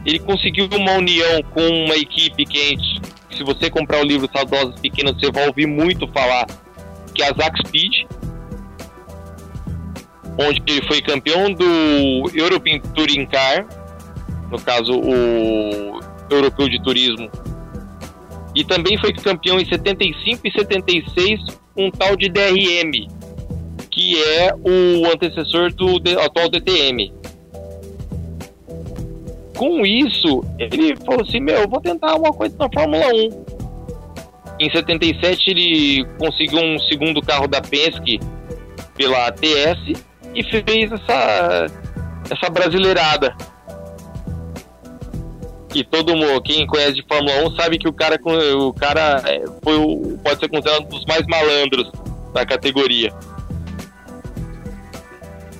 [0.05, 2.77] Ele conseguiu uma união com uma equipe que
[3.35, 6.47] se você comprar o livro Saudosas Pequenas, você vai ouvir muito falar
[7.13, 8.05] que é a Zack Speed,
[10.37, 13.65] onde ele foi campeão do European Touring Car,
[14.51, 15.99] no caso o
[16.29, 17.29] Europeu de Turismo,
[18.53, 21.39] e também foi campeão em 75 e 76
[21.77, 23.07] um tal de DRM,
[23.89, 27.13] que é o antecessor do atual DTM.
[29.55, 33.51] Com isso, ele falou assim: Meu, eu vou tentar uma coisa na Fórmula 1.
[34.59, 38.19] Em 77 ele conseguiu um segundo carro da Penske
[38.95, 39.99] pela ATS
[40.35, 41.67] e fez essa
[42.29, 43.35] essa brasileirada.
[45.73, 48.19] E todo mundo, quem conhece de Fórmula 1 sabe que o cara
[48.57, 49.77] o cara é, foi
[50.23, 51.89] pode ser considerado um dos mais malandros
[52.33, 53.13] da categoria.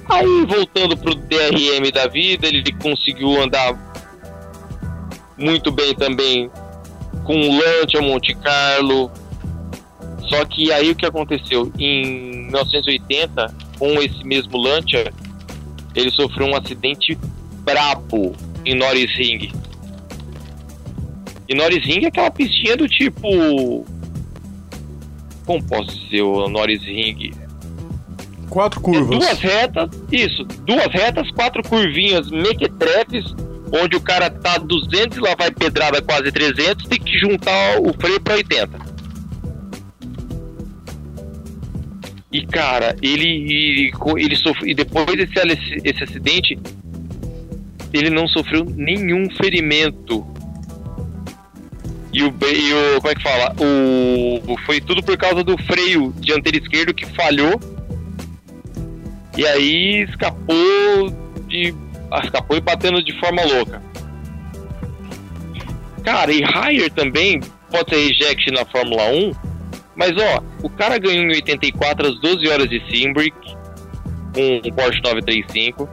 [0.09, 3.73] Aí voltando pro DRM da vida, ele conseguiu andar
[5.37, 6.51] muito bem também
[7.23, 9.09] com o Lancia Monte Carlo.
[10.27, 11.71] Só que aí o que aconteceu?
[11.79, 15.13] Em 1980, com esse mesmo Lancia,
[15.95, 17.17] ele sofreu um acidente
[17.63, 18.35] brabo
[18.65, 19.60] em Norris Ring.
[21.51, 23.85] E Norris Ring é aquela pistinha do tipo.
[25.45, 27.33] Como posso dizer o Norris Ring?
[28.49, 29.17] Quatro curvas.
[29.17, 33.35] É duas retas, isso, duas retas, quatro curvinhas mequetrefes
[33.73, 37.93] onde o cara tá 200 e lá vai pedrada quase 300, tem que juntar o
[37.99, 38.69] freio para 80.
[42.31, 46.57] E cara, ele ele, ele sofreu, e depois desse esse acidente,
[47.91, 50.25] ele não sofreu nenhum ferimento.
[52.13, 53.55] E o, e o como é que fala?
[53.59, 57.59] O, foi tudo por causa do freio dianteiro esquerdo que falhou.
[59.37, 61.09] E aí escapou
[61.47, 61.73] de
[62.23, 63.81] escapou e batendo de forma louca.
[66.03, 67.39] Cara, e Higher também
[67.69, 69.31] pode ser reject na Fórmula 1,
[69.95, 73.37] mas ó, o cara ganhou em 84 as 12 horas de Simbrick
[74.33, 75.87] com um Porsche 935.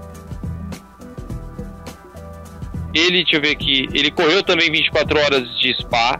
[2.94, 6.18] Ele, deixa eu ver aqui, ele correu também 24 horas de Spa.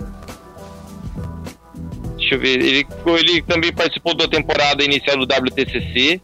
[2.17, 2.87] Deixa eu ver, ele,
[3.19, 6.21] ele também participou da temporada inicial do WTCC.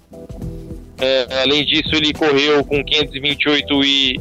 [1.00, 4.20] É, além disso, ele correu com 528 e.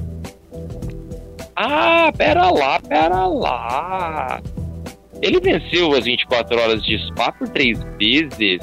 [1.56, 4.42] Ah, pera lá, pera lá.
[5.22, 8.60] Ele venceu as 24 horas de Spa por três vezes.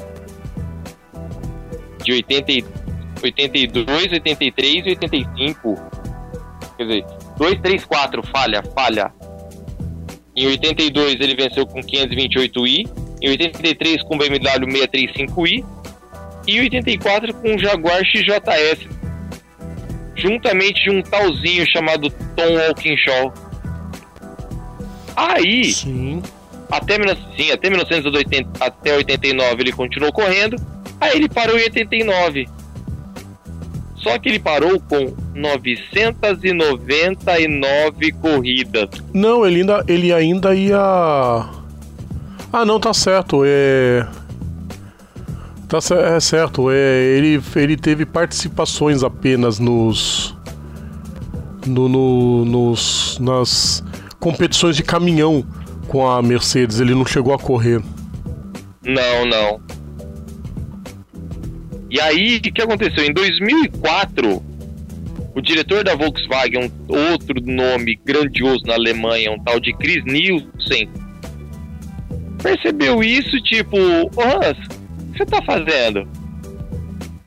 [2.03, 2.67] De 80,
[3.23, 5.75] 82, 83 e 85.
[6.77, 7.05] Quer dizer,
[7.41, 9.11] 2, 3, 4, falha, falha.
[10.35, 12.87] Em 82 ele venceu com 528i.
[13.19, 15.65] Em 83 com BMW 635i
[16.47, 18.87] e 84 com Jaguar XJS,
[20.15, 23.33] juntamente de um talzinho chamado Tom Walkinshaw.
[25.15, 26.21] Aí, Sim.
[26.71, 30.55] até, 19 sim, até 1980, até 89 ele continuou correndo,
[30.99, 32.47] aí ele parou em 89.
[33.97, 38.89] Só que ele parou com 999 corridas.
[39.13, 40.79] Não, ele ainda, ele ainda ia.
[42.53, 43.41] Ah, não, tá certo.
[43.45, 44.05] É.
[45.67, 46.69] Tá é certo.
[46.69, 46.75] É,
[47.17, 50.35] ele, ele teve participações apenas nos.
[51.65, 53.83] No, no- nos, nas
[54.19, 55.45] competições de caminhão
[55.87, 56.79] com a Mercedes.
[56.79, 57.81] Ele não chegou a correr.
[58.83, 59.61] Não, não.
[61.89, 63.03] E aí, o que aconteceu?
[63.05, 64.41] Em 2004,
[65.33, 70.89] o diretor da Volkswagen, um outro nome grandioso na Alemanha, um tal de Chris Nielsen,
[72.41, 76.07] percebeu isso, tipo, ô Hans, o que você tá fazendo?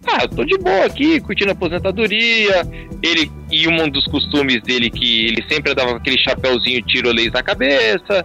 [0.06, 2.62] Ah, eu tô de boa aqui, curtindo a aposentadoria.
[3.02, 8.24] Ele, e um dos costumes dele que ele sempre com aquele chapéuzinho tirolês na cabeça.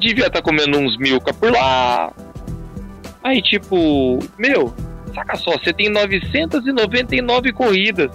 [0.00, 2.12] Devia estar comendo uns milka por lá.
[3.22, 4.74] Aí, tipo, meu,
[5.14, 8.10] saca só, você tem 999 corridas.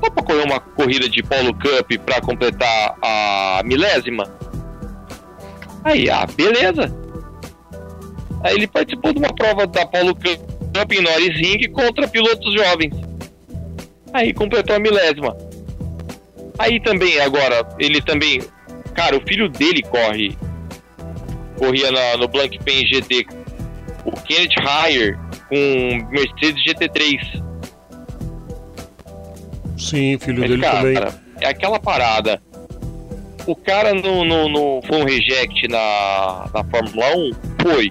[0.00, 4.24] Dá pra correr uma corrida de Polo Cup pra completar a milésima?
[5.84, 6.94] Aí, ah, beleza.
[8.44, 12.94] Aí ele participou de uma prova da Polo Cup em Norizing contra pilotos jovens.
[14.12, 15.36] Aí completou a milésima.
[16.58, 18.40] Aí também, agora, ele também.
[18.94, 20.36] Cara, o filho dele corre.
[21.56, 23.26] Corria na- no Blancpain GT.
[24.04, 25.18] O Kenneth Heyer
[25.48, 27.42] com Mercedes GT3.
[29.78, 31.20] Sim, filho Mas, dele cara, também.
[31.40, 32.42] é aquela parada.
[33.46, 37.30] O cara no, no, no- foi um reject na, na Fórmula 1?
[37.62, 37.90] Foi.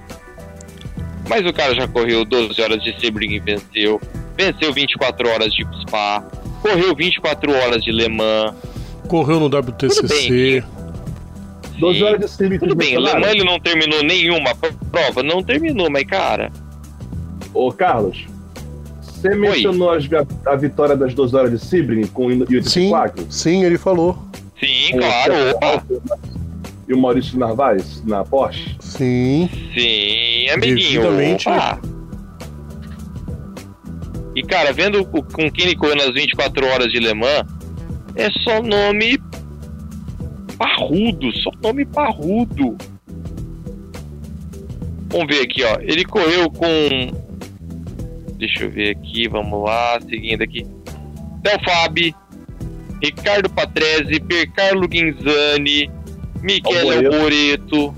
[1.27, 3.99] Mas o cara já correu 12 horas de Sebring e venceu.
[4.37, 6.21] Venceu 24 horas de Spa.
[6.61, 8.53] Correu 24 horas de Le Mans.
[9.07, 10.61] Correu no Tudo WTCC.
[10.61, 10.63] bem.
[11.79, 12.03] 12 Sim.
[12.05, 13.13] horas de serviço Tudo bem, Le.
[13.13, 14.53] Mans ele não terminou nenhuma
[14.91, 15.23] prova?
[15.23, 16.51] Não terminou, mas cara.
[17.53, 18.25] Ô, Carlos,
[19.21, 20.15] você mencionou as vi-
[20.45, 23.25] a vitória das 12 horas de Sebring com o Sim, 84?
[23.29, 24.17] sim, ele falou.
[24.59, 25.33] Sim, Com o claro.
[26.87, 28.75] E o Maurício Narvaez na Porsche?
[28.79, 29.49] Sim.
[29.77, 31.01] Sim, amiguinho.
[31.01, 31.49] Devidamente.
[31.49, 31.79] Opa.
[34.35, 37.43] E cara, vendo o- com quem ele correu nas 24 horas de Le Mans,
[38.15, 39.19] é só nome
[40.57, 42.77] parrudo, só nome parrudo.
[45.09, 45.77] Vamos ver aqui, ó.
[45.81, 46.67] Ele correu com.
[48.37, 50.65] Deixa eu ver aqui, vamos lá, seguindo aqui.
[51.41, 52.15] Del Fabi,
[53.03, 55.89] Ricardo Patrese, Percarlo Guinzani,
[56.41, 57.93] Michele Alboreto.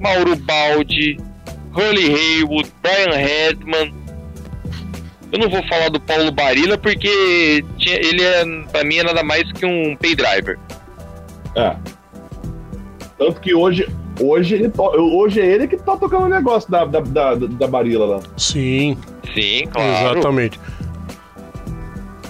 [0.00, 1.16] Mauro Baldi,
[1.72, 3.94] Holly Haywood, Brian Redman.
[5.32, 9.22] Eu não vou falar do Paulo Barilla porque tinha- ele é, pra mim, é nada
[9.24, 10.58] mais que um pay driver.
[11.56, 11.74] É.
[13.16, 13.88] Tanto que hoje,
[14.20, 17.66] hoje, ele to- hoje é ele que tá tocando o negócio da, da, da, da
[17.66, 18.20] Barilla lá.
[18.36, 18.98] Sim,
[19.32, 20.12] Sim, claro.
[20.12, 20.60] exatamente.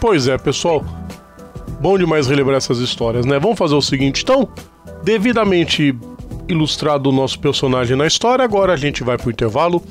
[0.01, 0.85] Pois é, pessoal.
[1.81, 3.39] Bom demais relembrar essas histórias, né?
[3.39, 4.49] Vamos fazer o seguinte, então.
[5.03, 5.95] Devidamente
[6.49, 9.83] ilustrado o nosso personagem na história, agora a gente vai pro intervalo.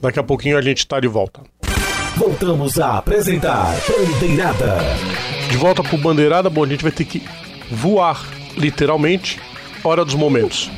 [0.00, 1.40] Daqui a pouquinho a gente tá de volta.
[2.16, 4.78] Voltamos a apresentar Bandeirada.
[5.50, 7.22] De volta pro Bandeirada, bom, a gente vai ter que
[7.70, 9.38] voar, literalmente.
[9.84, 10.70] Hora dos momentos.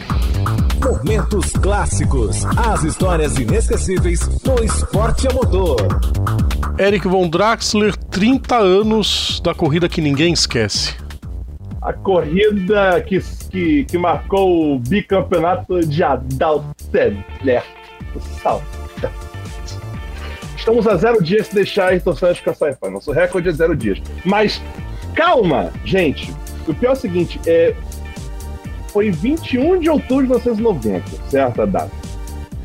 [0.85, 2.45] Momentos clássicos.
[2.57, 5.77] As histórias inesquecíveis do esporte a motor.
[6.79, 10.95] Eric Von Draxler, 30 anos da corrida que ninguém esquece.
[11.83, 17.65] A corrida que, que, que marcou o bicampeonato de Adalteler.
[20.57, 22.77] Estamos a zero dias se deixar a torcida ficar paz.
[22.91, 24.01] Nosso recorde é zero dias.
[24.25, 24.63] Mas
[25.15, 26.33] calma, gente.
[26.67, 27.75] O pior é o seguinte: é,
[28.99, 31.63] foi 21 de outubro de 1990, certo?
[31.63, 31.93] A data.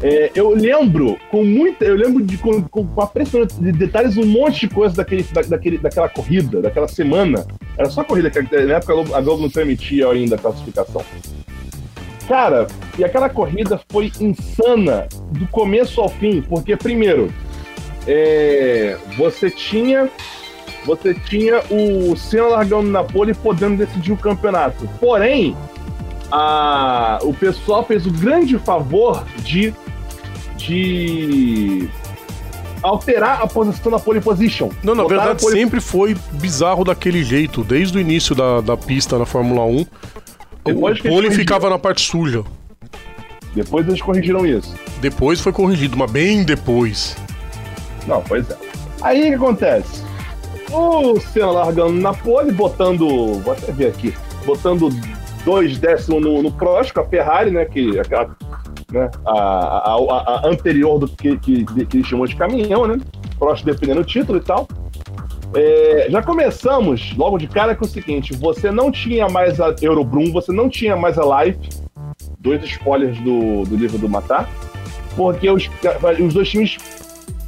[0.02, 1.86] É, eu lembro com muita.
[1.86, 5.42] Eu lembro de com, com, com impressionante de detalhes um monte de coisa daquele, da,
[5.44, 7.46] daquele, daquela corrida, daquela semana.
[7.78, 11.04] Era só corrida, que na época a Globo, a Globo não permitia ainda a classificação.
[12.28, 12.66] Cara,
[12.98, 17.32] e aquela corrida foi insana do começo ao fim, porque primeiro,
[18.08, 20.10] é, você tinha
[20.86, 24.90] você tinha o Senna largando na pole e podendo decidir o campeonato.
[25.00, 25.56] Porém,
[26.36, 29.72] a, o pessoal fez o grande favor de,
[30.58, 31.88] de
[32.82, 34.70] alterar a posição da pole position.
[34.84, 39.18] Não, na verdade pole- sempre foi bizarro daquele jeito, desde o início da, da pista
[39.20, 39.86] na Fórmula 1.
[40.66, 42.44] Depois o pole ficava na parte suja.
[43.54, 44.74] Depois eles corrigiram isso.
[45.00, 47.16] Depois foi corrigido, mas bem depois.
[48.08, 48.58] Não, pois é.
[49.02, 50.02] Aí o que acontece?
[50.72, 53.08] O Senna largando na pole, botando.
[53.42, 54.12] Vou até ver aqui.
[54.46, 54.90] Botando
[55.44, 57.66] dois décimos no, no Prost com a Ferrari, né?
[57.66, 58.36] Que, aquela,
[58.92, 63.00] né, a, a, a, a anterior do que, que, que ele chamou de caminhão, né?
[63.38, 64.68] Prost defendendo o título e tal.
[65.56, 70.32] É, já começamos logo de cara com o seguinte: você não tinha mais a Eurobrum,
[70.32, 71.60] você não tinha mais a Life,
[72.40, 74.50] dois spoilers do, do livro do Matar,
[75.16, 75.70] porque os,
[76.20, 76.78] os dois times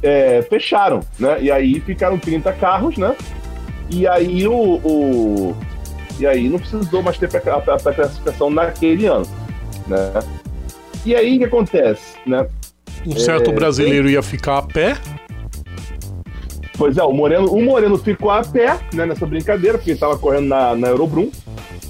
[0.02, 1.38] é, fecharam, né?
[1.40, 3.16] E aí ficaram 30 carros, né?
[3.90, 5.56] E aí o, o
[6.18, 9.26] e aí não precisou mais ter a, a, a classificação naquele ano,
[9.86, 10.12] né?
[11.04, 12.46] E aí o que acontece, né?
[13.06, 14.96] Um certo é, brasileiro ia ficar a pé.
[16.76, 20.18] Pois é, o Moreno, o Moreno ficou a pé né, nessa brincadeira, porque ele estava
[20.18, 21.30] correndo na, na Eurobrum.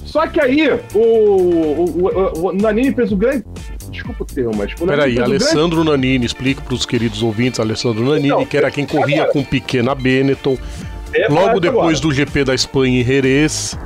[0.05, 3.43] Só que aí o, o, o, o Nanini fez o grande.
[3.91, 4.73] Desculpa o termo, mas.
[4.73, 6.01] Peraí, Alessandro grande...
[6.01, 9.33] Nanini, explica para os queridos ouvintes, Alessandro Nanini, Não, que era quem corria agora.
[9.33, 10.57] com pequena Benetton.
[11.13, 11.99] É logo depois agora.
[11.99, 13.77] do GP da Espanha em Jerez.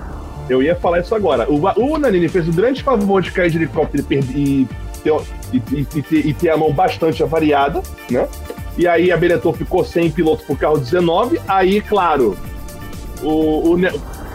[0.52, 1.49] Eu ia falar isso agora.
[1.49, 4.68] O, o Nanini fez o grande favor de cair de helicóptero e, ter, e,
[5.53, 8.28] e, e, ter a mão bastante avariada, né?
[8.78, 11.40] E aí a Benetton ficou sem piloto pro carro 19.
[11.48, 12.38] Aí, claro,
[13.23, 13.78] o, o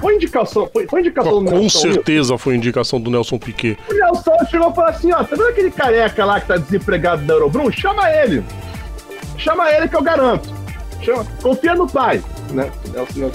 [0.01, 1.61] foi indicação, foi, foi indicação Com do Nelson.
[1.61, 3.77] Com certeza foi indicação do Nelson Piquet.
[3.91, 7.27] O Nelson chegou e falou assim: ó, tá vendo aquele careca lá que tá desempregado
[7.27, 7.71] da Eurobrum?
[7.71, 8.43] Chama ele.
[9.37, 10.49] Chama ele que eu garanto.
[11.03, 12.23] Chama, confia no pai,
[12.53, 12.71] né?
[12.91, 13.31] Nelson,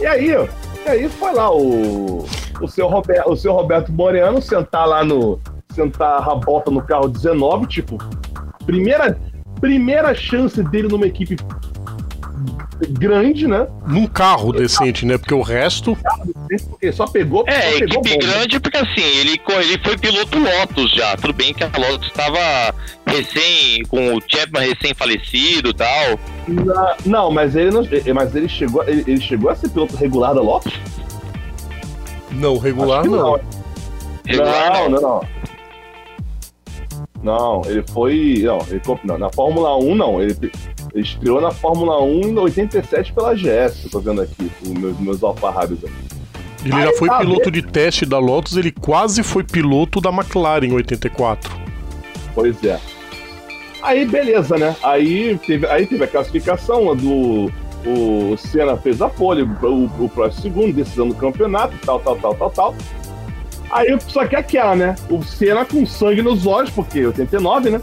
[0.00, 0.46] E aí, ó,
[0.84, 2.24] e aí foi lá o,
[2.60, 5.40] o, seu Roberto, o seu Roberto Moreno sentar lá no.
[5.72, 7.98] sentar a bota no carro 19, tipo,
[8.64, 9.18] primeira
[9.60, 11.36] primeira chance dele numa equipe
[12.88, 13.66] grande, né?
[13.86, 15.18] Num carro decente, né?
[15.18, 15.96] Porque o resto.
[16.92, 17.44] Só pegou.
[17.46, 21.16] É, só pegou equipe grande porque assim, ele, ele foi piloto Lotus já.
[21.16, 22.74] Tudo bem que a Lotus estava
[23.06, 26.18] recém, com o Chapman recém-falecido e tal.
[26.48, 27.82] Não, não, mas ele não.
[28.14, 30.72] Mas ele chegou, ele, ele, chegou a ser piloto regular da Lotus?
[32.30, 33.12] Não, regular não.
[33.12, 33.40] não.
[34.26, 35.20] Regular não, não, não.
[37.22, 38.42] Não, ele foi.
[38.42, 40.22] Não, ele, não, na Fórmula 1 não.
[40.22, 40.34] Ele
[40.94, 45.22] estreou na Fórmula 1 em 87 pela GS, eu tô vendo aqui, os meus, meus
[45.22, 45.80] alfarrábios
[46.64, 50.10] Ele Aí, já foi tá piloto de teste da Lotus, ele quase foi piloto da
[50.10, 51.50] McLaren em 84.
[52.34, 52.78] Pois é.
[53.82, 54.76] Aí, beleza, né?
[54.82, 57.50] Aí teve, aí teve a classificação do.
[57.86, 62.34] O Senna fez a pole, o, o próximo segundo, decisão do campeonato, tal, tal, tal,
[62.34, 62.74] tal, tal.
[63.70, 64.94] Aí, só que aquela, né?
[65.08, 67.80] O Senna com sangue nos olhos, porque 89, né?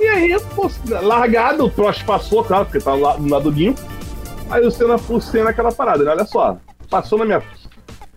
[0.00, 0.70] E aí, pô,
[1.02, 3.80] largado, o Prost passou, claro, porque tava lá no lado limpo.
[4.50, 6.10] Aí o Senna, o Senna aquela parada, né?
[6.10, 6.56] Olha só,
[6.90, 7.42] passou na minha.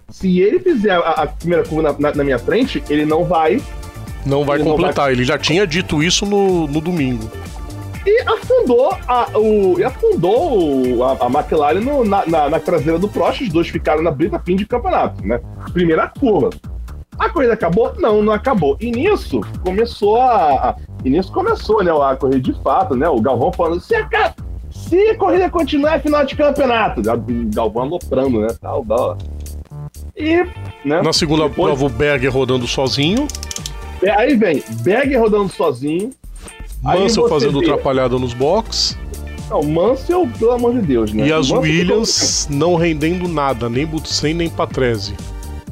[0.10, 3.62] Se ele fizer a, a primeira curva na, na, na, minha frente, ele não vai.
[4.26, 5.14] Não vai ele completar, não vai...
[5.14, 7.30] ele já tinha dito isso no, no domingo.
[8.06, 13.10] E afundou a, o, e afundou a, a McLaren no, na, na, na, traseira do
[13.10, 15.42] Prost, os dois ficaram na brita fim de campeonato, né?
[15.74, 16.50] Primeira curva.
[17.20, 17.94] A corrida acabou?
[17.98, 18.78] Não, não acabou.
[18.80, 20.76] E nisso começou a.
[21.08, 21.90] E nisso começou, né?
[21.90, 23.08] A corrida de fato, né?
[23.08, 24.34] O Galvão falando: se a,
[24.70, 27.00] se a corrida continuar, é final de campeonato.
[27.00, 28.50] O Galvão aloprando, né?
[28.60, 29.18] Tal, tal.
[30.18, 30.36] E,
[30.84, 31.02] né?
[31.02, 31.74] Na segunda depois...
[31.74, 33.26] prova, o Berger rodando sozinho.
[34.04, 36.12] É, aí vem, Berger rodando sozinho.
[36.84, 37.68] Mansell fazendo vê...
[37.68, 39.00] atrapalhada nos box.
[39.50, 41.28] Não, Mansell, pelo amor de Deus, né?
[41.28, 45.16] E as Williams não rendendo nada, nem Butsen nem Patrese.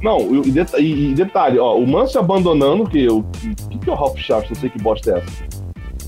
[0.05, 3.95] Não, e, deta e, detalhe, ó, o Manso abandonando, que o que, que é o
[3.95, 5.43] Ralph Shaft, não sei que bosta é essa.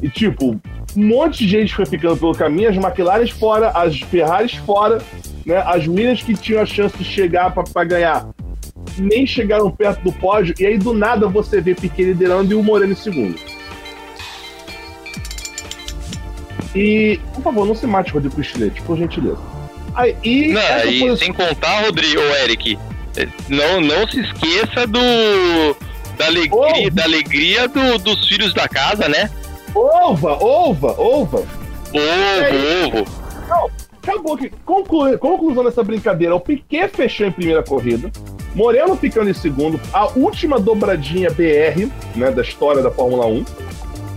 [0.03, 0.51] E tipo,
[0.95, 5.01] um monte de gente foi ficando pelo caminho, as McLaren fora, as Ferraris fora,
[5.43, 5.57] né?
[5.65, 8.29] As Williams que tinham a chance de chegar para ganhar
[8.99, 12.61] nem chegaram perto do pódio, e aí do nada você vê Piquet liderando e o
[12.61, 13.35] Moreno em segundo.
[16.75, 19.39] E, por favor, não se mate, Rodrigo Estilete, por gentileza.
[19.95, 22.77] Aí, e não, e sem contar, Rodrigo, ou Eric,
[23.49, 25.75] não, não se esqueça do
[26.17, 26.89] da alegria, oh.
[26.91, 29.29] da alegria do, dos filhos da casa, né?
[29.73, 31.45] Ova, ova, ova.
[31.93, 33.07] Ovo, ovo.
[33.47, 33.69] Não,
[34.01, 34.51] acabou aqui.
[34.65, 35.17] Conclu...
[35.19, 38.11] Conclusão dessa brincadeira: o Piquet fechou em primeira corrida.
[38.55, 39.79] Moreno ficando em segundo.
[39.93, 43.45] A última dobradinha BR, né, da história da Fórmula 1.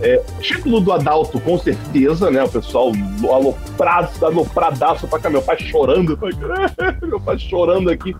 [0.03, 2.43] É, título do Adalto, com certeza, né?
[2.43, 2.91] O pessoal
[3.23, 5.29] aloprado, alopradaço pra cá.
[5.29, 6.17] Meu pai chorando.
[7.03, 8.15] Meu pai chorando aqui.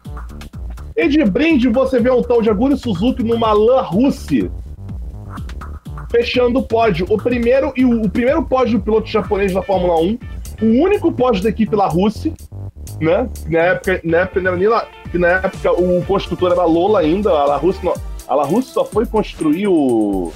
[1.02, 4.52] E de brinde você vê um tal de Aguri Suzuki numa LAN Russi.
[6.12, 7.08] Fechando o pódio.
[7.10, 10.20] O primeiro e o, o, primeiro pódio do piloto japonês da Fórmula 1.
[10.62, 12.36] O único pódio da equipe La Russi.
[13.00, 13.28] Né?
[13.48, 14.60] Na época, na época, não
[15.10, 17.32] que na época o construtor era Lola ainda.
[17.32, 17.82] A La Russi,
[18.28, 20.32] a La Russi só foi construir o.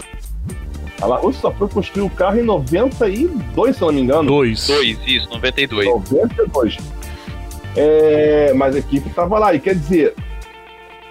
[1.00, 4.28] A La Russa só foi construir o carro em 92, se eu não me engano.
[4.28, 4.66] Dois.
[4.66, 5.86] Dois, isso, 92.
[5.86, 6.78] 92.
[7.76, 9.54] É, mas a equipe tava lá.
[9.54, 10.16] E quer dizer,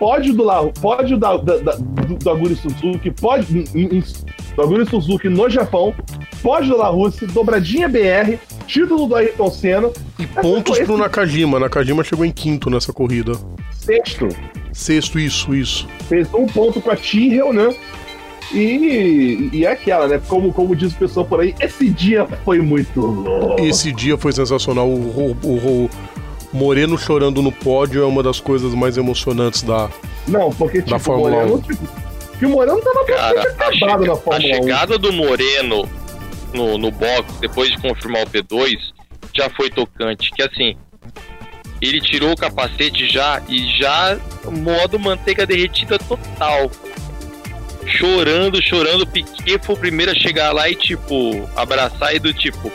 [0.04, 4.04] pode do La, pode da, da, da, do, do Aguri Suzuki, pode em- em-
[4.54, 5.94] do Aguri Suzuki no Japão,
[6.42, 8.36] pode do La Russa, dobradinha BR,
[8.66, 11.58] título do Ayrton Senna, E pontos esse- pro Nakajima.
[11.58, 13.32] Nakajima chegou em quinto nessa corrida.
[13.72, 14.28] sexto.
[14.74, 15.88] Sexto, isso, isso.
[16.06, 17.74] fez um ponto com a Tyrrell, né?
[18.52, 20.20] E, e é aquela, né?
[20.28, 23.60] Como, como diz o pessoal por aí, esse dia foi muito louco.
[23.62, 24.86] Esse dia foi sensacional.
[24.88, 25.90] O, o Ro-
[26.54, 29.90] Moreno chorando no pódio é uma das coisas mais emocionantes da.
[30.28, 31.60] Não, porque tipo, o Fórmula Moreno, 1.
[31.62, 31.88] tipo,
[32.38, 34.40] que o Moreno tava Cara, a, acabado chega- na a Fórmula 1.
[34.62, 35.88] chegada do Moreno
[36.54, 38.78] no, no box, depois de confirmar o P2,
[39.34, 40.30] já foi tocante.
[40.30, 40.76] Que assim,
[41.82, 44.16] ele tirou o capacete já e já
[44.50, 46.70] modo manteiga derretida total.
[47.86, 49.06] Chorando, chorando.
[49.06, 52.72] Piquet foi o primeiro a chegar lá e, tipo, abraçar e do tipo,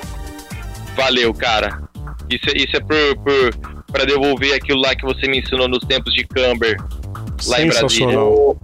[0.96, 1.82] valeu, cara.
[2.30, 5.80] Isso, é- isso é por, por, pra devolver aquilo lá que você me ensinou nos
[5.86, 6.78] tempos de Camber.
[7.48, 8.32] Lá em Sensacional.
[8.34, 8.58] Ô,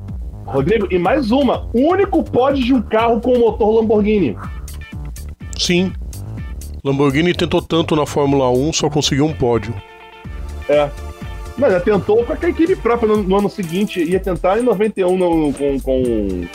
[0.46, 4.38] Rodrigo, e mais uma: único pódio de um carro com motor Lamborghini.
[5.58, 5.92] Sim.
[6.84, 9.74] Lamborghini tentou tanto na Fórmula 1, só conseguiu um pódio.
[10.70, 10.90] É.
[11.58, 15.18] Mas já tentou com a equipe própria no, no ano seguinte, ia tentar em 91
[15.18, 16.48] no, com, com,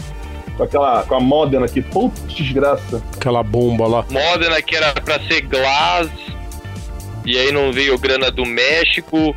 [0.57, 3.03] com aquela com a Modena que putz desgraça.
[3.17, 4.05] Aquela bomba lá.
[4.11, 6.11] Modena que era pra ser Glass,
[7.25, 9.17] e aí não veio grana do México.
[9.19, 9.35] E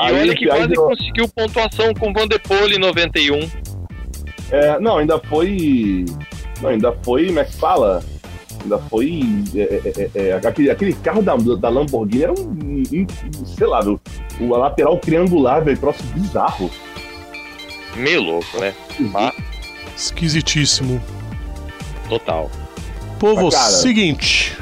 [0.00, 2.38] Aí, olha que aí quase deu- conseguiu pontuação com Van de
[2.74, 3.50] em 91.
[4.50, 6.04] É, não, ainda foi.
[6.62, 8.02] Não, ainda foi, como é que fala?
[8.62, 9.22] Ainda foi.
[9.54, 12.42] é, é, é, é, aquele, aquele carro da, da Lamborghini era um.
[12.92, 13.06] um-
[13.44, 14.00] sei lá, o,
[14.40, 16.70] o a lateral triangular, velho, troço bizarro.
[17.96, 18.72] Meio louco, né?
[19.14, 19.32] Ah,
[19.96, 21.02] Esquisitíssimo.
[22.08, 22.50] total.
[23.18, 24.56] Povo, Mas, cara- seguinte.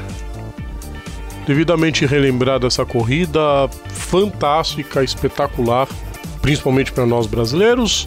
[1.47, 5.87] Devidamente relembrada essa corrida fantástica, espetacular,
[6.41, 8.05] principalmente para nós brasileiros.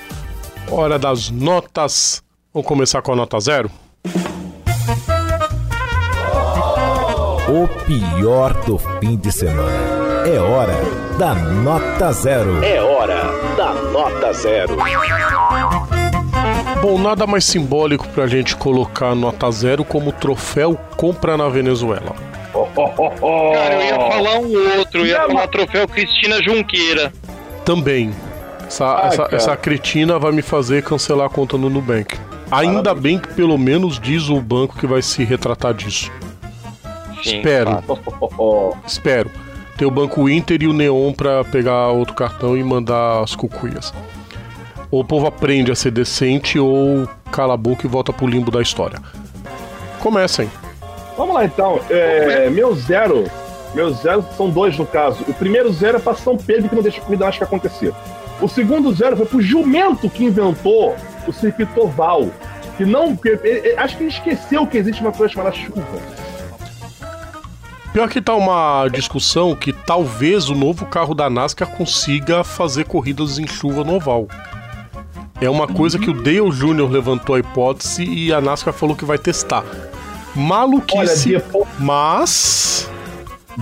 [0.70, 2.22] Hora das notas.
[2.52, 3.70] Vamos começar com a nota zero?
[7.48, 10.26] O pior do fim de semana.
[10.26, 10.76] É hora
[11.18, 12.62] da nota zero.
[12.62, 13.22] É hora
[13.56, 14.76] da nota zero.
[16.82, 22.29] Bom, nada mais simbólico pra gente colocar nota zero como troféu compra na Venezuela.
[22.66, 27.12] Cara, eu ia falar um outro, eu ia falar troféu Cristina Junqueira.
[27.64, 28.12] Também.
[28.66, 32.16] Essa, Ah, essa, essa cretina vai me fazer cancelar a conta no Nubank.
[32.50, 36.10] Ainda bem que pelo menos diz o banco que vai se retratar disso.
[37.22, 37.82] Sim, Espero,
[38.86, 39.30] espero.
[39.76, 43.94] Ter o Banco Inter e o Neon pra pegar outro cartão e mandar as cucuias.
[44.90, 48.50] Ou o povo aprende a ser decente ou cala a boca e volta pro limbo
[48.50, 48.98] da história.
[50.00, 50.50] Comecem.
[51.20, 51.78] Vamos lá então.
[51.90, 53.24] É, meu zero.
[53.74, 55.22] Meu zero são dois no caso.
[55.28, 57.92] O primeiro zero é pra São Pedro que não deixa a corrida mágica acontecer.
[58.40, 60.96] O segundo zero foi pro jumento que inventou
[61.28, 62.30] o circuito oval.
[62.78, 63.14] Que não.
[63.14, 65.84] que- ele- acho que ele esqueceu que existe uma coisa chamada chuva.
[67.92, 73.38] Pior que tá uma discussão que talvez o novo carro da NASCAR consiga fazer corridas
[73.38, 74.26] em chuva no oval.
[75.38, 76.88] É uma coisa que o Dale Jr.
[76.90, 79.64] levantou a hipótese e a NASCAR falou que vai testar.
[80.36, 82.90] Olha, Maluquice, depois, mas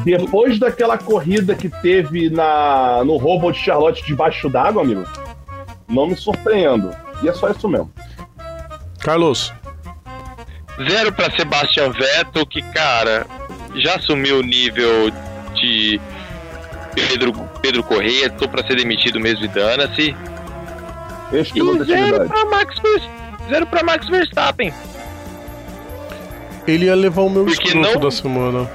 [0.04, 5.04] depois daquela corrida que teve na, no roubo de Charlotte debaixo d'água, amigo,
[5.88, 6.90] não me surpreendo.
[7.22, 7.90] E é só isso mesmo.
[9.00, 9.52] Carlos,
[10.88, 13.26] Zero pra Sebastian Vettel, que, cara,
[13.74, 15.10] já assumiu o nível
[15.54, 16.00] de
[16.94, 20.14] Pedro, Pedro Correia, tô pra ser demitido mesmo e dana-se.
[21.32, 23.10] E zero pra Max, Vers-
[23.48, 24.72] zero pra Max Verstappen.
[26.70, 28.70] Ele ia levar o meu Porque escroto não- da semana.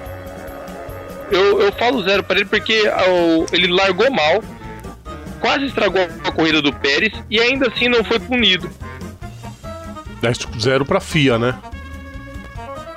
[1.31, 4.43] Eu, eu falo zero pra ele porque ah, o- ele largou mal,
[5.39, 8.69] quase estragou a corrida do Pérez e ainda assim não foi punido.
[10.21, 11.53] É Zero pra FIA, né?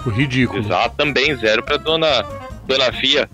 [0.05, 0.61] O ridículo.
[0.61, 2.25] Exato, também zero pra dona,
[2.67, 3.29] dona Fia.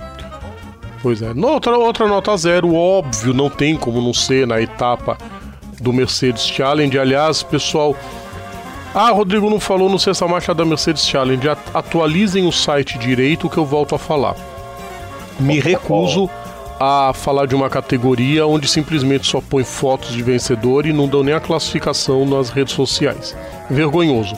[1.03, 1.31] Pois é.
[1.33, 5.19] Outra, outra nota zero, óbvio, não tem como não ser na etapa
[5.81, 6.99] do Mercedes Challenge.
[6.99, 7.95] Aliás, pessoal.
[8.95, 11.49] Ah, Rodrigo não falou no sexta marcha da Mercedes Challenge.
[11.49, 14.37] At- Atualizem o site direito que eu volto a falar.
[15.41, 16.29] Me recuso
[16.79, 21.23] a falar de uma categoria onde simplesmente só põe fotos de vencedor e não dão
[21.23, 23.35] nem a classificação nas redes sociais.
[23.71, 24.37] Vergonhoso.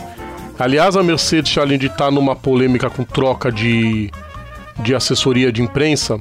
[0.59, 4.09] Aliás, a Mercedes Challenge está numa polêmica com troca de,
[4.78, 6.20] de assessoria de imprensa.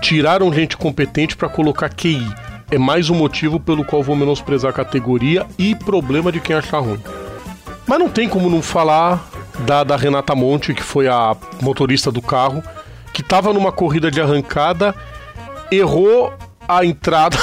[0.00, 2.26] Tiraram gente competente para colocar QI.
[2.70, 6.78] É mais um motivo pelo qual vou menosprezar a categoria e problema de quem achar
[6.78, 7.00] ruim.
[7.88, 9.26] Mas não tem como não falar
[9.60, 12.62] da, da Renata Monte, que foi a motorista do carro,
[13.14, 14.94] que estava numa corrida de arrancada,
[15.72, 16.32] errou
[16.68, 17.38] a entrada.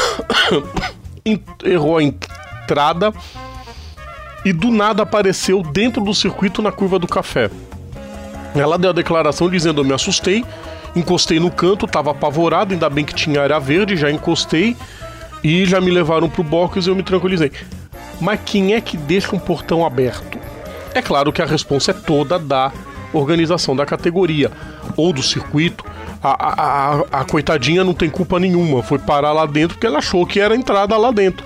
[1.65, 3.11] errou a entrada
[4.45, 7.49] e do nada apareceu dentro do circuito na curva do café.
[8.53, 10.45] Ela deu a declaração dizendo: Eu me assustei,
[10.95, 14.77] encostei no canto, estava apavorado, ainda bem que tinha área verde, já encostei
[15.43, 17.51] e já me levaram pro box e eu me tranquilizei.
[18.19, 20.39] Mas quem é que deixa um portão aberto?
[20.93, 22.71] É claro que a resposta é toda da
[23.13, 24.51] organização da categoria
[24.95, 25.83] ou do circuito.
[26.23, 29.99] A, a, a, a, coitadinha não tem culpa nenhuma, foi parar lá dentro porque ela
[29.99, 31.45] achou que era a entrada lá dentro.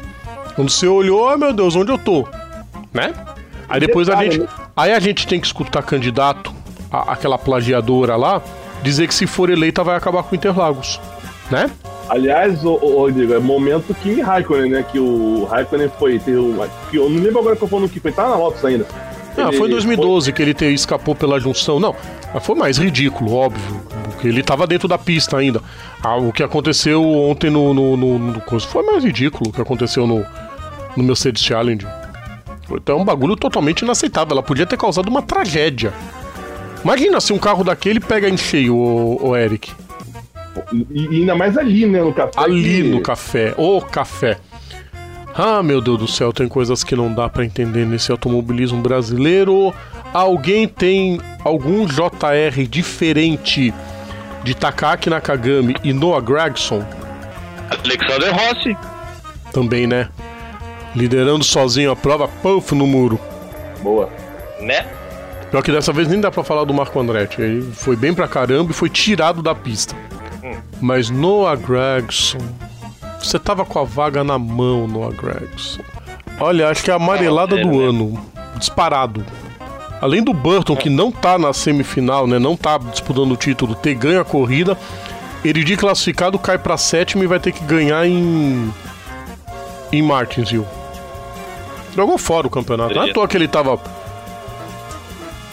[0.56, 2.28] Quando você olhou, oh, meu Deus, onde eu tô?
[2.94, 3.14] Né?
[3.68, 6.54] Aí depois a gente, aí a gente tem que escutar candidato,
[6.91, 8.41] aquela plagiadora lá,
[8.82, 11.00] dizer que se for eleita vai acabar com Interlagos,
[11.52, 11.70] né?
[12.10, 14.84] Aliás, o, o, Rodrigo, é momento Kimi Raikkonen, né?
[14.84, 16.18] Que o Raikkonen foi.
[16.18, 16.57] Ter um,
[16.91, 18.86] eu não lembro agora que eu falando que foi, tá na Lotus ainda.
[19.38, 20.34] Ah, foi em 2012 foi...
[20.34, 21.80] que ele te, escapou pela junção.
[21.80, 21.95] Não,
[22.41, 23.80] foi mais ridículo, óbvio.
[24.06, 25.61] Porque ele estava dentro da pista ainda.
[26.03, 30.07] Ah, o que aconteceu ontem no, no, no, no, Foi mais ridículo o que aconteceu
[30.07, 30.26] no,
[30.98, 31.88] no Mercedes Challenge.
[32.72, 34.34] Então é um bagulho totalmente inaceitável.
[34.34, 35.94] Ela podia ter causado uma tragédia.
[36.84, 39.72] Imagina se um carro daquele pega em cheio, o, o Eric.
[40.72, 42.31] E, ainda mais ali, né, no café.
[42.36, 42.90] Ali que...
[42.90, 44.38] no café, o café.
[45.34, 49.73] Ah, meu Deus do céu, tem coisas que não dá para entender nesse automobilismo brasileiro.
[50.14, 53.73] Alguém tem algum JR diferente
[54.44, 56.84] de Takaki Nakagami e Noah Gregson?
[57.69, 58.77] Alexander Rossi.
[59.53, 60.10] Também, né?
[60.95, 63.19] Liderando sozinho a prova, puff no muro.
[63.81, 64.10] Boa.
[64.60, 64.86] Né?
[65.52, 67.41] Pior que dessa vez nem dá pra falar do Marco Andretti.
[67.41, 69.95] Ele foi bem pra caramba e foi tirado da pista.
[70.81, 72.39] Mas Noah Gregson.
[73.19, 75.81] Você tava com a vaga na mão, Noah Gregson.
[76.39, 77.85] Olha, acho que é a amarelada do né?
[77.85, 78.26] ano.
[78.56, 79.26] Disparado.
[80.01, 82.39] Além do Burton, que não tá na semifinal, né?
[82.39, 84.77] Não tá disputando o título, ter ganho a corrida.
[85.43, 88.73] Ele de classificado cai pra sétimo e vai ter que ganhar em.
[89.91, 90.65] em Martinsville.
[91.95, 92.95] Jogou fora o campeonato.
[92.95, 93.77] Não é à toa que ele tava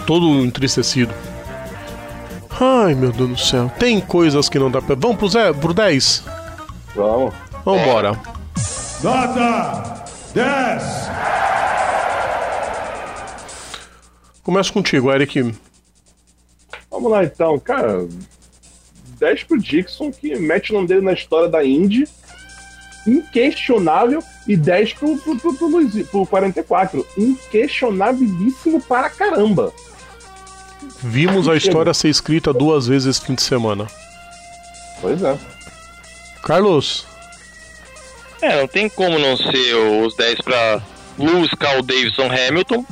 [0.06, 1.12] todo entristecido.
[2.58, 3.70] Ai, meu Deus do céu.
[3.78, 4.94] Tem coisas que não dá pra.
[4.94, 6.24] Vamos pro, Zé, pro 10?
[6.94, 7.34] Vamos.
[7.64, 8.18] Vambora.
[9.02, 10.82] Nota 10.
[14.42, 15.54] Começa contigo, Eric.
[16.90, 18.08] Vamos lá então, cara.
[19.18, 22.08] 10 pro Dixon, que mete o nome dele na história da Indy.
[23.06, 24.22] Inquestionável.
[24.48, 27.06] E 10 pro, pro, pro, pro, pro 44.
[27.18, 29.74] Inquestionabilíssimo para caramba.
[31.02, 33.86] Vimos a história ser escrita duas vezes esse fim de semana.
[35.00, 35.38] Pois é.
[36.42, 37.06] Carlos.
[38.40, 40.82] É, não tem como não ser os 10 para
[41.18, 42.84] Lewis Carl Davidson Hamilton.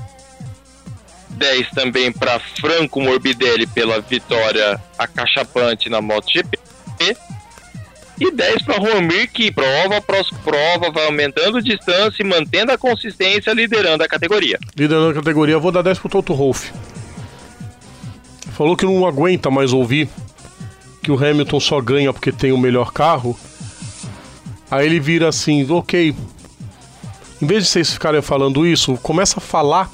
[1.30, 6.58] 10 também para Franco Morbidelli pela vitória acachapante na MotoGP.
[8.20, 13.52] E 10 para Romir, que prova após prova vai aumentando distância e mantendo a consistência,
[13.52, 14.58] liderando a categoria.
[14.76, 16.72] Liderando a categoria, vou dar 10 pro Toto Wolff
[18.54, 20.08] falou que não aguenta mais ouvir
[21.02, 23.38] que o Hamilton só ganha porque tem o melhor carro.
[24.70, 26.14] Aí ele vira assim, ok.
[27.42, 29.90] Em vez de vocês ficarem falando isso, começa a falar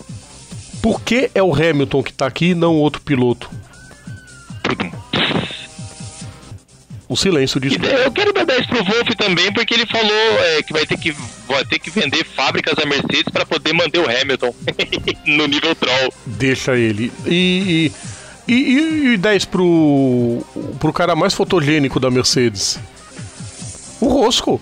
[0.81, 3.51] por que é o Hamilton que tá aqui e não outro piloto.
[7.09, 7.77] O silêncio disso.
[7.85, 11.11] Eu quero dar 10 pro Wolf também, porque ele falou é, que vai ter que,
[11.49, 14.55] vai ter que vender fábricas da Mercedes para poder manter o Hamilton
[15.27, 16.15] no nível troll.
[16.25, 17.13] Deixa ele.
[17.27, 17.93] E, e
[18.51, 20.45] e, e, e 10 pro,
[20.81, 22.81] pro cara mais fotogênico da Mercedes?
[24.01, 24.61] O Rosco.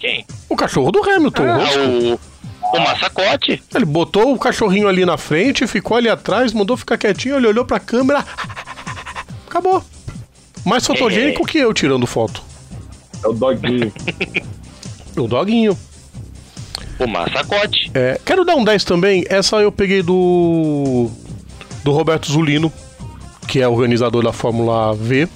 [0.00, 0.24] Quem?
[0.48, 1.42] O cachorro do Hamilton.
[1.44, 3.62] Ah, o, o massacote.
[3.74, 7.66] Ele botou o cachorrinho ali na frente, ficou ali atrás, mandou ficar quietinho, ele olhou
[7.66, 8.24] pra câmera.
[9.46, 9.84] Acabou.
[10.64, 11.46] Mais fotogênico é.
[11.46, 12.42] que eu tirando foto.
[13.22, 13.92] É o doguinho.
[15.14, 15.78] o doguinho.
[16.98, 17.90] O massacote.
[17.92, 19.26] É, quero dar um 10 também.
[19.28, 21.10] Essa eu peguei do.
[21.82, 22.72] Do Roberto Zulino
[23.46, 25.28] que é organizador da Fórmula V.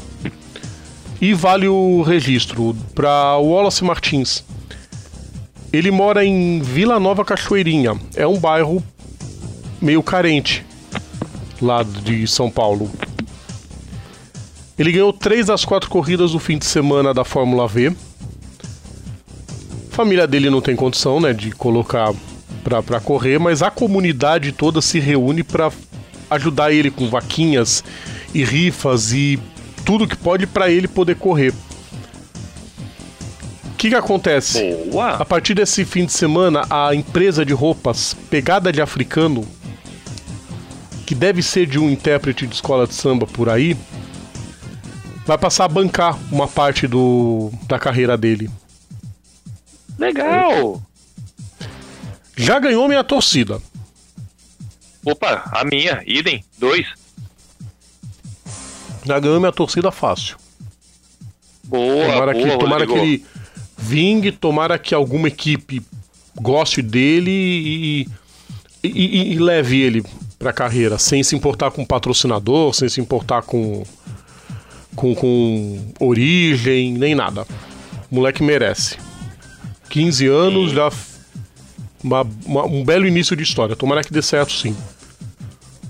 [1.20, 4.44] E vale o registro para Wallace Martins.
[5.72, 7.98] Ele mora em Vila Nova Cachoeirinha.
[8.14, 8.82] É um bairro
[9.80, 10.64] meio carente
[11.60, 12.90] lá de São Paulo.
[14.78, 17.92] Ele ganhou três das quatro corridas do fim de semana da Fórmula V.
[19.90, 22.14] A família dele não tem condição, né, de colocar
[22.62, 25.72] para correr, mas a comunidade toda se reúne para
[26.30, 27.82] ajudar ele com vaquinhas
[28.34, 29.38] e rifas e
[29.84, 31.52] tudo que pode para ele poder correr.
[33.66, 34.74] O que, que acontece?
[34.90, 35.10] Boa.
[35.10, 39.46] A partir desse fim de semana, a empresa de roupas Pegada de Africano
[41.08, 43.74] que deve ser de um intérprete de escola de samba por aí,
[45.24, 48.50] vai passar a bancar uma parte do, da carreira dele.
[49.98, 50.82] Legal!
[52.36, 53.58] Já ganhou minha torcida.
[55.12, 56.86] Opa, a minha, idem, dois.
[59.04, 60.36] Já ganhou minha torcida fácil.
[61.64, 63.24] Boa, Tomara, boa, que, tomara que ele
[63.76, 65.82] vingue, tomara que alguma equipe
[66.40, 68.08] goste dele e,
[68.82, 70.02] e, e- e leve ele
[70.38, 73.82] pra carreira, sem se importar com patrocinador, sem se importar com,
[74.94, 77.46] com, com origem, nem nada.
[78.10, 78.96] O moleque merece.
[79.90, 81.18] 15 anos, já f-
[82.02, 83.74] uma- uma- um belo início de história.
[83.76, 84.76] Tomara que dê certo sim.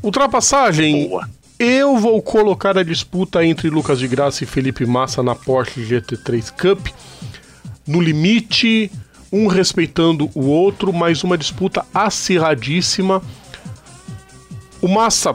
[0.03, 1.09] Ultrapassagem.
[1.09, 1.29] Boa.
[1.59, 6.53] Eu vou colocar a disputa entre Lucas de Graça e Felipe Massa na Porsche GT3
[6.53, 6.87] Cup.
[7.87, 8.91] No limite,
[9.33, 13.21] um respeitando o outro, mas uma disputa acirradíssima.
[14.81, 15.35] O Massa,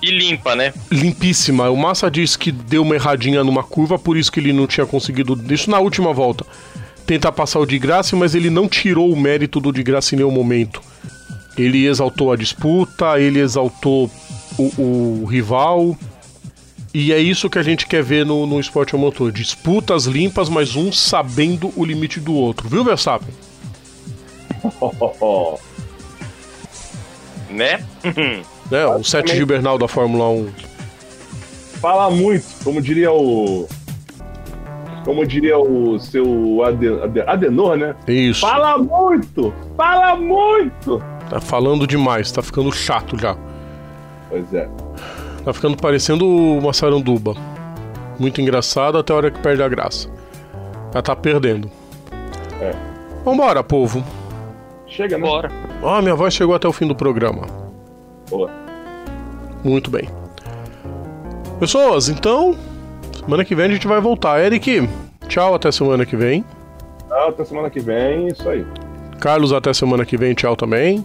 [0.00, 0.72] E limpa, né?
[0.90, 1.68] limpíssima.
[1.68, 4.86] O Massa disse que deu uma erradinha numa curva, por isso que ele não tinha
[4.86, 6.46] conseguido, isso na última volta,
[7.04, 10.18] tentar passar o de graça, mas ele não tirou o mérito do de graça em
[10.18, 10.80] nenhum momento.
[11.58, 14.10] Ele exaltou a disputa, ele exaltou
[14.58, 15.96] o, o rival.
[16.94, 19.30] E é isso que a gente quer ver no, no esporte a motor.
[19.30, 22.68] Disputas limpas, mas um sabendo o limite do outro.
[22.68, 23.28] Viu, Verstappen?
[27.50, 27.82] Né?
[28.70, 28.84] Né?
[28.86, 30.48] O Sete Gibernal da Fórmula 1.
[31.80, 33.66] Fala muito, como diria o.
[35.06, 37.94] Como diria o seu Ade- Ade- Adenor, né?
[38.06, 38.42] Isso.
[38.42, 39.54] Fala muito!
[39.74, 41.02] Fala muito!
[41.28, 43.36] Tá falando demais, tá ficando chato já.
[44.28, 44.68] Pois é.
[45.44, 47.34] Tá ficando parecendo uma saranduba.
[48.18, 50.08] Muito engraçado até a hora que perde a graça.
[50.92, 51.70] Já tá perdendo.
[52.60, 52.72] É.
[53.24, 54.02] Vambora, povo.
[54.86, 55.26] Chega, né?
[55.26, 55.50] Bora.
[55.82, 57.46] Ó, minha voz chegou até o fim do programa.
[58.28, 58.50] Boa.
[59.62, 60.08] Muito bem.
[61.60, 62.56] Pessoas, então,
[63.18, 64.40] semana que vem a gente vai voltar.
[64.42, 64.88] Eric,
[65.28, 66.44] tchau, até semana que vem.
[67.10, 68.66] Ah, Até semana que vem, isso aí.
[69.18, 71.04] Carlos, até semana que vem, tchau também.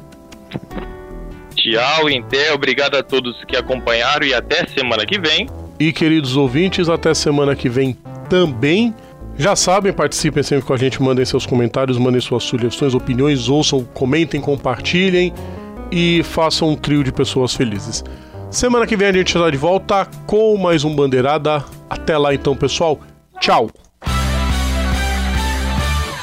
[1.55, 2.55] Tchau, Intel.
[2.55, 5.47] Obrigado a todos que acompanharam e até semana que vem.
[5.79, 7.97] E queridos ouvintes, até semana que vem
[8.29, 8.93] também.
[9.35, 13.83] Já sabem, participem sempre com a gente, mandem seus comentários, mandem suas sugestões, opiniões, ouçam,
[13.83, 15.33] comentem, compartilhem
[15.91, 18.03] e façam um trio de pessoas felizes.
[18.51, 21.63] Semana que vem a gente está de volta com mais um Bandeirada.
[21.89, 22.99] Até lá então, pessoal.
[23.39, 23.69] Tchau!